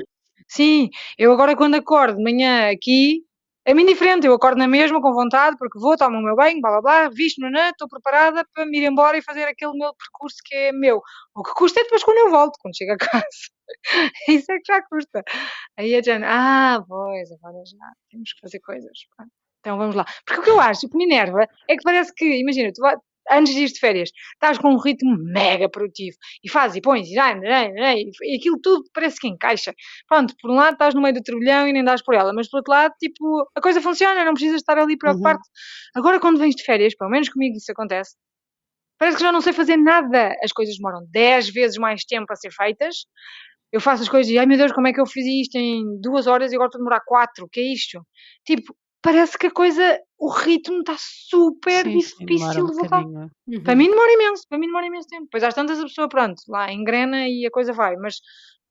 Sim, 0.49 0.89
eu 1.19 1.33
agora 1.33 1.55
quando 1.57 1.75
acordo 1.75 2.17
de 2.17 2.23
manhã 2.25 2.71
aqui, 2.71 3.23
é-me 3.65 3.83
indiferente, 3.83 4.27
eu 4.27 4.33
acordo 4.33 4.57
na 4.59 4.67
mesma, 4.67 5.01
com 5.01 5.13
vontade, 5.13 5.57
porque 5.59 5.79
vou, 5.79 5.95
tomo 5.97 6.17
o 6.19 6.23
meu 6.23 6.35
banho, 6.35 6.59
blá 6.61 6.71
blá 6.71 6.81
blá, 6.81 7.09
visto-me, 7.11 7.51
né, 7.51 7.69
estou 7.71 7.87
preparada 7.87 8.43
para 8.55 8.65
me 8.65 8.79
ir 8.79 8.85
embora 8.87 9.19
e 9.19 9.23
fazer 9.23 9.45
aquele 9.45 9.73
meu 9.73 9.93
percurso 9.95 10.39
que 10.45 10.55
é 10.55 10.73
meu. 10.73 11.03
O 11.35 11.43
que 11.43 11.53
custa 11.55 11.81
é 11.81 11.83
depois 11.85 12.03
quando 12.03 12.17
eu 12.19 12.31
volto, 12.31 12.57
quando 12.63 12.75
chego 12.77 12.93
a 12.93 12.97
casa. 12.97 13.27
Isso 14.29 14.51
é 14.53 14.57
que 14.59 14.73
já 14.73 14.83
custa. 14.83 15.23
Aí 15.77 15.95
a 15.95 16.03
Jane, 16.03 16.25
ah, 16.27 16.83
pois, 16.87 17.31
agora 17.33 17.63
já 17.67 17.93
temos 18.11 18.33
que 18.33 18.41
fazer 18.41 18.61
coisas. 18.61 18.99
Então 19.61 19.77
vamos 19.77 19.95
lá. 19.95 20.05
Porque 20.27 20.41
o 20.41 20.45
que 20.45 20.51
eu 20.51 20.61
acho, 20.61 20.87
o 20.87 20.91
que 20.91 20.97
me 20.97 21.05
enerva, 21.05 21.47
é 21.69 21.77
que 21.77 21.83
parece 21.83 22.13
que, 22.15 22.25
imagina, 22.25 22.71
tu 22.73 22.81
vai, 22.81 22.97
antes 23.31 23.55
de 23.55 23.65
ir 23.65 23.67
de 23.69 23.79
férias, 23.79 24.11
estás 24.35 24.57
com 24.59 24.71
um 24.73 24.79
ritmo 24.79 25.17
mega 25.19 25.69
produtivo 25.69 26.17
e 26.43 26.51
fazes 26.51 26.77
e 26.79 26.81
pões 26.81 27.09
e, 27.09 27.15
e 27.15 28.11
e 28.23 28.37
aquilo 28.39 28.59
tudo 28.63 28.85
parece 28.95 29.19
que 29.21 29.29
encaixa. 29.29 29.75
Pronto, 30.09 30.35
por 30.41 30.51
um 30.51 30.55
lado 30.55 30.75
estás 30.75 30.95
no 30.95 31.03
meio 31.03 31.15
do 31.15 31.23
turbilhão 31.23 31.69
e 31.69 31.73
nem 31.73 31.85
dás 31.85 32.03
por 32.03 32.15
ela, 32.15 32.33
mas 32.33 32.49
por 32.49 32.59
outro 32.59 32.73
lado, 32.73 32.95
tipo, 33.01 33.47
a 33.55 33.61
coisa 33.61 33.81
funciona, 33.83 34.25
não 34.25 34.33
precisas 34.35 34.61
estar 34.61 34.79
ali 34.79 34.93
Uhum. 34.93 34.99
preocupado. 34.99 35.41
Agora, 35.95 36.21
quando 36.21 36.39
vens 36.39 36.55
de 36.55 36.65
férias, 36.65 36.95
pelo 36.97 37.11
menos 37.11 37.29
comigo 37.29 37.57
isso 37.57 37.71
acontece, 37.71 38.15
parece 38.99 39.19
que 39.19 39.23
já 39.25 39.33
não 39.33 39.41
sei 39.41 39.53
fazer 39.53 39.77
nada. 39.77 40.35
As 40.43 40.53
coisas 40.53 40.77
demoram 40.77 41.07
10 41.11 41.51
vezes 41.51 41.77
mais 41.79 42.05
tempo 42.05 42.33
a 42.33 42.37
ser 42.37 42.51
feitas. 42.53 43.07
Eu 43.73 43.81
faço 43.81 44.03
as 44.03 44.09
coisas 44.09 44.31
e, 44.33 44.39
ai 44.39 44.47
meu 44.47 44.57
Deus, 44.57 44.73
como 44.73 44.87
é 44.89 44.93
que 44.93 45.01
eu 45.01 45.07
fiz 45.07 45.27
isto 45.27 45.57
em 45.57 46.01
duas 46.01 46.27
horas 46.27 46.53
e 46.53 46.55
agora 46.55 46.69
estou 46.69 46.79
a 46.79 46.83
demorar 46.83 47.01
quatro? 47.07 47.45
O 47.45 47.49
que 47.49 47.61
é 47.61 47.73
isto? 47.73 48.01
Tipo, 48.45 48.75
parece 49.03 49.37
que 49.39 49.47
a 49.47 49.51
coisa, 49.51 50.01
o 50.19 50.31
ritmo 50.31 50.79
está 50.81 50.97
super 50.99 51.85
Sim, 51.85 51.99
difícil 51.99 52.65
um 52.65 52.67
de 52.69 52.75
voltar. 52.75 53.03
bocadinho. 53.03 53.31
Para 53.65 53.73
Uhum. 53.73 53.79
mim 53.79 53.91
demora 53.91 54.13
imenso, 54.13 54.43
para 54.49 54.59
mim 54.59 54.67
demora 54.67 54.87
imenso 54.87 55.09
tempo. 55.09 55.25
Depois 55.25 55.43
às 55.45 55.55
tantas 55.55 55.79
a 55.81 55.83
pessoa, 55.85 56.09
pronto, 56.09 56.41
lá 56.49 56.73
engrena 56.73 57.29
e 57.29 57.47
a 57.47 57.51
coisa 57.51 57.73
vai, 57.73 57.97
mas 57.97 58.17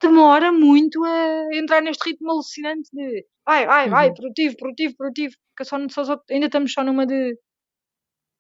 demora 0.02 0.52
muito 0.52 1.04
a 1.04 1.48
entrar 1.54 1.82
neste 1.82 2.10
ritmo 2.10 2.32
alucinante 2.32 2.90
de 2.94 3.26
vai, 3.46 3.66
vai, 3.68 4.08
Uhum. 4.10 4.14
produtivo, 4.14 4.56
produtivo, 4.58 4.96
produtivo. 4.98 5.36
Que 5.58 5.64
só, 5.66 5.78
só, 5.90 6.04
só- 6.06 6.22
ainda 6.30 6.46
estamos 6.48 6.72
só 6.72 6.84
numa 6.84 7.06
de 7.06 7.36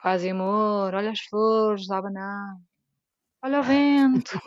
paz 0.01 0.23
e 0.23 0.29
amor, 0.29 0.93
olha 0.93 1.11
as 1.11 1.19
flores 1.21 1.89
abanar, 1.89 2.55
olha 3.43 3.59
o 3.59 3.63
vento. 3.63 4.39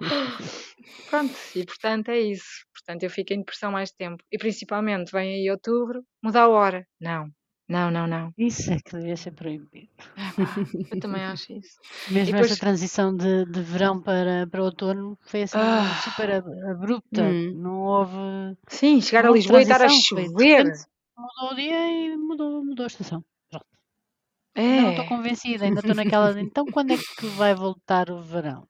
Pronto, 1.08 1.34
e 1.54 1.64
portanto 1.64 2.08
é 2.10 2.20
isso. 2.20 2.64
Portanto, 2.74 3.02
eu 3.04 3.10
fico 3.10 3.32
em 3.32 3.38
depressão 3.38 3.70
mais 3.70 3.90
tempo. 3.92 4.22
E 4.32 4.38
principalmente 4.38 5.12
vem 5.12 5.34
aí 5.34 5.50
outubro, 5.50 6.02
muda 6.22 6.42
a 6.42 6.48
hora. 6.48 6.86
Não, 7.00 7.28
não, 7.68 7.90
não, 7.90 8.06
não. 8.06 8.32
Isso 8.36 8.72
é 8.72 8.76
que 8.78 8.96
devia 8.96 9.16
ser 9.16 9.32
proibido. 9.32 9.88
Eu 10.90 11.00
também 11.00 11.22
acho 11.24 11.52
isso. 11.52 11.76
Mesmo 12.10 12.32
depois- 12.32 12.50
essa 12.50 12.60
transição 12.60 13.14
de, 13.16 13.44
de 13.46 13.62
verão 13.62 14.00
para, 14.02 14.46
para 14.50 14.62
outono 14.64 15.16
foi 15.26 15.42
assim 15.42 15.58
Ah. 15.58 16.00
super 16.02 16.30
ab- 16.30 16.70
abrupta. 16.70 17.22
Hum. 17.22 17.52
Não 17.56 17.80
houve. 17.82 18.56
Sim, 18.68 19.00
chegar 19.00 19.26
a 19.26 19.30
Lisboa 19.30 19.60
e 19.60 19.62
estar 19.62 19.82
a 19.82 19.88
chover. 19.88 20.28
Mudou 21.16 21.52
o 21.52 21.54
dia 21.54 21.88
e 21.90 22.16
mudou, 22.16 22.64
mudou 22.64 22.84
a 22.84 22.86
estação. 22.88 23.24
Pronto. 24.54 24.66
Não 24.82 24.88
É. 24.88 24.90
estou 24.90 25.06
convencida, 25.06 25.64
ainda 25.64 25.80
estou 25.80 25.94
naquela. 25.94 26.34
de, 26.34 26.40
Então 26.40 26.66
quando 26.66 26.92
é 26.92 26.96
que 26.98 27.26
vai 27.36 27.54
voltar 27.54 28.10
o 28.10 28.20
verão? 28.20 28.68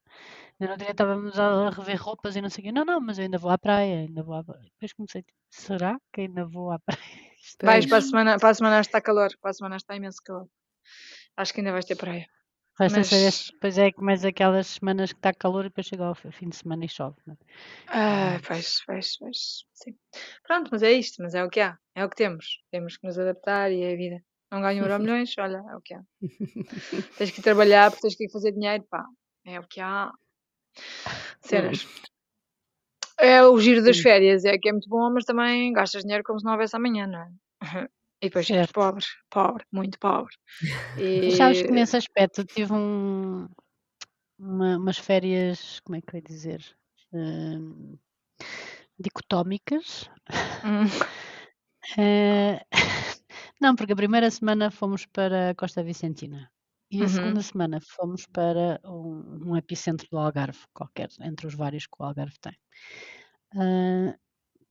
Ainda 0.60 0.74
no 0.74 0.78
dia 0.78 0.90
estávamos 0.92 1.38
a 1.38 1.70
rever 1.70 2.00
roupas 2.00 2.36
e 2.36 2.40
não 2.40 2.48
sei 2.48 2.62
o 2.62 2.64
quê. 2.66 2.72
Não, 2.72 2.84
não, 2.84 3.00
mas 3.00 3.18
eu 3.18 3.24
ainda 3.24 3.38
vou 3.38 3.50
à 3.50 3.58
praia, 3.58 4.00
ainda 4.00 4.22
vou 4.22 4.34
à 4.34 4.44
praia. 4.44 4.62
Depois 4.74 4.92
comecei, 4.92 5.22
tipo, 5.22 5.38
será 5.50 5.96
que 6.12 6.20
ainda 6.22 6.44
vou 6.46 6.70
à 6.70 6.78
praia? 6.86 7.00
Isto 7.42 7.66
Vais 7.66 7.84
é- 7.84 7.88
para 7.88 7.98
a 7.98 8.00
semana, 8.02 8.38
para 8.38 8.48
a 8.50 8.54
semana 8.54 8.80
está 8.80 9.00
calor, 9.00 9.30
para 9.40 9.50
a 9.50 9.54
semana 9.54 9.76
está 9.76 9.96
imenso 9.96 10.18
calor. 10.24 10.46
Acho 11.36 11.52
que 11.52 11.60
ainda 11.60 11.72
vais 11.72 11.84
ter 11.84 11.96
praia. 11.96 12.26
Ser 12.78 12.90
mas- 12.90 13.50
Depois 13.52 13.76
é 13.78 13.90
que 13.92 14.00
mais 14.02 14.24
aquelas 14.24 14.66
semanas 14.66 15.12
que 15.12 15.18
está 15.18 15.32
calor 15.32 15.64
e 15.64 15.68
depois 15.68 15.86
chega 15.86 16.04
ao 16.06 16.14
fim 16.14 16.48
de 16.48 16.56
semana 16.56 16.84
e 16.84 16.88
chove. 16.88 17.16
não 17.26 17.34
é? 17.34 17.36
Ah, 17.88 18.40
pois, 18.46 18.82
pois, 18.86 19.16
pois. 19.18 19.64
Sim. 19.74 19.94
Pronto, 20.46 20.68
mas 20.72 20.82
é 20.82 20.92
isto, 20.92 21.20
mas 21.22 21.34
é 21.34 21.44
o 21.44 21.50
que 21.50 21.60
há, 21.60 21.76
é 21.94 22.04
o 22.04 22.08
que 22.08 22.16
temos. 22.16 22.60
Temos 22.70 22.96
que 22.96 23.06
nos 23.06 23.18
adaptar 23.18 23.70
e 23.72 23.82
é 23.82 23.92
a 23.92 23.96
vida. 23.96 24.22
Não 24.52 24.60
ganho 24.60 24.84
euro 24.84 25.00
milhões, 25.02 25.34
olha, 25.38 25.64
é 25.70 25.76
o 25.76 25.80
que 25.80 25.94
há. 25.94 26.02
tens 27.16 27.30
que 27.30 27.40
ir 27.40 27.42
trabalhar 27.42 27.90
porque 27.90 28.02
tens 28.02 28.14
que 28.16 28.24
ir 28.26 28.30
fazer 28.30 28.52
dinheiro, 28.52 28.84
pá. 28.90 29.04
É 29.46 29.58
o 29.58 29.66
que 29.66 29.80
há. 29.80 30.12
Cenas. 31.40 31.86
É 33.18 33.42
o 33.44 33.58
giro 33.58 33.82
das 33.82 33.98
férias, 33.98 34.44
é 34.44 34.58
que 34.58 34.68
é 34.68 34.72
muito 34.72 34.88
bom, 34.88 35.10
mas 35.10 35.24
também 35.24 35.72
gastas 35.72 36.02
dinheiro 36.02 36.22
como 36.24 36.38
se 36.38 36.44
não 36.44 36.52
houvesse 36.52 36.76
amanhã, 36.76 37.06
não 37.06 37.20
é? 37.20 37.30
E 38.22 38.26
depois 38.26 38.46
Certo. 38.46 38.72
pobre, 38.72 39.04
pobre, 39.28 39.64
muito 39.72 39.98
pobre. 39.98 40.32
E... 40.96 41.22
Mas 41.24 41.36
sabes 41.38 41.62
que 41.62 41.72
nesse 41.72 41.96
aspecto 41.96 42.44
tive 42.44 42.72
um, 42.72 43.48
uma- 44.38 44.76
umas 44.76 44.98
férias, 44.98 45.80
como 45.80 45.96
é 45.96 46.00
que 46.00 46.14
eu 46.14 46.18
ia 46.18 46.22
dizer? 46.22 46.76
Hum, 47.12 47.96
dicotómicas. 48.98 50.08
Hum, 50.64 50.86
Eh, 51.98 52.64
não, 53.62 53.74
porque 53.76 53.92
a 53.94 53.96
primeira 54.02 54.30
semana 54.30 54.70
fomos 54.70 55.02
para 55.06 55.54
Costa 55.60 55.82
Vicentina 55.88 56.50
e 56.90 57.02
a 57.04 57.08
Uhum. 57.08 57.16
segunda 57.16 57.42
semana 57.42 57.78
fomos 57.96 58.26
para 58.26 58.80
um, 58.84 59.50
um 59.50 59.56
epicentro 59.56 60.06
do 60.10 60.18
Algarve, 60.18 60.60
qualquer, 60.74 61.08
entre 61.22 61.46
os 61.46 61.54
vários 61.54 61.86
que 61.86 61.96
o 62.00 62.04
Algarve 62.04 62.38
tem. 62.40 62.56
Ah, 63.56 64.16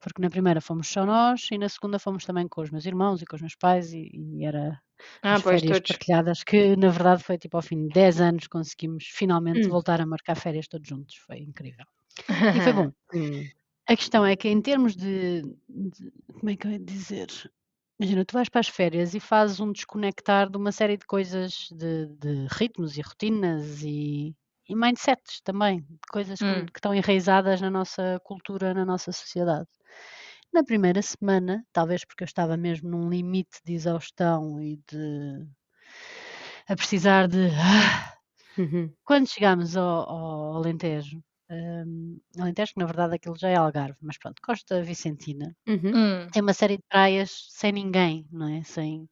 porque 0.01 0.21
na 0.21 0.30
primeira 0.30 0.62
fomos 0.62 0.88
só 0.89 1.06
nós 1.06 1.47
e 1.51 1.58
na 1.58 1.69
segunda 1.69 1.99
fomos 1.99 2.25
também 2.25 2.47
com 2.49 2.62
os 2.62 2.71
meus 2.71 2.86
irmãos 2.86 3.21
e 3.21 3.25
com 3.27 3.36
os 3.38 3.41
meus 3.41 3.56
pais 3.56 3.93
e, 3.93 4.10
e 4.13 4.45
era 4.45 4.82
Ah, 5.23 5.38
as 5.38 5.41
pois, 5.43 5.62
férias 5.62 5.69
todos. 5.69 5.89
partilhadas, 5.89 6.43
que 6.43 6.75
na 6.77 6.89
verdade 6.89 7.23
foi 7.23 7.38
tipo 7.39 7.58
ao 7.58 7.63
fim 7.63 7.88
de 7.88 7.91
10 7.91 8.21
anos 8.21 8.47
conseguimos 8.47 9.06
finalmente 9.08 9.67
Hum. 9.67 9.75
voltar 9.75 10.01
a 10.01 10.06
marcar 10.08 10.36
férias 10.38 10.67
todos 10.69 10.88
juntos. 10.89 11.15
Foi 11.17 11.39
incrível. 11.39 11.86
E 12.54 12.62
foi 12.62 12.73
bom. 12.73 12.91
Hum. 13.13 13.51
A 13.88 13.95
questão 13.95 14.25
é 14.25 14.36
que 14.36 14.47
em 14.49 14.62
termos 14.62 14.95
de, 14.95 15.43
de- 15.69 16.12
como 16.34 16.49
é 16.49 16.56
que 16.58 16.67
eu 16.67 16.71
ia 16.71 16.80
dizer? 16.80 17.30
Imagina, 18.01 18.25
tu 18.25 18.33
vais 18.33 18.49
para 18.49 18.59
as 18.61 18.67
férias 18.67 19.13
e 19.13 19.19
fazes 19.19 19.59
um 19.59 19.71
desconectar 19.71 20.49
de 20.49 20.57
uma 20.57 20.71
série 20.71 20.97
de 20.97 21.05
coisas, 21.05 21.67
de, 21.71 22.07
de 22.17 22.47
ritmos 22.49 22.97
e 22.97 23.01
rotinas 23.01 23.83
e, 23.83 24.35
e 24.67 24.75
mindsets 24.75 25.39
também, 25.43 25.81
de 25.81 25.99
coisas 26.11 26.41
que, 26.41 26.51
Hum. 26.51 26.65
que 26.65 26.79
estão 26.79 26.95
enraizadas 26.95 27.61
na 27.61 27.69
nossa 27.69 28.19
cultura, 28.23 28.73
na 28.73 28.83
nossa 28.85 29.11
sociedade. 29.11 29.67
Na 30.53 30.63
primeira 30.63 31.01
semana, 31.01 31.65
talvez 31.73 32.05
porque 32.05 32.23
eu 32.23 32.27
estava 32.27 32.57
mesmo 32.57 32.89
num 32.89 33.09
limite 33.09 33.59
de 33.65 33.73
exaustão 33.73 34.61
e 34.61 34.77
de 34.91 35.47
a 36.67 36.75
precisar 36.75 37.27
de 37.27 37.49
"Ah", 37.59 38.13
Uhum. 38.57 38.95
quando 39.05 39.27
chegámos 39.29 39.77
ao, 39.77 40.09
ao 40.09 40.55
Alentejo, 40.57 41.23
hum, 41.51 42.19
Alentejo, 42.39 42.73
que 42.73 42.79
na 42.79 42.85
verdade 42.85 43.15
aquilo 43.15 43.37
já 43.37 43.49
é 43.49 43.55
Algarve, 43.55 43.97
mas 44.01 44.17
pronto, 44.17 44.41
Costa 44.41 44.81
Vicentina, 44.83 45.55
Uhum. 45.67 45.93
Hum, 45.95 46.31
tem 46.31 46.41
uma 46.43 46.53
série 46.53 46.77
de 46.77 46.83
praias 46.89 47.47
sem 47.51 47.71
ninguém, 47.73 48.27
não 48.31 48.47
é? 48.49 48.63
Sem 48.63 49.09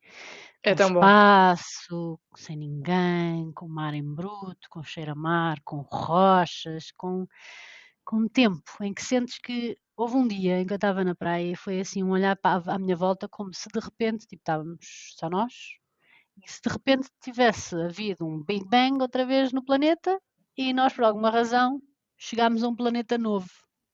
É 0.63 0.73
tão 0.73 0.93
bom. 0.93 1.03
espaço, 1.03 2.19
sem 2.35 2.57
ninguém, 2.57 3.51
com 3.53 3.67
mar 3.67 3.93
em 3.93 4.03
bruto, 4.15 4.69
com 4.69 4.83
cheiro 4.83 5.11
a 5.13 5.15
mar, 5.15 5.59
com 5.63 5.81
rochas, 5.81 6.91
com, 6.97 7.27
com 8.05 8.27
tempo, 8.27 8.63
em 8.81 8.93
que 8.93 9.03
sentes 9.03 9.37
que 9.39 9.77
houve 9.97 10.15
um 10.15 10.27
dia 10.27 10.61
em 10.61 10.65
que 10.65 10.73
eu 10.73 10.75
estava 10.75 11.03
na 11.03 11.15
praia 11.15 11.51
e 11.51 11.55
foi 11.55 11.79
assim 11.81 12.03
um 12.03 12.11
olhar 12.11 12.35
para, 12.37 12.73
à 12.73 12.79
minha 12.79 12.95
volta 12.95 13.27
como 13.29 13.53
se 13.53 13.69
de 13.73 13.79
repente, 13.79 14.27
tipo, 14.27 14.41
estávamos 14.41 15.13
só 15.17 15.29
nós, 15.29 15.53
e 16.43 16.49
se 16.51 16.61
de 16.61 16.69
repente 16.71 17.09
tivesse 17.21 17.75
havido 17.75 18.25
um 18.25 18.43
Big 18.43 18.65
Bang 18.67 19.01
outra 19.01 19.25
vez 19.25 19.51
no 19.53 19.63
planeta 19.63 20.19
e 20.57 20.73
nós, 20.73 20.93
por 20.93 21.03
alguma 21.05 21.29
razão, 21.29 21.81
chegámos 22.19 22.63
a 22.63 22.69
um 22.69 22.75
planeta 22.77 23.17
novo. 23.17 23.49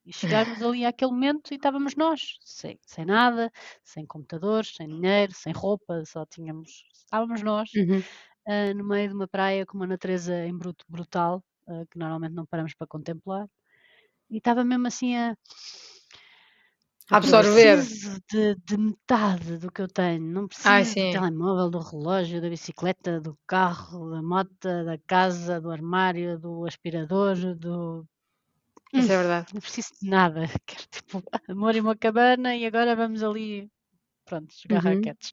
E 0.06 0.14
chegámos 0.14 0.62
ali 0.64 0.86
àquele 0.86 1.12
momento 1.14 1.52
e 1.54 1.56
estávamos 1.58 1.96
nós, 1.96 2.38
sem, 2.46 2.80
sem 2.86 3.06
nada, 3.06 3.52
sem 3.86 4.06
computadores, 4.08 4.76
sem 4.76 4.88
dinheiro, 4.90 5.34
sem 5.34 5.54
roupa, 5.54 6.04
só 6.06 6.26
tínhamos, 6.28 6.86
estávamos 6.94 7.44
nós, 7.44 7.70
Uhum. 7.76 8.08
ah, 8.48 8.74
no 8.76 8.86
meio 8.88 9.10
de 9.10 9.16
uma 9.16 9.28
praia 9.28 9.66
com 9.66 9.78
uma 9.78 9.88
natureza 9.88 10.46
em 10.46 10.58
bruto 10.58 10.86
brutal, 10.90 11.44
ah, 11.68 11.86
que 11.92 11.98
normalmente 12.00 12.34
não 12.36 12.46
paramos 12.46 12.74
para 12.76 12.88
contemplar. 12.88 13.48
E 14.30 14.38
estava 14.40 14.64
mesmo 14.66 14.88
assim 14.88 15.16
a 15.18 15.36
Absorver. 17.10 17.80
preciso 17.80 18.20
de, 18.32 18.56
de 18.56 18.78
metade 18.78 19.58
do 19.58 19.72
que 19.72 19.82
eu 19.82 19.88
tenho. 19.88 20.22
Não 20.24 20.48
preciso 20.48 20.76
Ai, 20.76 20.86
do 20.96 21.08
telemóvel, 21.08 21.70
do 21.70 21.80
relógio, 21.80 22.42
da 22.42 22.50
bicicleta, 22.50 23.20
do 23.22 23.38
carro, 23.48 24.10
da 24.12 24.22
moto, 24.22 24.86
da 24.86 24.98
casa, 25.08 25.60
do 25.62 25.72
armário, 25.72 26.38
do 26.40 26.66
aspirador, 26.66 27.36
do. 27.56 28.06
Isso 28.94 29.12
é 29.12 29.18
verdade. 29.18 29.54
Não 29.54 29.62
preciso 29.62 29.90
de 30.02 30.10
nada. 30.10 30.42
Quero 30.66 30.84
tipo 30.92 31.24
amor 31.48 31.76
e 31.76 31.82
uma 31.82 31.96
cabana 31.96 32.56
e 32.56 32.66
agora 32.66 32.96
vamos 32.96 33.24
ali. 33.24 33.70
Pronto, 34.26 34.54
jogar 34.62 34.80
Uhum. 34.80 34.86
raquetes. 34.86 35.32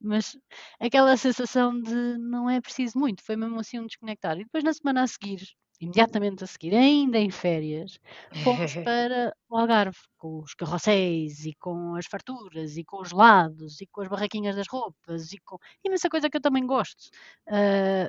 Mas 0.00 0.36
aquela 0.80 1.16
sensação 1.16 1.80
de 1.80 2.18
não 2.18 2.50
é 2.50 2.60
preciso 2.60 2.98
muito, 2.98 3.22
foi 3.24 3.36
mesmo 3.36 3.60
assim 3.60 3.80
um 3.80 3.86
desconectar. 3.86 4.36
E 4.38 4.44
depois 4.44 4.64
na 4.64 4.72
semana 4.74 5.02
a 5.04 5.06
seguir, 5.08 5.40
imediatamente 5.80 6.44
a 6.44 6.46
seguir, 6.48 6.74
ainda 6.74 7.18
em 7.18 7.30
férias, 7.30 7.98
fomos 8.36 8.76
para 8.84 9.34
o 9.48 9.56
Algarve, 9.58 9.98
com 10.18 10.40
os 10.42 10.54
carrosséis 10.54 11.46
e 11.46 11.54
com 11.60 11.96
as 11.96 12.06
farturas 12.06 12.76
e 12.76 12.84
com 12.84 13.00
os 13.02 13.12
lados 13.12 13.80
e 13.80 13.86
com 13.88 14.02
as 14.02 14.08
barraquinhas 14.08 14.56
das 14.56 14.68
roupas 14.68 15.32
e 15.32 15.38
com 15.40 15.58
imensa 15.84 16.08
coisa 16.10 16.30
que 16.30 16.36
eu 16.38 16.42
também 16.42 16.66
gosto. 16.66 17.10
Ah, 17.48 18.08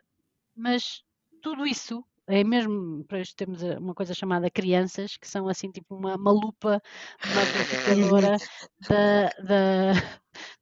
mas 0.56 1.04
tudo 1.42 1.66
isso 1.66 2.04
é 2.28 2.44
mesmo, 2.44 3.06
para 3.06 3.20
isto 3.22 3.36
temos 3.36 3.64
a- 3.64 3.78
uma 3.80 3.94
coisa 3.96 4.14
chamada 4.14 4.50
crianças, 4.52 5.18
que 5.18 5.28
são 5.28 5.48
assim 5.48 5.72
tipo 5.72 5.96
uma, 5.96 6.16
uma 6.16 6.32
lupa 6.32 6.82
magnificadora 7.24 8.40
da, 8.90 9.30
da, 9.44 9.94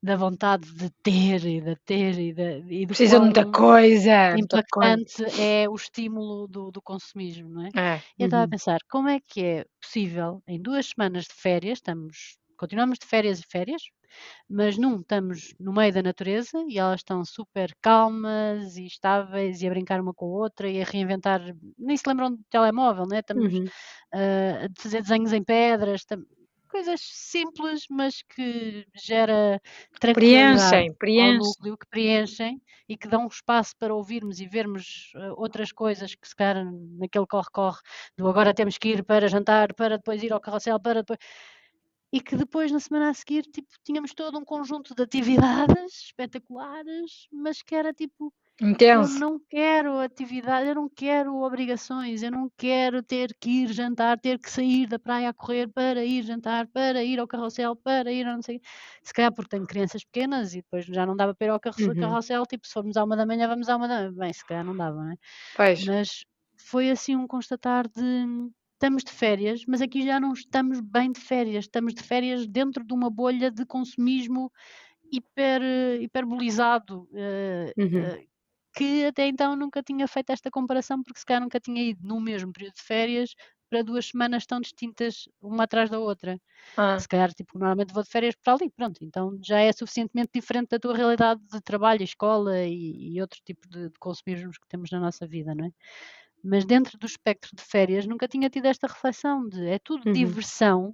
da 0.02 0.16
vontade 0.18 0.72
de 0.76 0.90
ter 1.04 1.46
e 1.46 1.62
de 1.62 1.76
ter 1.86 2.20
e 2.20 2.34
de, 2.34 2.64
e 2.84 2.86
do 2.86 2.96
Precisa 2.96 3.20
de 3.20 3.26
muita 3.26 3.46
coisa. 3.46 4.38
Muita 4.38 4.62
coisa. 4.70 5.04
impactante 5.12 5.24
é 5.40 5.70
o 5.70 5.76
estímulo 5.76 6.48
do, 6.48 6.72
do 6.72 6.82
consumismo, 6.82 7.50
não 7.50 7.66
é? 7.68 7.72
É. 7.76 8.04
E 8.20 8.24
eu 8.24 8.26
estava 8.26 8.44
a 8.44 8.48
Uhum. 8.48 8.50
pensar, 8.50 8.80
como 8.90 9.10
é 9.10 9.20
que 9.28 9.44
é 9.44 9.66
possível, 9.82 10.42
em 10.48 10.62
duas 10.62 10.88
semanas 10.88 11.26
de 11.26 11.34
férias, 11.36 11.78
estamos, 11.80 12.38
continuamos 12.58 12.98
de 13.00 13.06
férias 13.08 13.40
e 13.40 13.44
férias, 13.50 13.82
mas 14.50 14.78
num 14.78 14.98
estamos 14.98 15.54
no 15.60 15.74
meio 15.74 15.94
da 15.94 16.02
natureza 16.04 16.64
e 16.68 16.78
elas 16.80 17.00
estão 17.02 17.24
super 17.26 17.74
calmas 17.82 18.78
e 18.78 18.86
estáveis 18.86 19.62
e 19.62 19.68
a 19.68 19.70
brincar 19.70 20.02
uma 20.02 20.14
com 20.14 20.26
a 20.26 20.30
outra 20.44 20.70
e 20.70 20.82
a 20.82 20.86
reinventar, 20.86 21.42
nem 21.78 21.98
se 21.98 22.04
lembram 22.08 22.32
do 22.36 22.44
telemóvel, 22.50 23.06
né? 23.08 23.20
Estamos 23.20 23.54
Uhum. 23.54 23.72
ah, 24.14 24.66
a 24.66 24.82
fazer 24.82 25.02
desenhos 25.02 25.34
em 25.34 25.44
pedras, 25.44 26.06
tam- 26.06 26.24
coisas 26.70 27.02
simples, 27.04 27.84
mas 27.90 28.24
que 28.24 28.86
gera 28.96 29.60
tranquilidade 30.00 30.88
Preenchem, 30.90 30.96
ao 31.16 31.32
núcleo, 31.32 31.78
que 31.78 31.86
preenchem 31.88 32.60
e 32.90 32.98
que 32.98 33.08
dão 33.08 33.28
espaço 33.28 33.74
para 33.78 33.94
ouvirmos 33.94 34.40
e 34.40 34.48
vermos 34.48 35.12
ah, 35.16 35.34
outras 35.38 35.72
coisas 35.72 36.16
que 36.16 36.28
se 36.28 36.36
calhar 36.36 36.66
naquele 37.00 37.28
corre-corre 37.28 37.80
do 38.18 38.28
agora 38.28 38.54
temos 38.54 38.78
que 38.80 38.90
ir 38.90 39.04
para 39.06 39.28
jantar, 39.28 39.74
para 39.76 39.98
depois 39.98 40.24
ir 40.24 40.34
ao 40.34 40.42
carrossel, 40.42 40.80
para 40.82 41.02
depois. 41.02 41.20
E 42.16 42.20
que 42.22 42.36
depois, 42.36 42.72
na 42.72 42.80
semana 42.80 43.10
a 43.10 43.14
seguir, 43.14 43.44
tipo, 43.56 43.68
tínhamos 43.84 44.14
todo 44.14 44.38
um 44.40 44.46
conjunto 44.46 44.94
de 44.96 45.02
atividades 45.04 45.94
espetaculares, 46.08 47.28
mas 47.32 47.62
que 47.64 47.76
era 47.76 47.92
tipo, 47.94 48.32
Eu 48.88 49.08
Intenso. 49.08 49.22
não 49.24 49.40
quero 49.50 50.00
atividade, 50.00 50.68
eu 50.70 50.76
não 50.76 50.90
quero 50.90 51.36
obrigações, 51.42 52.24
eu 52.24 52.32
não 52.32 52.50
quero 52.58 53.04
ter 53.04 53.36
que 53.42 53.50
ir 53.64 53.74
jantar, 53.74 54.20
ter 54.20 54.40
que 54.40 54.50
sair 54.52 54.88
da 54.88 55.00
praia 55.00 55.30
a 55.30 55.34
correr 55.34 55.68
para 55.70 56.04
ir 56.06 56.24
jantar, 56.24 56.68
para 56.68 57.04
ir 57.04 57.20
ao 57.20 57.28
carrossel, 57.28 57.76
para 57.78 58.12
ir 58.12 58.28
a 58.28 58.34
não 58.36 58.42
sei. 58.44 58.62
Se 59.04 59.14
calhar 59.14 59.34
porque 59.34 59.50
tenho 59.52 59.68
crianças 59.68 60.04
pequenas 60.06 60.54
e 60.54 60.58
depois 60.64 60.86
já 60.86 61.06
não 61.06 61.16
dava 61.16 61.36
para 61.36 61.48
ir 61.48 61.52
ao 61.52 61.60
carrossel, 61.60 61.96
Uhum. 61.96 61.96
carrossel, 61.96 62.46
tipo, 62.46 62.68
se 62.68 62.74
formos 62.74 62.98
à 62.98 63.04
uma 63.06 63.16
da 63.18 63.26
manhã, 63.26 63.48
vamos 63.48 63.70
à 63.70 63.76
uma 63.78 63.88
da 63.88 64.12
Bem, 64.12 64.34
se 64.34 64.46
calhar 64.46 64.66
não 64.66 64.76
dava, 64.78 64.98
não 65.04 65.12
é? 65.14 65.16
Pois. 65.56 65.80
Mas 65.80 66.26
foi 66.60 66.90
assim 66.92 67.16
um 67.16 67.28
constatar 67.28 67.88
de 67.90 68.26
estamos 68.84 69.04
de 69.04 69.12
férias, 69.12 69.64
mas 69.68 69.82
aqui 69.82 70.06
já 70.06 70.20
não 70.20 70.34
estamos 70.34 70.82
bem 70.82 71.12
de 71.12 71.20
férias, 71.20 71.66
estamos 71.66 71.94
de 71.94 72.04
férias 72.04 72.46
dentro 72.48 72.84
de 72.86 72.94
uma 72.94 73.10
bolha 73.10 73.50
de 73.50 73.66
consumismo 73.66 74.52
hiper, 75.12 75.62
hiperbolizado, 76.02 77.08
eh, 77.16 77.74
Uhum. 77.78 78.14
eh, 78.16 78.26
que 78.76 79.06
até 79.06 79.28
então 79.28 79.56
nunca 79.56 79.84
tinha 79.84 80.08
feito 80.08 80.32
esta 80.32 80.52
comparação, 80.52 81.04
porque 81.04 81.20
se 81.20 81.26
calhar 81.26 81.42
nunca 81.44 81.60
tinha 81.60 81.84
ido 81.84 82.02
no 82.08 82.20
mesmo 82.22 82.52
período 82.54 82.76
de 82.76 82.84
férias 82.84 83.36
para 83.70 83.84
duas 83.84 84.08
semanas 84.08 84.46
tão 84.46 84.60
distintas 84.62 85.26
uma 85.42 85.64
atrás 85.66 85.90
da 85.90 86.00
outra. 86.00 86.40
Ah, 86.78 87.04
Se 87.04 87.08
calhar, 87.08 87.34
tipo, 87.34 87.58
normalmente 87.60 87.94
vou 87.94 88.04
de 88.04 88.10
férias 88.10 88.36
para 88.44 88.54
ali, 88.56 88.70
pronto, 88.72 89.04
então 89.04 89.38
já 89.44 89.60
é 89.62 89.72
suficientemente 89.74 90.32
diferente 90.36 90.70
da 90.70 90.80
tua 90.80 90.96
realidade 90.96 91.42
de 91.52 91.62
trabalho, 91.62 92.04
escola 92.04 92.64
e, 92.66 93.14
e 93.16 93.22
outro 93.22 93.40
tipo 93.46 93.68
de, 93.70 93.90
de 93.90 94.00
consumismos 94.00 94.58
que 94.58 94.68
temos 94.68 94.92
na 94.92 95.00
nossa 95.00 95.28
vida, 95.28 95.56
não 95.56 95.66
é? 95.68 95.72
Mas 96.44 96.66
dentro 96.66 96.98
do 96.98 97.06
espectro 97.06 97.56
de 97.56 97.64
férias 97.64 98.06
nunca 98.06 98.28
tinha 98.28 98.50
tido 98.50 98.66
esta 98.66 98.88
reflexão 98.88 99.48
de 99.48 99.66
é 99.68 99.80
tudo 99.80 100.06
Uhum. 100.06 100.14
diversão, 100.14 100.94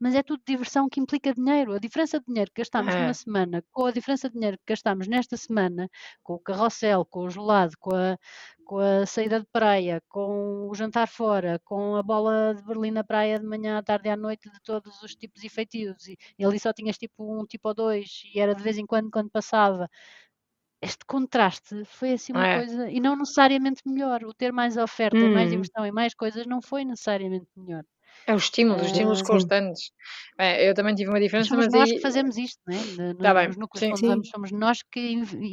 mas 0.00 0.14
é 0.14 0.22
tudo 0.24 0.42
diversão 0.46 0.88
que 0.88 1.00
implica 1.00 1.32
dinheiro. 1.32 1.72
A 1.74 1.78
diferença 1.78 2.18
de 2.18 2.26
dinheiro 2.26 2.50
que 2.52 2.60
gastamos 2.62 2.96
É. 2.96 2.96
numa 2.96 3.14
semana 3.14 3.62
com 3.70 3.86
a 3.86 3.92
diferença 3.92 4.28
de 4.28 4.34
dinheiro 4.34 4.58
que 4.58 4.64
gastamos 4.72 5.06
nesta 5.06 5.36
semana, 5.36 5.88
com 6.22 6.34
o 6.34 6.40
carrossel, 6.40 7.04
com 7.06 7.20
o 7.26 7.30
gelado, 7.30 7.74
com 7.78 7.94
a, 7.94 8.18
com 8.64 8.78
a 8.78 9.06
saída 9.06 9.40
de 9.40 9.46
praia, 9.52 10.02
com 10.08 10.68
o 10.68 10.74
jantar 10.74 11.06
fora, 11.08 11.60
com 11.64 11.96
a 11.96 12.02
bola 12.02 12.54
de 12.54 12.62
Berlim 12.64 12.90
na 12.90 13.04
praia 13.04 13.38
de 13.38 13.46
manhã, 13.46 13.78
à 13.78 13.82
tarde 13.82 14.08
e 14.08 14.10
à 14.12 14.16
noite, 14.16 14.50
de 14.50 14.60
todos 14.62 15.00
os 15.02 15.14
tipos 15.14 15.42
e 15.44 15.48
feitios, 15.48 16.06
e, 16.08 16.16
e 16.38 16.44
ali 16.44 16.58
só 16.58 16.72
tinhas 16.72 16.98
tipo 16.98 17.14
um 17.40 17.46
tipo 17.46 17.68
ou 17.68 17.74
dois, 17.74 18.22
e 18.34 18.40
era 18.40 18.54
de 18.54 18.62
vez 18.62 18.76
em 18.78 18.86
quando 18.86 19.10
quando 19.10 19.30
passava. 19.30 19.88
Este 20.82 21.04
contraste 21.06 21.74
foi 21.96 22.12
assim 22.12 22.32
uma 22.32 22.46
É. 22.46 22.56
coisa, 22.56 22.88
e 22.88 23.00
não 23.00 23.16
necessariamente 23.16 23.82
melhor. 23.86 24.22
O 24.24 24.32
ter 24.32 24.52
mais 24.52 24.76
oferta 24.76 25.24
e 25.26 25.28
mais 25.30 25.50
Hum. 25.50 25.50
diversão 25.50 25.84
e 25.84 25.90
mais 25.92 26.14
coisas 26.14 26.46
não 26.46 26.60
foi 26.62 26.84
necessariamente 26.84 27.48
melhor. 27.56 27.84
É 28.26 28.32
o 28.34 28.36
estímulo, 28.44 28.80
os 28.80 28.86
estímulos 28.88 29.22
Ah, 29.22 29.24
sim. 29.24 29.52
constantes. 29.62 29.90
Bem, 30.38 30.60
eu 30.66 30.74
também 30.74 30.94
tive 30.94 31.10
uma 31.10 31.20
diferença, 31.20 31.50
somos 31.50 31.66
mas 31.66 31.74
nós 31.74 31.90
aí. 31.90 31.92
que 31.92 32.00
fazemos 32.00 32.36
isto, 32.36 32.60
não 32.66 32.74
é? 32.76 32.84
Na- 32.84 33.14
Tá 33.20 33.34
no- 33.34 33.34
bem, 33.34 33.48
nos 33.48 33.56
núcleos 33.56 33.84
sim. 33.94 34.32
somos 34.32 34.50
nós 34.52 34.78
que 34.92 35.00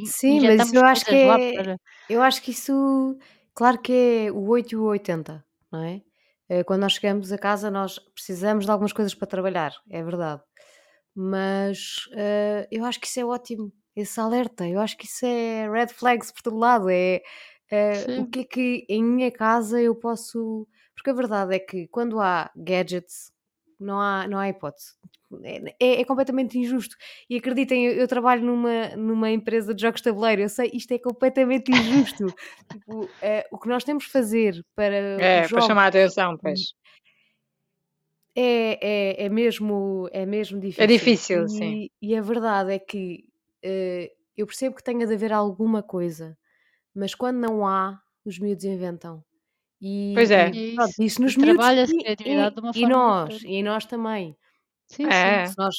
Sim, 0.04 0.40
mas 0.56 0.72
eu 0.72 0.84
acho 0.84 1.06
que 1.06 1.14
é. 1.16 1.52
para. 1.52 1.78
Eu 2.08 2.22
acho 2.22 2.40
que 2.42 2.50
isso, 2.52 3.18
claro 3.54 3.80
que 3.80 3.92
é 4.28 4.32
o 4.32 4.48
8 4.48 4.72
e 4.72 4.76
o 4.76 4.84
80, 4.84 5.44
não 5.72 5.82
é? 5.82 6.02
Eh, 6.48 6.62
Quando 6.64 6.82
nós 6.82 6.92
chegamos 6.94 7.32
a 7.32 7.38
casa, 7.38 7.70
nós 7.70 7.98
precisamos 8.14 8.64
de 8.64 8.70
algumas 8.70 8.92
coisas 8.92 9.14
para 9.14 9.26
trabalhar, 9.26 9.72
é 9.90 10.02
verdade. 10.04 10.42
Mas 11.14 12.08
eh, 12.14 12.68
eu 12.72 12.84
acho 12.84 13.00
que 13.00 13.06
isso 13.08 13.20
é 13.20 13.24
ótimo, 13.26 13.72
esse 13.96 14.20
alerta. 14.20 14.68
Eu 14.68 14.80
acho 14.80 14.96
que 14.96 15.06
isso 15.06 15.24
é 15.26 15.68
red 15.70 15.88
flags 15.88 16.30
por 16.30 16.42
todo 16.42 16.56
lado. 16.58 16.88
É 16.90 17.22
eh, 17.70 18.20
o 18.20 18.26
que 18.26 18.40
é 18.40 18.44
que 18.44 18.86
em 18.88 19.02
minha 19.02 19.30
casa 19.32 19.80
eu 19.80 19.94
posso. 19.94 20.68
Porque 20.94 21.10
a 21.10 21.14
verdade 21.14 21.54
é 21.54 21.58
que 21.58 21.88
quando 21.88 22.20
há 22.20 22.50
gadgets, 22.56 23.32
não 23.78 24.00
há, 24.00 24.26
não 24.28 24.38
há 24.38 24.48
hipótese. 24.48 24.94
É, 25.42 25.74
é- 25.80 26.00
é 26.00 26.04
completamente 26.04 26.58
injusto. 26.58 26.96
E 27.28 27.36
acreditem, 27.36 27.86
eu, 27.86 27.94
eu 27.94 28.08
trabalho 28.08 28.42
numa, 28.44 28.88
numa 28.96 29.30
empresa 29.30 29.74
de 29.74 29.82
jogos 29.82 30.00
de 30.00 30.04
tabuleiro, 30.04 30.42
eu 30.42 30.48
sei, 30.48 30.70
isto 30.72 30.92
é 30.92 30.98
completamente 30.98 31.70
injusto. 31.72 32.32
Tipo, 32.72 33.08
eh, 33.20 33.46
o 33.50 33.58
que 33.58 33.68
nós 33.68 33.84
temos 33.84 34.06
que 34.06 34.12
fazer 34.12 34.64
para 34.74 34.96
É, 35.20 35.48
para 35.48 35.60
chamar 35.60 35.84
a 35.84 35.88
atenção, 35.88 36.36
pois. 36.38 36.60
é, 38.34 38.78
é, 39.20 39.24
é, 39.26 39.28
mesmo, 39.28 40.08
é 40.12 40.26
mesmo 40.26 40.58
É 40.60 40.60
difícil. 40.60 40.86
difícil, 40.86 41.48
sim. 41.48 41.72
E, 41.74 41.90
e 42.02 42.16
a 42.16 42.20
verdade 42.22 42.72
é 42.72 42.78
que 42.78 43.24
eu 44.36 44.46
percebo 44.46 44.76
que 44.76 44.82
tenha 44.84 45.06
de 45.06 45.14
haver 45.14 45.32
alguma 45.32 45.82
coisa, 45.82 46.36
mas 46.94 47.14
quando 47.14 47.38
não 47.38 47.66
há, 47.66 48.00
os 48.24 48.38
miúdos 48.38 48.64
inventam. 48.64 49.24
E, 49.80 50.12
Pois 50.14 50.30
é. 50.30 50.54
e 50.54 50.74
pronto, 50.74 50.90
isso. 50.90 51.02
isso 51.02 51.22
nos 51.22 51.36
E 51.36 51.40
miúdos 51.40 51.56
trabalha-se 51.56 51.94
e, 51.94 51.98
criatividade 51.98 52.54
de 52.56 52.60
e, 52.60 52.64
uma 52.64 52.72
e 52.74 52.80
forma 52.80 52.88
nós, 52.88 53.34
diferente. 53.34 53.54
e 53.58 53.62
nós 53.62 53.86
também. 53.86 54.36
Sim, 54.86 55.04
sim. 55.14 55.34
É. 55.34 55.46
Se 55.46 55.58
nós, 55.58 55.76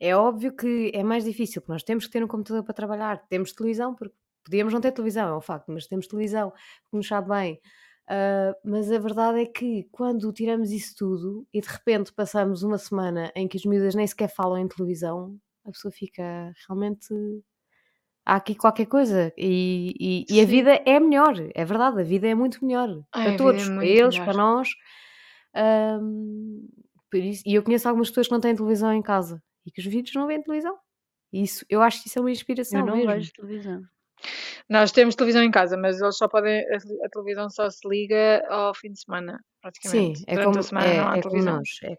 é 0.00 0.16
óbvio 0.16 0.54
que 0.56 0.90
é 0.94 1.02
mais 1.02 1.24
difícil, 1.24 1.60
porque 1.62 1.72
nós 1.72 1.82
temos 1.82 2.06
que 2.06 2.12
ter 2.12 2.24
um 2.24 2.28
computador 2.28 2.64
para 2.64 2.74
trabalhar, 2.74 3.26
temos 3.28 3.52
televisão, 3.52 3.94
porque 3.94 4.14
podíamos 4.44 4.72
não 4.72 4.80
ter 4.80 4.92
televisão, 4.92 5.28
é 5.28 5.36
um 5.36 5.40
facto, 5.40 5.70
mas 5.72 5.86
temos 5.86 6.06
televisão, 6.06 6.50
que 6.52 6.96
nos 6.96 7.06
sabe 7.08 7.28
bem. 7.28 7.60
Ah, 8.08 8.54
mas 8.64 8.90
a 8.90 8.98
verdade 8.98 9.40
é 9.42 9.46
que 9.46 9.84
quando 9.92 10.32
tiramos 10.32 10.72
isso 10.72 10.94
tudo 10.98 11.46
e 11.54 11.60
de 11.60 11.68
repente 11.68 12.12
passamos 12.12 12.62
uma 12.64 12.78
semana 12.78 13.30
em 13.36 13.46
que 13.48 13.56
as 13.56 13.64
miúdas 13.64 13.94
nem 13.94 14.06
sequer 14.06 14.28
falam 14.28 14.58
em 14.58 14.66
televisão, 14.68 15.36
a 15.70 15.72
pessoa 15.72 15.92
fica 15.92 16.52
realmente. 16.68 17.08
Há 18.26 18.36
aqui 18.36 18.54
qualquer 18.54 18.86
coisa 18.86 19.32
e, 19.36 19.94
e- 19.98 20.26
e 20.36 20.40
a 20.40 20.44
Sim. 20.44 20.46
vida 20.46 20.72
é 20.86 21.00
melhor, 21.00 21.34
é 21.54 21.64
verdade, 21.64 22.00
a 22.00 22.04
vida 22.04 22.28
é 22.28 22.34
muito 22.34 22.64
melhor 22.64 22.88
Ai, 23.12 23.22
para 23.24 23.36
todos, 23.36 23.62
é 23.62 23.64
para 23.74 23.86
eles, 23.86 24.18
melhor. 24.18 24.24
para 24.24 24.34
nós. 24.34 24.68
Por 27.10 27.18
isso, 27.18 27.42
e 27.46 27.54
eu 27.54 27.62
conheço 27.62 27.88
algumas 27.88 28.08
pessoas 28.08 28.26
que 28.28 28.32
não 28.32 28.40
têm 28.40 28.54
televisão 28.54 28.92
em 28.92 29.02
casa 29.02 29.42
e 29.66 29.70
que 29.70 29.80
os 29.80 29.86
vídeos 29.86 30.14
não 30.14 30.26
veem 30.26 30.42
televisão. 30.42 30.78
Isso, 31.32 31.64
eu 31.68 31.82
acho 31.82 32.02
que 32.02 32.08
isso 32.08 32.18
é 32.18 32.22
uma 32.22 32.30
Eu 32.30 32.32
inspiração 32.32 32.82
não 32.82 32.94
mesmo. 32.94 33.04
vejo 33.04 33.32
televisão. 33.32 33.80
Nós 34.68 34.92
temos 34.92 35.14
televisão 35.14 35.42
em 35.42 35.50
casa, 35.50 35.76
mas 35.76 36.00
eles 36.00 36.16
só 36.16 36.28
podem. 36.28 36.60
A, 37.04 37.08
televisão 37.10 37.50
só 37.50 37.68
se 37.70 37.86
liga 37.88 38.42
ao 38.48 38.74
fim 38.74 38.92
de 38.92 39.00
semana, 39.00 39.38
Sim, 39.80 40.12
praticamente. 40.12 40.24
é 40.26 40.36
Durante 40.36 40.44
como, 40.44 40.58
a 40.58 40.62
semana 40.62 40.94
não 40.94 41.08
há 41.08 41.16
é, 41.16 41.18
é 41.18 41.22
como 41.22 41.42
televisão. 41.42 41.42
nós. 41.42 41.68
É, 41.82 41.96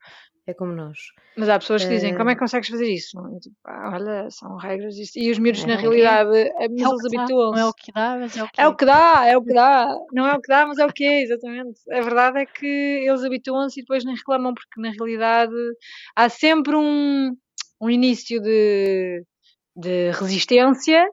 é 0.47 0.53
como 0.53 0.73
nós. 0.73 0.97
Mas 1.37 1.47
há 1.49 1.59
pessoas 1.59 1.83
que 1.83 1.89
dizem, 1.93 2.15
como 2.17 2.29
é 2.29 2.33
que 2.33 2.39
consegues 2.39 2.67
fazer 2.69 2.87
isso? 2.91 3.17
Eu 3.17 3.39
tipo, 3.39 3.55
"Ah, 3.65 3.91
olha, 3.93 4.29
são 4.29 4.57
regras. 4.57 4.95
E 5.15 5.31
os 5.31 5.39
miúdos, 5.39 5.63
na 5.65 5.73
é, 5.73 5.75
É 5.75 5.77
quê? 5.77 5.81
realidade, 5.83 6.35
eh, 6.37 6.67
mas 6.69 6.81
É 6.81 6.87
o 6.87 6.91
eles 6.91 7.01
dá. 7.03 7.09
Não 7.09 7.15
é 7.15 7.21
habituam-se. 7.21 7.63
o 7.63 7.73
que 7.73 7.91
dá, 7.93 8.17
mas 8.19 8.37
é 8.37 8.43
o 8.43 8.47
que 8.49 8.61
É 8.61 8.67
o 8.67 8.71
é. 8.71 8.75
que 8.75 8.85
dá, 8.85 9.25
é 9.27 9.37
o 9.37 9.43
que 9.43 9.53
dá. 9.53 9.95
Não 10.11 10.27
é 10.27 10.33
o 10.35 10.41
que 10.41 10.47
dá, 10.47 10.67
mas 10.67 10.77
é 10.79 10.85
o 10.85 10.91
que 10.93 11.03
é, 11.03 11.21
exatamente. 11.21 11.79
A 11.91 12.01
verdade 12.01 12.39
é 12.39 12.45
que 12.45 12.65
eles 12.65 13.23
habituam-se 13.23 13.79
e 13.79 13.83
depois 13.83 14.03
nem 14.03 14.15
reclamam, 14.15 14.53
porque 14.53 14.81
na 14.81 14.89
realidade 14.91 15.53
há 16.15 16.27
sempre 16.27 16.75
um, 16.75 17.35
um 17.79 17.89
início 17.89 18.41
de, 18.41 19.23
de 19.75 20.11
resistência, 20.11 21.07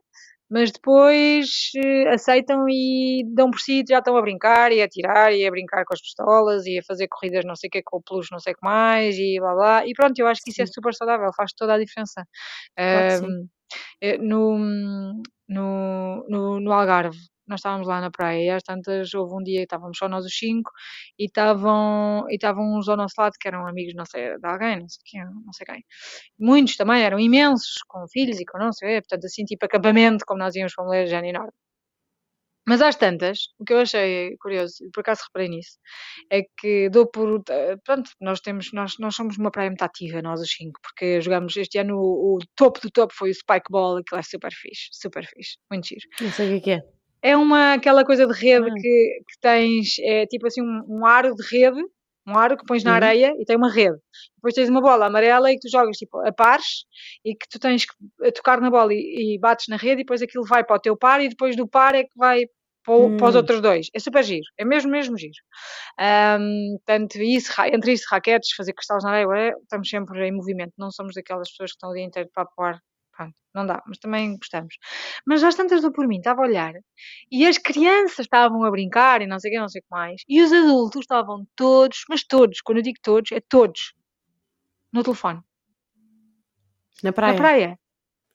mas 0.51 0.71
depois 0.73 1.71
eh, 1.77 2.09
aceitam 2.09 2.67
e 2.69 3.25
dão 3.35 3.51
por 3.51 3.61
si, 3.61 3.85
já 3.89 3.99
estão 3.99 4.17
a 4.17 4.23
brincar 4.23 4.73
e 4.73 4.83
a 4.83 4.89
tirar 4.89 5.33
e 5.33 5.47
a 5.47 5.51
brincar 5.51 5.85
com 5.85 5.95
as 5.95 6.01
pistolas 6.01 6.67
e 6.67 6.79
a 6.79 6.83
fazer 6.83 7.09
corridas 7.09 7.45
não 7.45 7.55
sei 7.57 7.69
o 7.69 7.71
que 7.71 7.83
com 7.83 7.99
o 7.99 8.03
peluche 8.03 8.33
não 8.33 8.39
sei 8.41 8.53
o 8.55 8.57
que 8.57 8.65
mais 8.65 9.17
e 9.19 9.39
blá 9.41 9.55
blá. 9.55 9.87
E 9.87 9.93
pronto, 9.95 10.19
eu 10.19 10.27
acho 10.27 10.43
que 10.43 10.51
isso 10.51 10.63
é 10.63 10.67
super 10.67 10.95
saudável, 10.95 11.31
faz 11.37 11.53
toda 11.53 11.75
a 11.75 11.79
diferença. 11.79 12.25
claro. 12.87 13.27
Ahm, 13.27 13.49
eh, 14.01 14.19
no, 14.19 14.59
no, 15.49 16.25
no, 16.29 16.61
no 16.61 16.73
Algarve, 16.73 17.19
nós 17.49 17.61
estávamos 17.61 17.87
lá 17.87 18.01
na 18.01 18.11
praia 18.11 18.45
e 18.45 18.51
às 18.51 18.63
tantas 18.63 19.13
houve 19.15 19.35
um 19.35 19.43
dia 19.43 19.59
que 19.59 19.65
estávamos 19.65 19.99
só 19.99 20.09
nós 20.09 20.25
os 20.25 20.37
cinco 20.37 20.71
e 21.19 21.27
estavam 21.27 22.25
e 22.29 22.35
estavam 22.35 22.77
uns 22.77 22.89
ao 22.89 22.97
nosso 22.97 23.15
lado 23.19 23.35
que 23.41 23.49
eram 23.49 23.67
amigos 23.67 23.95
não 23.95 24.05
sei, 24.05 24.39
de 24.39 24.47
alguém, 24.47 24.81
não 24.81 24.89
sei 24.89 25.03
quem, 25.05 25.25
não 25.25 25.53
sei 25.53 25.67
quem. 25.67 25.85
Muitos 26.39 26.77
também 26.77 27.03
eram 27.03 27.19
imensos, 27.19 27.77
com 27.89 28.07
filhos 28.09 28.41
e 28.41 28.45
com 28.45 28.59
não 28.59 28.73
sei, 28.73 28.99
o 28.99 29.03
portanto 29.03 29.25
assim 29.27 29.45
tipo 29.45 29.65
acampamento, 29.67 30.25
como 30.27 30.41
nós 30.41 30.55
íamos 30.57 30.75
para 30.75 30.85
uma 30.85 31.07
já 31.07 31.25
enorme. 31.25 31.53
Mas 32.69 32.83
às 32.83 32.97
tantas, 32.97 33.39
o 33.59 33.65
que 33.65 33.73
eu 33.73 33.79
achei 33.81 34.37
curioso, 34.37 34.75
por 34.93 35.01
acaso 35.01 35.23
reparei 35.27 35.49
nisso, 35.49 35.79
é 36.31 36.43
que 36.59 36.91
dou 36.91 37.07
por. 37.07 37.43
Pronto, 37.83 38.11
nós 38.21 38.41
temos, 38.41 38.71
nós, 38.75 38.99
nós 38.99 39.15
somos 39.17 39.39
uma 39.39 39.51
praia 39.51 39.71
muito 39.71 39.83
ativa, 39.83 40.21
nós 40.21 40.39
os 40.43 40.51
cinco, 40.51 40.79
porque 40.83 41.19
jogamos 41.23 41.57
este 41.57 41.79
ano 41.79 41.97
o, 41.97 42.37
o 42.37 42.39
topo 42.55 42.79
do 42.81 42.91
topo 42.91 43.15
foi 43.15 43.31
o 43.31 43.35
Spike 43.35 43.71
Ball, 43.71 43.97
aquilo 43.97 44.21
é 44.21 44.23
super 44.23 44.53
fixe, 44.53 44.89
super 44.93 45.25
fixe, 45.25 45.57
muito 45.71 45.89
giro. 45.89 46.03
Não 46.21 46.31
sei 46.31 46.59
o 46.59 46.61
que 46.61 46.73
é 46.73 46.81
que 46.81 46.98
é. 47.23 47.37
Uma, 47.37 47.75
aquela 47.75 48.05
coisa 48.05 48.27
de 48.27 48.33
rede 48.35 48.71
Ah, 48.71 48.77
que, 48.77 49.21
que 49.29 49.41
tens, 49.41 49.99
é 50.01 50.27
tipo 50.27 50.47
assim, 50.47 50.63
um, 50.63 50.83
um 50.89 51.07
aro 51.07 51.35
de 51.35 51.43
rede, 51.49 51.81
um 52.27 52.37
aro 52.37 52.57
que 52.57 52.65
pões 52.67 52.85
na 52.85 52.93
Uhum. 52.93 52.95
areia 52.95 53.33
e 53.39 53.45
tem 53.45 53.57
uma 53.57 53.71
rede. 53.73 53.97
Depois 54.37 54.55
tens 54.55 54.69
uma 54.69 54.81
bola 54.83 55.07
amarela 55.07 55.51
e 55.51 55.55
que 55.55 55.61
tu 55.61 55.71
jogas 55.71 55.97
tipo 55.97 56.19
a 56.27 56.33
pares 56.33 56.85
e 57.25 57.35
que 57.35 57.49
tu 57.49 57.59
tens 57.59 57.85
que 57.87 58.33
tocar 58.33 58.61
na 58.61 58.71
bola 58.71 58.93
e, 58.95 59.35
e 59.37 59.39
bates 59.39 59.67
na 59.69 59.77
rede 59.77 59.95
e 60.03 60.05
depois 60.05 60.23
aquilo 60.23 60.45
vai 60.45 60.65
para 60.65 60.77
o 60.77 60.81
teu 60.81 60.97
par 60.97 61.21
e 61.23 61.29
depois 61.29 61.57
do 61.57 61.67
par 61.69 61.95
é 61.95 62.05
que 62.05 62.11
vai 62.17 62.45
para, 62.85 63.11
para 63.17 63.29
os 63.29 63.35
Hum, 63.35 63.37
outros 63.37 63.61
dois. 63.61 63.89
É 63.95 63.99
super 64.01 64.23
giro, 64.25 64.45
é 64.59 64.65
mesmo, 64.65 64.91
mesmo 64.91 65.17
giro. 65.19 65.33
Ahm, 65.99 66.79
tanto 66.87 67.19
isso, 67.23 67.53
entre 67.75 67.93
isso, 67.95 68.07
raquetes, 68.11 68.55
fazer 68.57 68.73
cristais 68.75 69.05
na 69.05 69.13
areia, 69.13 69.55
estamos 69.63 69.89
sempre 69.89 70.27
em 70.29 70.33
movimento, 70.33 70.73
não 70.79 70.91
somos 70.91 71.15
daquelas 71.15 71.51
pessoas 71.51 71.71
que 71.73 71.77
estão 71.77 71.91
o 71.91 71.95
dia 71.95 72.05
inteiro 72.05 72.31
para 72.35 72.47
ar. 72.59 72.81
Pronto, 73.19 73.35
não 73.53 73.67
dá, 73.67 73.83
mas 73.85 73.99
também 73.99 74.37
gostamos. 74.37 74.77
Mas 75.27 75.43
às 75.43 75.57
tantas 75.57 75.83
dou 75.83 75.91
por 75.91 76.07
mim, 76.07 76.19
estava 76.19 76.41
a 76.43 76.45
olhar 76.47 76.75
e 77.33 77.45
as 77.47 77.59
crianças 77.59 78.21
estavam 78.21 78.63
a 78.63 78.71
brincar 78.71 79.21
e 79.23 79.27
não 79.27 79.41
sei 79.41 79.51
o 79.51 79.55
que, 79.55 79.61
não 79.61 79.69
sei 79.69 79.81
o 79.81 79.83
que 79.83 79.91
mais, 79.91 80.23
e 80.29 80.41
os 80.41 80.53
adultos 80.53 81.01
estavam 81.01 81.45
todos, 81.57 82.05
mas 82.09 82.23
todos, 82.25 82.61
quando 82.61 82.79
eu 82.79 82.83
digo 82.85 82.99
todos, 83.03 83.33
é 83.33 83.41
todos, 83.41 83.93
no 84.93 85.03
telefone, 85.03 85.41
na 87.03 87.11
na 87.11 87.35
praia. 87.35 87.79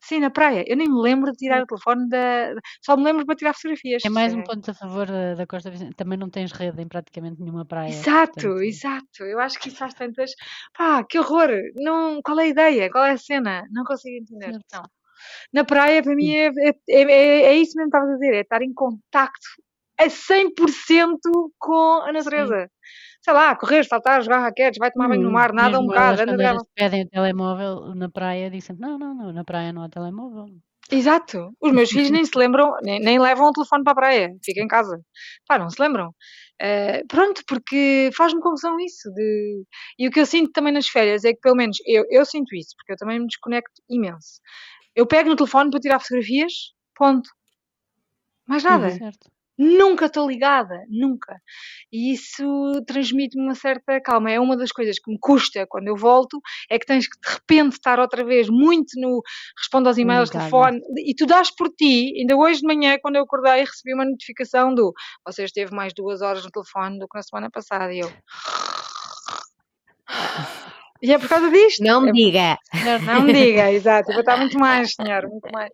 Sim, 0.04 0.20
na 0.20 0.30
praia. 0.30 0.66
Eu 0.68 0.76
nem 0.76 0.90
me 0.90 1.02
lembro 1.02 1.32
de 1.32 1.38
tirar 1.38 1.64
o 1.64 1.66
telefone 1.66 2.10
da. 2.10 2.54
Só 2.82 2.98
me 2.98 3.04
lembro 3.04 3.26
para 3.26 3.36
tirar 3.36 3.54
fotografias. 3.54 4.04
É 4.06 4.10
mais 4.10 4.34
um 4.34 4.42
É. 4.42 4.44
ponto 4.44 4.70
a 4.70 4.74
favor 4.74 5.08
da, 5.08 5.48
Costa 5.48 5.72
Vicente. 5.72 5.96
Também 5.96 6.18
não 6.18 6.30
tens 6.30 6.52
rede 6.52 6.82
em 6.82 6.88
praticamente 6.88 7.42
nenhuma 7.42 7.66
praia. 7.66 7.90
Exato, 7.90 8.34
portanto, 8.34 8.62
exato. 8.64 9.24
Eu 9.24 9.40
acho 9.40 9.58
que 9.60 9.70
isso 9.70 9.78
faz 9.78 9.94
tantas. 9.94 10.32
Pá, 10.78 11.04
que 11.06 11.18
horror! 11.18 11.50
Não... 11.76 12.22
Qual 12.22 12.38
é 12.40 12.44
a 12.44 12.48
ideia? 12.48 12.92
Qual 12.92 13.06
é 13.06 13.12
a 13.12 13.18
cena? 13.18 13.66
Não 13.72 13.86
consigo 13.86 14.18
entender. 14.18 14.52
Certo. 14.52 14.66
Não. 14.74 14.84
Na 15.54 15.64
praia, 15.64 16.04
para 16.04 16.16
mim, 16.16 16.32
é, 16.32 16.48
é, 16.48 16.74
é, 16.90 17.02
é 17.44 17.58
isso 17.58 17.78
mesmo 17.78 17.90
que 17.90 17.98
estavas 17.98 18.10
a 18.10 18.14
dizer: 18.16 18.34
é 18.34 18.42
estar 18.42 18.62
em 18.62 18.74
contacto 18.74 19.48
a 19.98 20.10
100% 20.10 21.18
com 21.58 22.02
a 22.02 22.12
natureza. 22.12 22.70
Sei 23.24 23.34
lá, 23.34 23.56
correr, 23.56 23.84
saltar, 23.86 24.22
jogar 24.22 24.40
raquetes, 24.42 24.78
vai 24.80 24.92
tomar 24.92 25.08
banho 25.10 25.24
no 25.24 25.30
Hum, 25.30 25.34
mar, 25.34 25.54
nada 25.54 25.80
um 25.80 25.86
bocado, 25.86 26.14
as 26.14 26.22
anda 26.22 26.32
bandeiras 26.32 26.64
grava. 26.64 26.66
pedem 26.76 27.04
o 27.04 27.10
telemóvel 27.10 27.96
na 27.96 28.10
praia, 28.10 28.50
dizem 28.50 28.76
não, 28.78 28.98
não, 29.00 29.14
não, 29.16 29.32
na 29.34 29.44
praia 29.44 29.72
não 29.74 29.84
há 29.84 29.90
telemóvel. 29.90 30.48
Exato. 30.92 31.56
Os 31.62 31.72
meus 31.72 31.90
filhos 31.92 32.10
nem 32.12 32.24
se 32.26 32.38
lembram, 32.38 32.74
nem, 32.84 33.00
nem 33.00 33.20
levam 33.20 33.48
o 33.50 33.54
telefone 33.54 33.84
para 33.84 33.94
a 33.94 33.96
praia, 33.96 34.36
fica 34.44 34.62
em 34.62 34.68
casa. 34.68 35.02
Pá, 35.48 35.58
não 35.58 35.70
se 35.70 35.82
lembram. 35.82 36.14
Eh, 36.62 37.04
pronto, 37.08 37.42
porque 37.48 38.10
faz-me 38.16 38.42
confusão 38.42 38.80
isso. 38.80 39.10
De... 39.14 39.64
E 39.98 40.08
o 40.08 40.12
que 40.12 40.20
eu 40.20 40.26
sinto 40.26 40.52
também 40.52 40.74
nas 40.74 40.88
férias 40.88 41.24
é 41.26 41.34
que, 41.34 41.40
pelo 41.40 41.56
menos, 41.56 41.78
eu, 41.86 42.06
eu 42.10 42.26
sinto 42.26 42.56
isso, 42.56 42.76
porque 42.78 42.94
eu 42.94 42.98
também 42.98 43.20
me 43.20 43.28
desconecto 43.28 43.82
imenso. 43.90 44.40
Eu 44.96 45.08
pego 45.08 45.30
no 45.30 45.36
telefone 45.36 45.72
para 45.72 45.80
tirar 45.80 46.00
fotografias, 46.00 46.54
ponto. 46.96 47.30
Mais 48.48 48.64
nada. 48.64 48.90
Certo. 48.90 49.32
Nunca 49.58 50.08
estou 50.08 50.28
ligada, 50.28 50.84
nunca. 50.90 51.38
E 51.92 52.12
isso 52.14 52.44
transmite-me 52.88 53.44
uma 53.44 53.54
certa 53.56 54.02
calma. 54.02 54.32
É 54.32 54.40
uma 54.40 54.58
das 54.58 54.72
coisas 54.72 54.98
que 54.98 55.12
me 55.12 55.18
custa 55.20 55.66
quando 55.70 55.88
eu 55.88 55.96
volto, 55.96 56.40
é 56.70 56.80
que 56.80 56.86
tens 56.86 57.08
que 57.08 57.20
de 57.20 57.34
repente 57.36 57.74
estar 57.74 58.00
outra 58.00 58.26
vez 58.26 58.50
muito 58.50 59.00
no 59.00 59.22
respondo 59.60 59.88
aos 59.90 59.98
e-mails, 59.98 60.30
telefone, 60.32 60.80
e 61.06 61.14
tu 61.14 61.26
dás 61.28 61.50
por 61.56 61.70
ti. 61.70 62.14
Ainda 62.18 62.36
hoje 62.36 62.62
de 62.62 62.68
manhã, 62.68 62.98
quando 63.02 63.18
eu 63.18 63.24
acordei, 63.24 63.60
recebi 63.60 63.94
uma 63.94 64.06
notificação 64.06 64.74
do 64.74 64.92
você 65.26 65.44
esteve 65.44 65.74
mais 65.76 65.94
duas 65.94 66.22
horas 66.22 66.44
no 66.44 66.50
telefone 66.52 66.98
do 66.98 67.08
que 67.08 67.16
na 67.18 67.22
semana 67.24 67.50
passada. 67.52 67.94
E 67.94 68.00
eu. 68.00 68.12
E 71.02 71.12
é 71.12 71.20
por 71.20 71.28
causa 71.28 71.50
disto. 71.52 71.84
Não 71.84 72.00
me 72.02 72.10
É- 72.10 72.14
diga. 72.14 72.58
Certo. 72.82 73.06
não 73.06 73.22
me 73.24 73.34
diga, 73.34 73.72
exato. 73.74 74.10
Eu 74.10 74.14
vou 74.14 74.22
estar 74.22 74.38
muito 74.38 74.58
mais, 74.58 74.94
senhor, 74.94 75.28
muito 75.28 75.52
mais. 75.52 75.70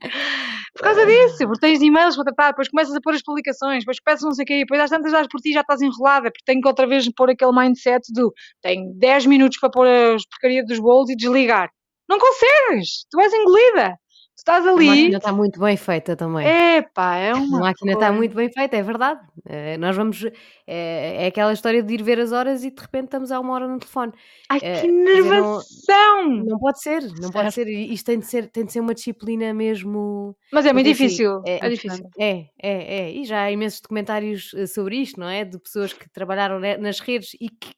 Por 0.75 0.83
causa 0.83 1.05
disso, 1.05 1.37
porque 1.39 1.59
tens 1.59 1.81
e-mails 1.81 2.15
para 2.15 2.25
tratar, 2.25 2.51
depois 2.51 2.69
começas 2.69 2.95
a 2.95 3.01
pôr 3.01 3.13
as 3.13 3.21
publicações, 3.21 3.79
depois 3.79 3.97
peças 4.03 4.23
não 4.23 4.33
sei 4.33 4.43
o 4.43 4.45
quê, 4.45 4.53
e 4.55 4.59
depois 4.59 4.79
às 4.81 4.89
tantas 4.89 5.11
dás 5.11 5.27
por 5.27 5.41
ti 5.41 5.51
já 5.51 5.61
estás 5.61 5.81
enrolada, 5.81 6.31
porque 6.31 6.43
tenho 6.45 6.61
que 6.61 6.67
outra 6.67 6.87
vez 6.87 7.09
pôr 7.13 7.29
aquele 7.29 7.51
mindset 7.51 8.01
do 8.13 8.33
tenho 8.61 8.93
10 8.95 9.25
minutos 9.25 9.59
para 9.59 9.69
pôr 9.69 9.87
as 9.87 10.25
porcarias 10.27 10.65
dos 10.67 10.79
bolos 10.79 11.09
e 11.09 11.15
desligar. 11.15 11.69
Não 12.07 12.17
consegues! 12.17 13.05
Tu 13.11 13.19
és 13.19 13.33
engolida! 13.33 13.98
Estás 14.39 14.65
A 14.65 14.71
ali. 14.71 14.85
máquina 14.87 15.17
está 15.17 15.33
muito 15.33 15.59
bem 15.59 15.75
feita 15.75 16.15
também. 16.15 16.47
Epá, 16.47 17.17
é 17.17 17.33
uma. 17.35 17.57
A 17.57 17.61
máquina 17.61 17.91
está 17.93 18.09
muito 18.11 18.33
bem 18.33 18.49
feita, 18.49 18.77
é 18.77 18.81
verdade. 18.81 19.19
Eh, 19.45 19.77
nós 19.77 19.95
vamos. 19.97 20.23
É, 20.65 21.23
é 21.23 21.27
aquela 21.27 21.51
história 21.51 21.83
de 21.83 21.93
ir 21.93 22.01
ver 22.01 22.19
as 22.21 22.31
horas 22.31 22.63
e 22.63 22.71
de 22.71 22.81
repente 22.81 23.05
estamos 23.05 23.31
a 23.33 23.39
uma 23.39 23.53
hora 23.53 23.67
no 23.67 23.77
telefone. 23.79 24.13
Ai, 24.49 24.59
Eh, 24.63 24.81
que 24.81 24.87
dizer, 24.87 24.93
não- 25.03 25.13
nervação! 25.13 26.29
Não 26.45 26.57
pode 26.57 26.81
ser, 26.81 27.01
não 27.19 27.29
pode 27.31 27.51
Certo. 27.53 27.53
ser. 27.53 27.67
E 27.67 27.93
Isto 27.93 28.05
tem 28.05 28.19
de 28.19 28.25
ser, 28.27 28.47
tem 28.47 28.63
de 28.65 28.71
ser 28.71 28.79
uma 28.79 28.93
disciplina 28.93 29.53
mesmo. 29.53 30.35
Mas 30.53 30.65
é 30.65 30.71
muito 30.71 30.85
difícil. 30.87 31.41
é- 31.45 31.59
É 31.65 31.69
difícil. 31.69 32.09
É, 32.17 32.45
é, 32.61 32.99
é. 33.01 33.11
E 33.11 33.25
já 33.25 33.41
há 33.41 33.51
imensos 33.51 33.81
documentários 33.81 34.51
sobre 34.73 34.95
isto, 34.97 35.19
não 35.19 35.27
é? 35.27 35.43
De 35.43 35.59
pessoas 35.59 35.91
que 35.91 36.09
trabalharam 36.09 36.59
nas 36.79 36.99
redes 37.01 37.33
e 37.41 37.49
que 37.49 37.71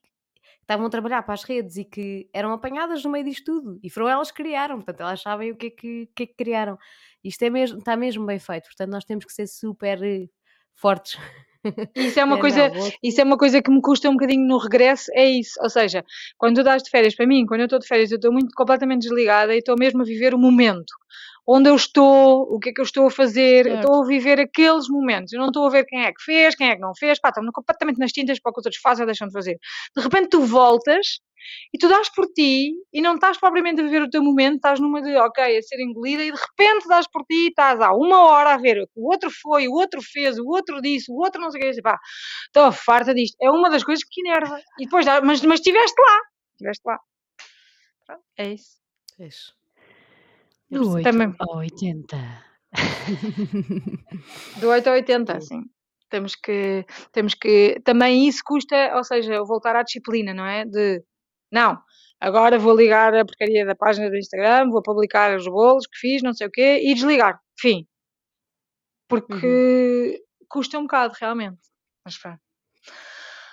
estavam 0.71 0.85
a 0.87 0.89
trabalhar 0.89 1.21
para 1.23 1.33
as 1.33 1.43
redes 1.43 1.75
e 1.77 1.83
que 1.83 2.29
eram 2.33 2.53
apanhadas 2.53 3.03
no 3.03 3.11
meio 3.11 3.25
disto 3.25 3.43
tudo. 3.45 3.79
E 3.83 3.89
foram 3.89 4.07
elas 4.07 4.31
que 4.31 4.41
criaram, 4.41 4.77
portanto, 4.77 5.01
elas 5.01 5.21
sabem 5.21 5.51
o 5.51 5.55
que 5.55 5.67
é 5.67 5.69
que, 5.69 6.09
que, 6.15 6.23
é 6.23 6.25
que 6.27 6.33
criaram. 6.35 6.77
Isto 7.23 7.43
é 7.43 7.49
mesmo, 7.49 7.77
está 7.79 7.95
mesmo 7.97 8.25
bem 8.25 8.39
feito, 8.39 8.65
portanto, 8.65 8.89
nós 8.89 9.03
temos 9.03 9.25
que 9.25 9.33
ser 9.33 9.47
super 9.47 10.01
eh, 10.01 10.27
fortes. 10.73 11.17
Isso 11.95 12.19
é 12.19 12.23
uma 12.23 12.37
É, 12.39 12.41
coisa. 12.41 12.69
não, 12.69 12.75
vou- 12.75 12.91
Isso 13.03 13.21
é 13.21 13.23
uma 13.23 13.37
coisa 13.37 13.61
que 13.61 13.69
me 13.69 13.81
custa 13.81 14.09
um 14.09 14.13
bocadinho 14.13 14.47
no 14.47 14.57
regresso, 14.57 15.11
é 15.13 15.25
isso. 15.29 15.53
Ou 15.61 15.69
seja, 15.69 16.03
quando 16.37 16.55
tu 16.55 16.63
dás 16.63 16.81
de 16.81 16.89
férias 16.89 17.13
para 17.15 17.27
mim, 17.27 17.45
quando 17.45 17.59
eu 17.61 17.65
estou 17.65 17.77
de 17.79 17.87
férias, 17.87 18.09
eu 18.11 18.15
estou 18.15 18.31
muito 18.31 18.51
completamente 18.55 19.01
desligada 19.03 19.53
e 19.53 19.59
estou 19.59 19.75
mesmo 19.77 20.01
a 20.01 20.05
viver 20.05 20.33
o 20.33 20.39
momento. 20.39 20.93
Onde 21.47 21.69
eu 21.69 21.75
estou, 21.75 22.43
o 22.43 22.59
que 22.59 22.69
é 22.69 22.73
que 22.73 22.79
eu 22.79 22.85
estou 22.85 23.07
a 23.07 23.11
fazer, 23.11 23.65
eu 23.65 23.71
Certo. 23.73 23.85
estou 23.87 24.03
a 24.03 24.07
viver 24.07 24.39
aqueles 24.39 24.87
momentos. 24.87 25.33
Eu 25.33 25.39
não 25.39 25.47
estou 25.47 25.65
a 25.65 25.69
ver 25.69 25.85
quem 25.85 26.03
é 26.03 26.11
que 26.13 26.21
fez, 26.23 26.55
quem 26.55 26.69
é 26.69 26.75
que 26.75 26.81
não 26.81 26.93
fez, 26.95 27.19
pá, 27.19 27.29
estou 27.29 27.43
completamente 27.51 27.97
nas 27.97 28.11
tintas 28.11 28.39
para 28.39 28.51
o 28.51 28.53
que 28.53 28.59
os 28.59 28.65
outros 28.65 28.81
fazem 28.81 29.03
ou 29.03 29.07
deixam 29.07 29.27
de 29.27 29.33
fazer. 29.33 29.57
De 29.95 30.01
repente 30.03 30.29
tu 30.29 30.41
voltas 30.45 31.19
e 31.73 31.77
tu 31.79 31.89
dás 31.89 32.07
por 32.13 32.27
ti 32.27 32.71
e 32.93 33.01
não 33.01 33.15
estás 33.15 33.39
propriamente 33.39 33.81
a 33.81 33.83
viver 33.83 34.03
o 34.03 34.09
teu 34.09 34.23
momento, 34.23 34.57
estás 34.57 34.79
numa 34.79 35.01
de, 35.01 35.15
ok, 35.17 35.57
a 35.57 35.61
ser 35.63 35.81
engolida 35.81 36.23
e 36.23 36.31
de 36.31 36.37
repente 36.39 36.87
dás 36.87 37.07
por 37.11 37.23
ti 37.25 37.33
e 37.33 37.47
estás 37.47 37.81
há 37.81 37.91
uma 37.91 38.23
hora 38.25 38.53
a 38.53 38.57
ver 38.57 38.77
o 38.83 38.85
que 38.85 38.93
o 38.99 39.07
outro 39.09 39.31
foi, 39.41 39.67
o 39.67 39.73
outro 39.73 39.99
fez, 40.03 40.37
o 40.37 40.45
outro 40.47 40.79
disse, 40.79 41.11
o 41.11 41.15
outro 41.15 41.41
não 41.41 41.49
sei 41.49 41.59
o 41.59 41.63
que, 41.63 41.69
disse, 41.71 41.81
pá, 41.81 41.97
estou 42.45 42.71
farta 42.71 43.13
disto. 43.15 43.35
É 43.41 43.49
uma 43.49 43.69
das 43.71 43.83
coisas 43.83 44.03
que 44.07 44.21
enerva. 44.21 44.61
E 44.79 44.85
depois, 44.85 45.05
dá- 45.05 45.21
mas, 45.21 45.41
mas 45.41 45.59
estiveste 45.59 45.99
lá, 45.99 46.19
estiveste 46.51 46.81
lá. 46.85 46.99
Pronto, 48.05 48.23
é 48.37 48.53
isso. 48.53 48.77
Pois. 49.17 49.59
Do 50.79 50.93
8 50.93 51.03
Também. 51.03 51.35
ao 51.37 51.57
80. 51.57 52.17
Do 54.61 54.69
8 54.69 54.87
a 54.87 54.91
80, 54.93 55.41
sim. 55.41 55.63
Temos 56.09 56.35
que, 56.35 56.85
temos 57.11 57.33
que, 57.33 57.81
também 57.83 58.27
isso 58.27 58.41
custa, 58.45 58.95
ou 58.95 59.03
seja, 59.03 59.43
voltar 59.43 59.75
à 59.75 59.83
disciplina, 59.83 60.33
não 60.33 60.45
é? 60.45 60.65
De, 60.65 61.03
não, 61.51 61.77
agora 62.19 62.57
vou 62.59 62.75
ligar 62.75 63.13
a 63.13 63.25
porcaria 63.25 63.65
da 63.65 63.75
página 63.75 64.09
do 64.09 64.17
Instagram, 64.17 64.69
vou 64.69 64.81
publicar 64.81 65.35
os 65.37 65.45
bolos 65.45 65.87
que 65.87 65.97
fiz, 65.97 66.21
não 66.21 66.33
sei 66.33 66.47
o 66.47 66.51
quê, 66.51 66.81
e 66.83 66.93
desligar. 66.93 67.39
Fim. 67.59 67.87
Porque 69.07 70.21
custa 70.49 70.79
um 70.79 70.83
bocado, 70.83 71.13
realmente. 71.19 71.59
Mas 72.05 72.17
pronto. 72.17 72.39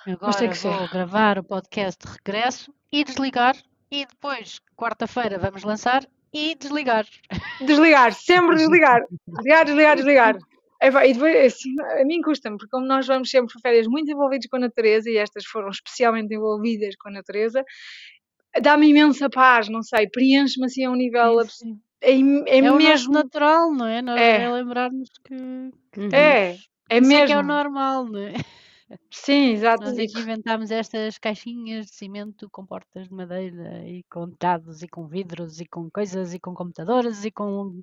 Agora 0.07 0.53
vou 0.55 0.89
gravar 0.89 1.39
o 1.39 1.45
podcast 1.45 2.05
de 2.05 2.13
regresso 2.13 2.73
e 2.91 3.05
desligar. 3.05 3.57
E 3.91 4.07
depois, 4.07 4.61
quarta-feira, 4.77 5.39
vamos 5.39 5.65
lançar 5.65 6.07
e 6.33 6.55
desligar. 6.55 7.07
Desligar, 7.61 8.13
sempre 8.13 8.57
desligar. 8.57 9.03
Desligar, 9.27 9.65
desligar, 9.65 9.97
desligar. 9.97 10.39
E 10.81 11.13
depois, 11.13 11.55
assim, 11.55 11.75
a 12.01 12.05
mim 12.05 12.21
custa-me, 12.23 12.57
porque 12.57 12.71
como 12.71 12.87
nós 12.87 13.07
vamos 13.07 13.29
sempre 13.31 13.53
para 13.53 13.61
férias 13.71 13.87
muito 13.89 14.11
envolvidos 14.13 14.47
com 14.49 14.57
a 14.57 14.61
natureza, 14.61 15.11
e 15.11 15.17
estas 15.17 15.45
foram 15.45 15.69
especialmente 15.71 16.33
envolvidas 16.35 16.95
com 16.97 17.09
a 17.09 17.13
natureza, 17.13 17.65
dá-me 18.63 18.89
imensa 18.89 19.29
paz, 19.29 19.69
não 19.69 19.83
sei, 19.83 20.09
preenche-me 20.09 20.67
assim 20.67 20.85
a 20.85 20.91
um 20.91 20.95
nível 20.95 21.45
sim. 21.49 21.79
É, 22.01 22.13
é 22.13 22.59
É, 22.59 22.63
o 22.71 22.75
nosso 22.75 22.79
mesmo. 22.79 23.13
natural, 23.13 23.73
não 23.73 23.87
é? 23.87 24.01
Nós 24.01 24.21
É. 24.21 24.43
é, 24.43 24.49
lembrarmos 24.51 25.09
que. 25.25 25.35
Uhum. 25.35 26.09
É, 26.13 26.51
é 26.51 26.55
Isso 26.55 26.63
é 26.91 27.01
que 27.01 27.07
mesmo. 27.07 27.35
é 27.35 27.39
o 27.39 27.43
normal, 27.43 28.05
não 28.05 28.21
é? 28.21 28.35
Sim, 29.11 29.53
exato. 29.53 29.91
Nós 29.91 29.99
aqui 29.99 30.19
inventámos 30.21 30.71
estas 30.71 31.19
caixinhas 31.19 31.87
de 31.87 31.95
cimento 31.95 32.49
com 32.51 32.67
portas 32.67 33.09
de 33.09 33.15
madeira 33.15 33.87
e 33.89 34.03
com 34.11 34.29
dados 34.41 34.83
e 34.83 34.89
com 34.89 35.07
vidros 35.07 35.61
e 35.61 35.67
com 35.67 35.89
coisas 35.91 36.35
e 36.35 36.41
com 36.41 36.53
computadores 36.55 37.25
e 37.25 37.31
com 37.31 37.81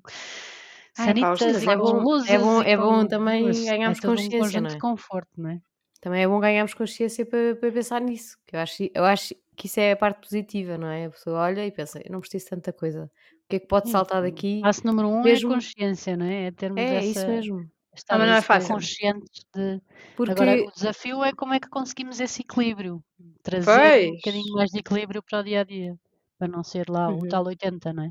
sanitas 0.94 1.62
e 1.62 1.70
é 1.70 1.76
com 1.76 1.76
bom, 1.76 1.96
luzes 2.02 2.30
é 2.34 2.38
bom, 2.38 2.62
e 2.62 2.66
é 2.72 2.76
bom 2.76 3.06
também 3.06 3.64
ganharmos 3.64 4.00
é 4.02 4.10
um 4.10 4.30
consciência, 4.30 4.30
conjunto 4.32 4.70
não 4.70 4.70
é? 4.70 4.76
de 4.76 4.78
conforto, 4.78 5.30
não 5.40 5.50
é? 5.50 5.60
Também 6.00 6.22
é 6.22 6.28
bom 6.28 6.38
ganharmos 6.40 6.74
consciência 6.74 7.24
para, 7.26 7.56
para 7.56 7.72
pensar 7.72 8.00
nisso. 8.00 8.36
Que 8.46 8.54
eu, 8.56 8.60
acho, 8.60 8.82
eu 8.94 9.04
acho 9.04 9.34
que 9.56 9.66
isso 9.66 9.80
é 9.80 9.92
a 9.92 9.96
parte 9.96 10.20
positiva, 10.20 10.76
não 10.78 10.88
é? 10.88 11.06
A 11.06 11.10
pessoa 11.10 11.40
olha 11.40 11.66
e 11.66 11.72
pensa, 11.72 12.00
eu 12.04 12.12
não 12.12 12.20
preciso 12.20 12.44
de 12.44 12.50
tanta 12.50 12.72
coisa. 12.72 13.04
O 13.06 13.48
que 13.48 13.56
é 13.56 13.60
que 13.60 13.66
pode 13.66 13.88
saltar 13.90 14.22
daqui? 14.22 14.62
Passo 14.62 14.86
número 14.86 15.08
um 15.08 15.22
mesmo- 15.22 15.50
é 15.52 15.54
consciência, 15.54 16.16
não 16.16 16.26
é? 16.26 16.46
É 16.46 16.50
termos 16.52 16.90
É, 16.90 16.90
essa. 16.90 17.20
isso 17.20 17.30
mesmo. 17.30 17.70
Estar 17.96 18.18
mas 18.18 18.28
não 18.28 18.34
é 18.36 18.42
fácil. 18.42 18.76
conscientes 18.76 19.44
de. 19.54 19.80
Porque 20.16 20.32
Agora, 20.32 20.56
o 20.66 20.70
desafio 20.72 21.24
é 21.24 21.32
como 21.32 21.54
é 21.54 21.60
que 21.60 21.68
conseguimos 21.68 22.20
esse 22.20 22.42
equilíbrio. 22.42 23.02
Trazer 23.42 23.94
um 24.02 24.10
Pois. 24.10 24.20
bocadinho 24.20 24.52
mais 24.54 24.70
de 24.70 24.80
equilíbrio 24.80 25.22
para 25.22 25.40
o 25.40 25.44
dia 25.44 25.60
a 25.60 25.64
dia. 25.64 25.94
Para 26.38 26.48
não 26.48 26.64
ser 26.64 26.88
lá 26.88 27.04
Uhum. 27.08 27.18
o 27.18 27.26
tal 27.26 27.44
80, 27.44 27.92
não 27.92 28.04
é? 28.04 28.10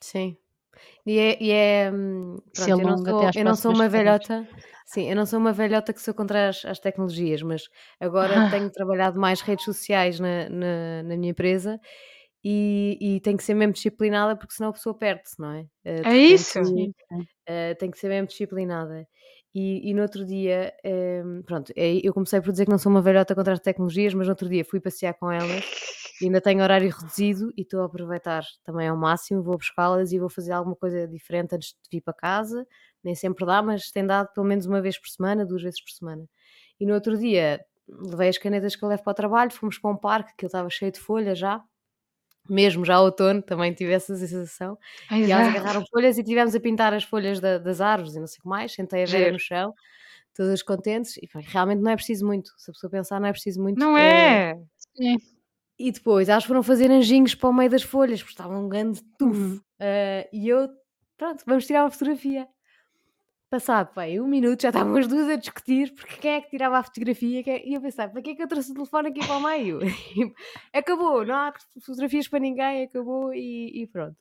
Sim. 0.00 0.36
E 1.06 1.18
é, 1.18 1.42
e 1.42 1.50
é, 1.52 1.90
hum, 1.92 2.38
Se 2.52 2.70
pronto, 2.70 2.80
eu 2.80 2.86
não 2.86 2.96
sou, 2.98 3.30
eu 3.34 3.44
não 3.44 3.56
sou 3.56 3.72
uma 3.72 3.88
velhota, 3.88 4.48
sim, 4.86 5.08
eu 5.10 5.16
não 5.16 5.26
sou 5.26 5.38
uma 5.38 5.52
velhota 5.52 5.92
que 5.92 6.00
sou 6.02 6.14
contra 6.14 6.48
as, 6.48 6.64
as 6.64 6.78
tecnologias, 6.80 7.42
mas 7.42 7.64
agora 8.00 8.42
Ah. 8.42 8.48
tenho 8.50 8.70
trabalhado 8.70 9.18
mais 9.20 9.40
redes 9.40 9.64
sociais 9.64 10.20
na, 10.20 10.48
na, 10.50 11.02
na 11.04 11.16
minha 11.16 11.30
empresa 11.32 11.80
e, 12.44 12.98
e 13.00 13.20
tenho 13.20 13.36
que 13.38 13.44
ser 13.44 13.54
mesmo 13.54 13.74
disciplinada 13.74 14.36
porque 14.38 14.54
senão 14.54 14.70
a 14.70 14.72
pessoa 14.74 14.98
perde-se, 14.98 15.40
não 15.40 15.52
é? 15.52 15.66
Eh, 15.84 16.04
de 16.04 16.10
É 16.12 16.16
isso. 16.16 16.58
sim. 16.64 16.92
Uh, 17.48 17.74
tem 17.78 17.90
que 17.90 17.98
ser 17.98 18.08
mesmo 18.08 18.26
disciplinada. 18.26 19.08
E, 19.54 19.90
e 19.90 19.94
no 19.94 20.02
outro 20.02 20.24
dia, 20.26 20.74
um, 21.24 21.42
pronto, 21.42 21.72
é- 21.74 22.00
eu 22.06 22.12
comecei 22.12 22.40
por 22.40 22.52
dizer 22.52 22.66
que 22.66 22.70
não 22.70 22.78
sou 22.78 22.92
uma 22.92 23.00
velhota 23.00 23.34
contra 23.34 23.54
as 23.54 23.60
tecnologias, 23.60 24.12
mas 24.12 24.26
no 24.26 24.32
outro 24.32 24.48
dia 24.48 24.64
fui 24.64 24.78
passear 24.80 25.14
com 25.14 25.32
elas 25.32 25.64
e 26.20 26.26
ainda 26.26 26.40
tenho 26.40 26.62
horário 26.62 26.90
reduzido 26.90 27.50
e 27.56 27.62
estou 27.62 27.80
a 27.80 27.86
aproveitar 27.86 28.42
também 28.64 28.86
ao 28.88 28.96
máximo, 28.96 29.42
vou 29.42 29.56
buscá-las 29.56 30.12
e 30.12 30.18
vou 30.18 30.28
fazer 30.28 30.52
alguma 30.52 30.76
coisa 30.76 31.08
diferente 31.08 31.54
antes 31.54 31.70
de 31.70 31.88
vir 31.90 32.02
para 32.02 32.12
casa. 32.14 32.66
Nem 33.02 33.14
sempre 33.14 33.46
dá, 33.46 33.62
mas 33.62 33.90
tem 33.90 34.04
dado 34.06 34.28
pelo 34.34 34.46
menos 34.46 34.66
uma 34.66 34.82
vez 34.82 34.98
por 34.98 35.08
semana, 35.08 35.46
duas 35.46 35.62
vezes 35.62 35.80
por 35.82 35.90
semana. 35.90 36.28
E 36.78 36.84
no 36.86 36.94
outro 36.94 37.16
dia 37.16 37.60
levei 37.88 38.28
as 38.28 38.36
canetas 38.38 38.76
que 38.76 38.84
eu 38.84 38.88
levo 38.88 39.02
para 39.02 39.10
o 39.12 39.14
trabalho, 39.14 39.50
fomos 39.50 39.78
para 39.78 39.90
um 39.90 39.96
parque 39.96 40.34
que 40.36 40.44
ele 40.44 40.48
estava 40.48 40.68
cheio 40.70 40.92
de 40.92 41.00
folhas 41.00 41.38
já, 41.38 41.62
mesmo 42.48 42.84
já 42.84 43.00
outono, 43.00 43.42
também 43.42 43.72
tive 43.72 43.92
essa 43.92 44.16
sensação. 44.16 44.78
E 45.10 45.30
elas 45.30 45.48
agarraram 45.48 45.84
folhas 45.90 46.18
e 46.18 46.24
tivemos 46.24 46.54
a 46.54 46.60
pintar 46.60 46.92
as 46.94 47.04
folhas 47.04 47.40
da, 47.40 47.58
das 47.58 47.80
árvores 47.80 48.14
e 48.14 48.20
não 48.20 48.26
sei 48.26 48.38
o 48.38 48.42
que 48.42 48.48
mais. 48.48 48.72
Sentei 48.72 49.02
a 49.02 49.06
ver 49.06 49.32
no 49.32 49.38
chão, 49.38 49.74
todas 50.34 50.62
contentes. 50.62 51.16
E 51.16 51.28
realmente 51.34 51.80
não 51.80 51.90
é 51.90 51.96
preciso 51.96 52.26
muito. 52.26 52.50
Se 52.58 52.70
a 52.70 52.72
pessoa 52.72 52.90
pensar, 52.90 53.20
não 53.20 53.28
é 53.28 53.32
preciso 53.32 53.62
muito. 53.62 53.78
Não 53.78 53.96
é? 53.96 54.58
Sim. 54.96 55.16
E 55.78 55.92
depois 55.92 56.28
elas 56.28 56.44
foram 56.44 56.62
fazer 56.62 56.90
anjinhos 56.90 57.34
para 57.34 57.48
o 57.48 57.52
meio 57.52 57.70
das 57.70 57.82
folhas, 57.82 58.20
porque 58.20 58.32
estava 58.32 58.58
um 58.58 58.68
grande 58.68 59.00
tufo. 59.16 59.40
Uhum. 59.40 59.56
Uh, 59.56 60.28
e 60.32 60.48
eu, 60.48 60.68
pronto, 61.16 61.44
vamos 61.46 61.66
tirar 61.66 61.84
uma 61.84 61.90
fotografia. 61.90 62.48
Passado, 63.50 63.94
pai, 63.94 64.20
um 64.20 64.26
minuto, 64.26 64.60
já 64.60 64.68
estavam 64.68 64.94
as 64.96 65.06
duas 65.06 65.26
a 65.26 65.36
discutir 65.36 65.94
porque 65.94 66.16
quem 66.16 66.32
é 66.32 66.40
que 66.42 66.50
tirava 66.50 66.76
a 66.76 66.82
fotografia 66.82 67.42
é 67.46 67.66
e 67.66 67.72
eu 67.72 67.80
pensava, 67.80 68.12
para 68.12 68.20
que 68.20 68.30
é 68.30 68.34
que 68.34 68.42
eu 68.42 68.48
trouxe 68.48 68.72
o 68.72 68.74
telefone 68.74 69.08
aqui 69.08 69.26
para 69.26 69.36
o 69.38 69.42
meio? 69.42 69.78
acabou, 70.70 71.24
não 71.24 71.34
há 71.34 71.54
fotografias 71.82 72.28
para 72.28 72.40
ninguém, 72.40 72.84
acabou 72.84 73.32
e, 73.32 73.82
e 73.82 73.86
pronto. 73.86 74.16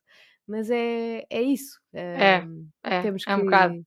Mas 0.48 0.70
é, 0.70 1.26
é 1.30 1.42
isso. 1.42 1.78
É, 1.94 2.42
é, 2.86 3.02
temos 3.02 3.26
que 3.26 3.30
é 3.30 3.36
um 3.36 3.44
bocado. 3.44 3.86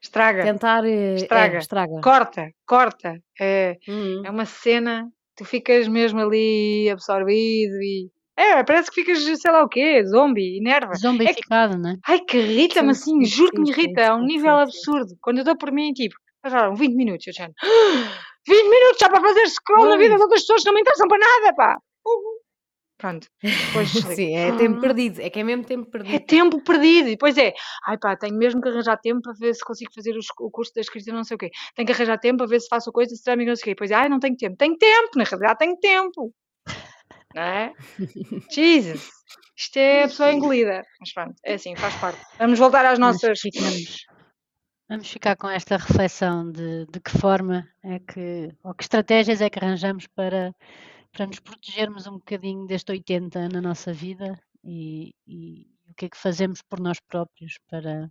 Estraga. 0.00 0.44
Tentar. 0.44 0.84
Eh, 0.84 1.14
estraga. 1.14 1.56
É, 1.56 1.58
estraga. 1.58 2.00
Corta, 2.00 2.50
corta. 2.64 3.20
É, 3.40 3.76
uhum. 3.88 4.22
é 4.24 4.30
uma 4.30 4.46
cena, 4.46 5.10
tu 5.36 5.44
ficas 5.44 5.88
mesmo 5.88 6.20
ali 6.20 6.88
absorvido 6.88 7.74
e 7.82 8.08
é, 8.40 8.64
parece 8.64 8.90
que 8.90 9.02
ficas, 9.02 9.22
sei 9.40 9.50
lá 9.52 9.62
o 9.62 9.68
quê, 9.68 10.02
zombie, 10.06 10.56
enerva. 10.56 10.94
Zombificado, 10.94 11.74
é 11.74 11.78
né? 11.78 11.96
Ai, 12.06 12.20
que 12.20 12.38
irrita-me 12.38 12.90
assim, 12.90 13.22
juro 13.24 13.50
que 13.52 13.60
me 13.60 13.70
irrita, 13.70 14.00
é 14.00 14.14
um 14.14 14.24
nível 14.24 14.56
absurdo. 14.56 15.14
Quando 15.20 15.38
eu 15.38 15.44
dou 15.44 15.56
por 15.56 15.70
mim, 15.70 15.92
tipo, 15.92 16.14
passaram 16.42 16.74
20 16.74 16.94
minutos, 16.94 17.26
eu 17.26 17.34
já. 17.34 17.44
20 17.44 17.56
minutos 18.68 18.98
já 18.98 19.10
para 19.10 19.20
fazer 19.20 19.46
scroll 19.48 19.88
na 19.90 19.96
vida 19.98 20.16
de 20.16 20.22
outras 20.22 20.40
pessoas 20.40 20.62
que 20.62 20.66
não 20.68 20.74
me 20.74 20.80
interessam 20.80 21.06
para 21.06 21.18
nada, 21.18 21.54
pá! 21.54 21.78
Pronto, 22.96 23.26
depois 23.42 23.88
Sim, 24.16 24.36
é 24.36 24.52
tempo 24.56 24.80
perdido, 24.80 25.20
é 25.20 25.30
que 25.30 25.40
é 25.40 25.42
mesmo 25.42 25.64
tempo 25.64 25.90
perdido. 25.90 26.14
É 26.14 26.18
tempo 26.18 26.62
perdido, 26.62 27.08
e 27.08 27.12
depois 27.12 27.36
é, 27.36 27.52
ai 27.86 27.98
pá, 27.98 28.16
tenho 28.16 28.36
mesmo 28.36 28.60
que 28.60 28.68
arranjar 28.68 28.98
tempo 28.98 29.20
para 29.22 29.32
ver 29.32 29.54
se 29.54 29.64
consigo 29.64 29.90
fazer 29.94 30.16
os, 30.16 30.26
o 30.38 30.50
curso 30.50 30.72
da 30.74 30.80
escrita 30.80 31.12
não 31.12 31.24
sei 31.24 31.34
o 31.34 31.38
quê. 31.38 31.50
Tenho 31.74 31.86
que 31.86 31.92
arranjar 31.92 32.18
tempo 32.18 32.38
para 32.38 32.46
ver 32.46 32.60
se 32.60 32.68
faço 32.68 32.92
coisa, 32.92 33.14
se 33.14 33.36
não 33.36 33.44
sei 33.44 33.52
o 33.52 33.64
quê. 33.64 33.70
Depois, 33.70 33.90
ai, 33.92 34.08
não 34.08 34.18
tenho 34.18 34.36
tempo. 34.36 34.56
Tenho 34.56 34.76
tempo, 34.76 35.10
na 35.16 35.24
realidade 35.24 35.58
tenho 35.58 35.76
tempo 35.78 36.34
não 37.34 37.42
é? 37.42 37.74
Jesus! 38.50 39.10
Isto 39.56 39.76
é 39.78 40.04
a 40.04 40.08
pessoa 40.08 40.32
engolida. 40.32 40.82
Mas 40.98 41.12
pronto, 41.12 41.34
é 41.44 41.54
assim, 41.54 41.76
faz 41.76 41.94
parte. 41.96 42.20
Vamos 42.38 42.58
voltar 42.58 42.84
às 42.86 42.98
nossas. 42.98 43.40
Ficamos, 43.40 44.06
vamos 44.88 45.10
ficar 45.10 45.36
com 45.36 45.48
esta 45.48 45.76
reflexão 45.76 46.50
de, 46.50 46.86
de 46.86 47.00
que 47.00 47.10
forma 47.18 47.68
é 47.82 47.98
que, 47.98 48.48
ou 48.64 48.74
que 48.74 48.84
estratégias 48.84 49.40
é 49.40 49.50
que 49.50 49.58
arranjamos 49.58 50.06
para, 50.06 50.54
para 51.12 51.26
nos 51.26 51.40
protegermos 51.40 52.06
um 52.06 52.14
bocadinho 52.14 52.66
deste 52.66 52.90
80 52.90 53.50
na 53.50 53.60
nossa 53.60 53.92
vida 53.92 54.40
e, 54.64 55.14
e 55.26 55.66
o 55.90 55.94
que 55.94 56.06
é 56.06 56.08
que 56.08 56.16
fazemos 56.16 56.62
por 56.62 56.80
nós 56.80 56.98
próprios 56.98 57.58
para, 57.68 58.10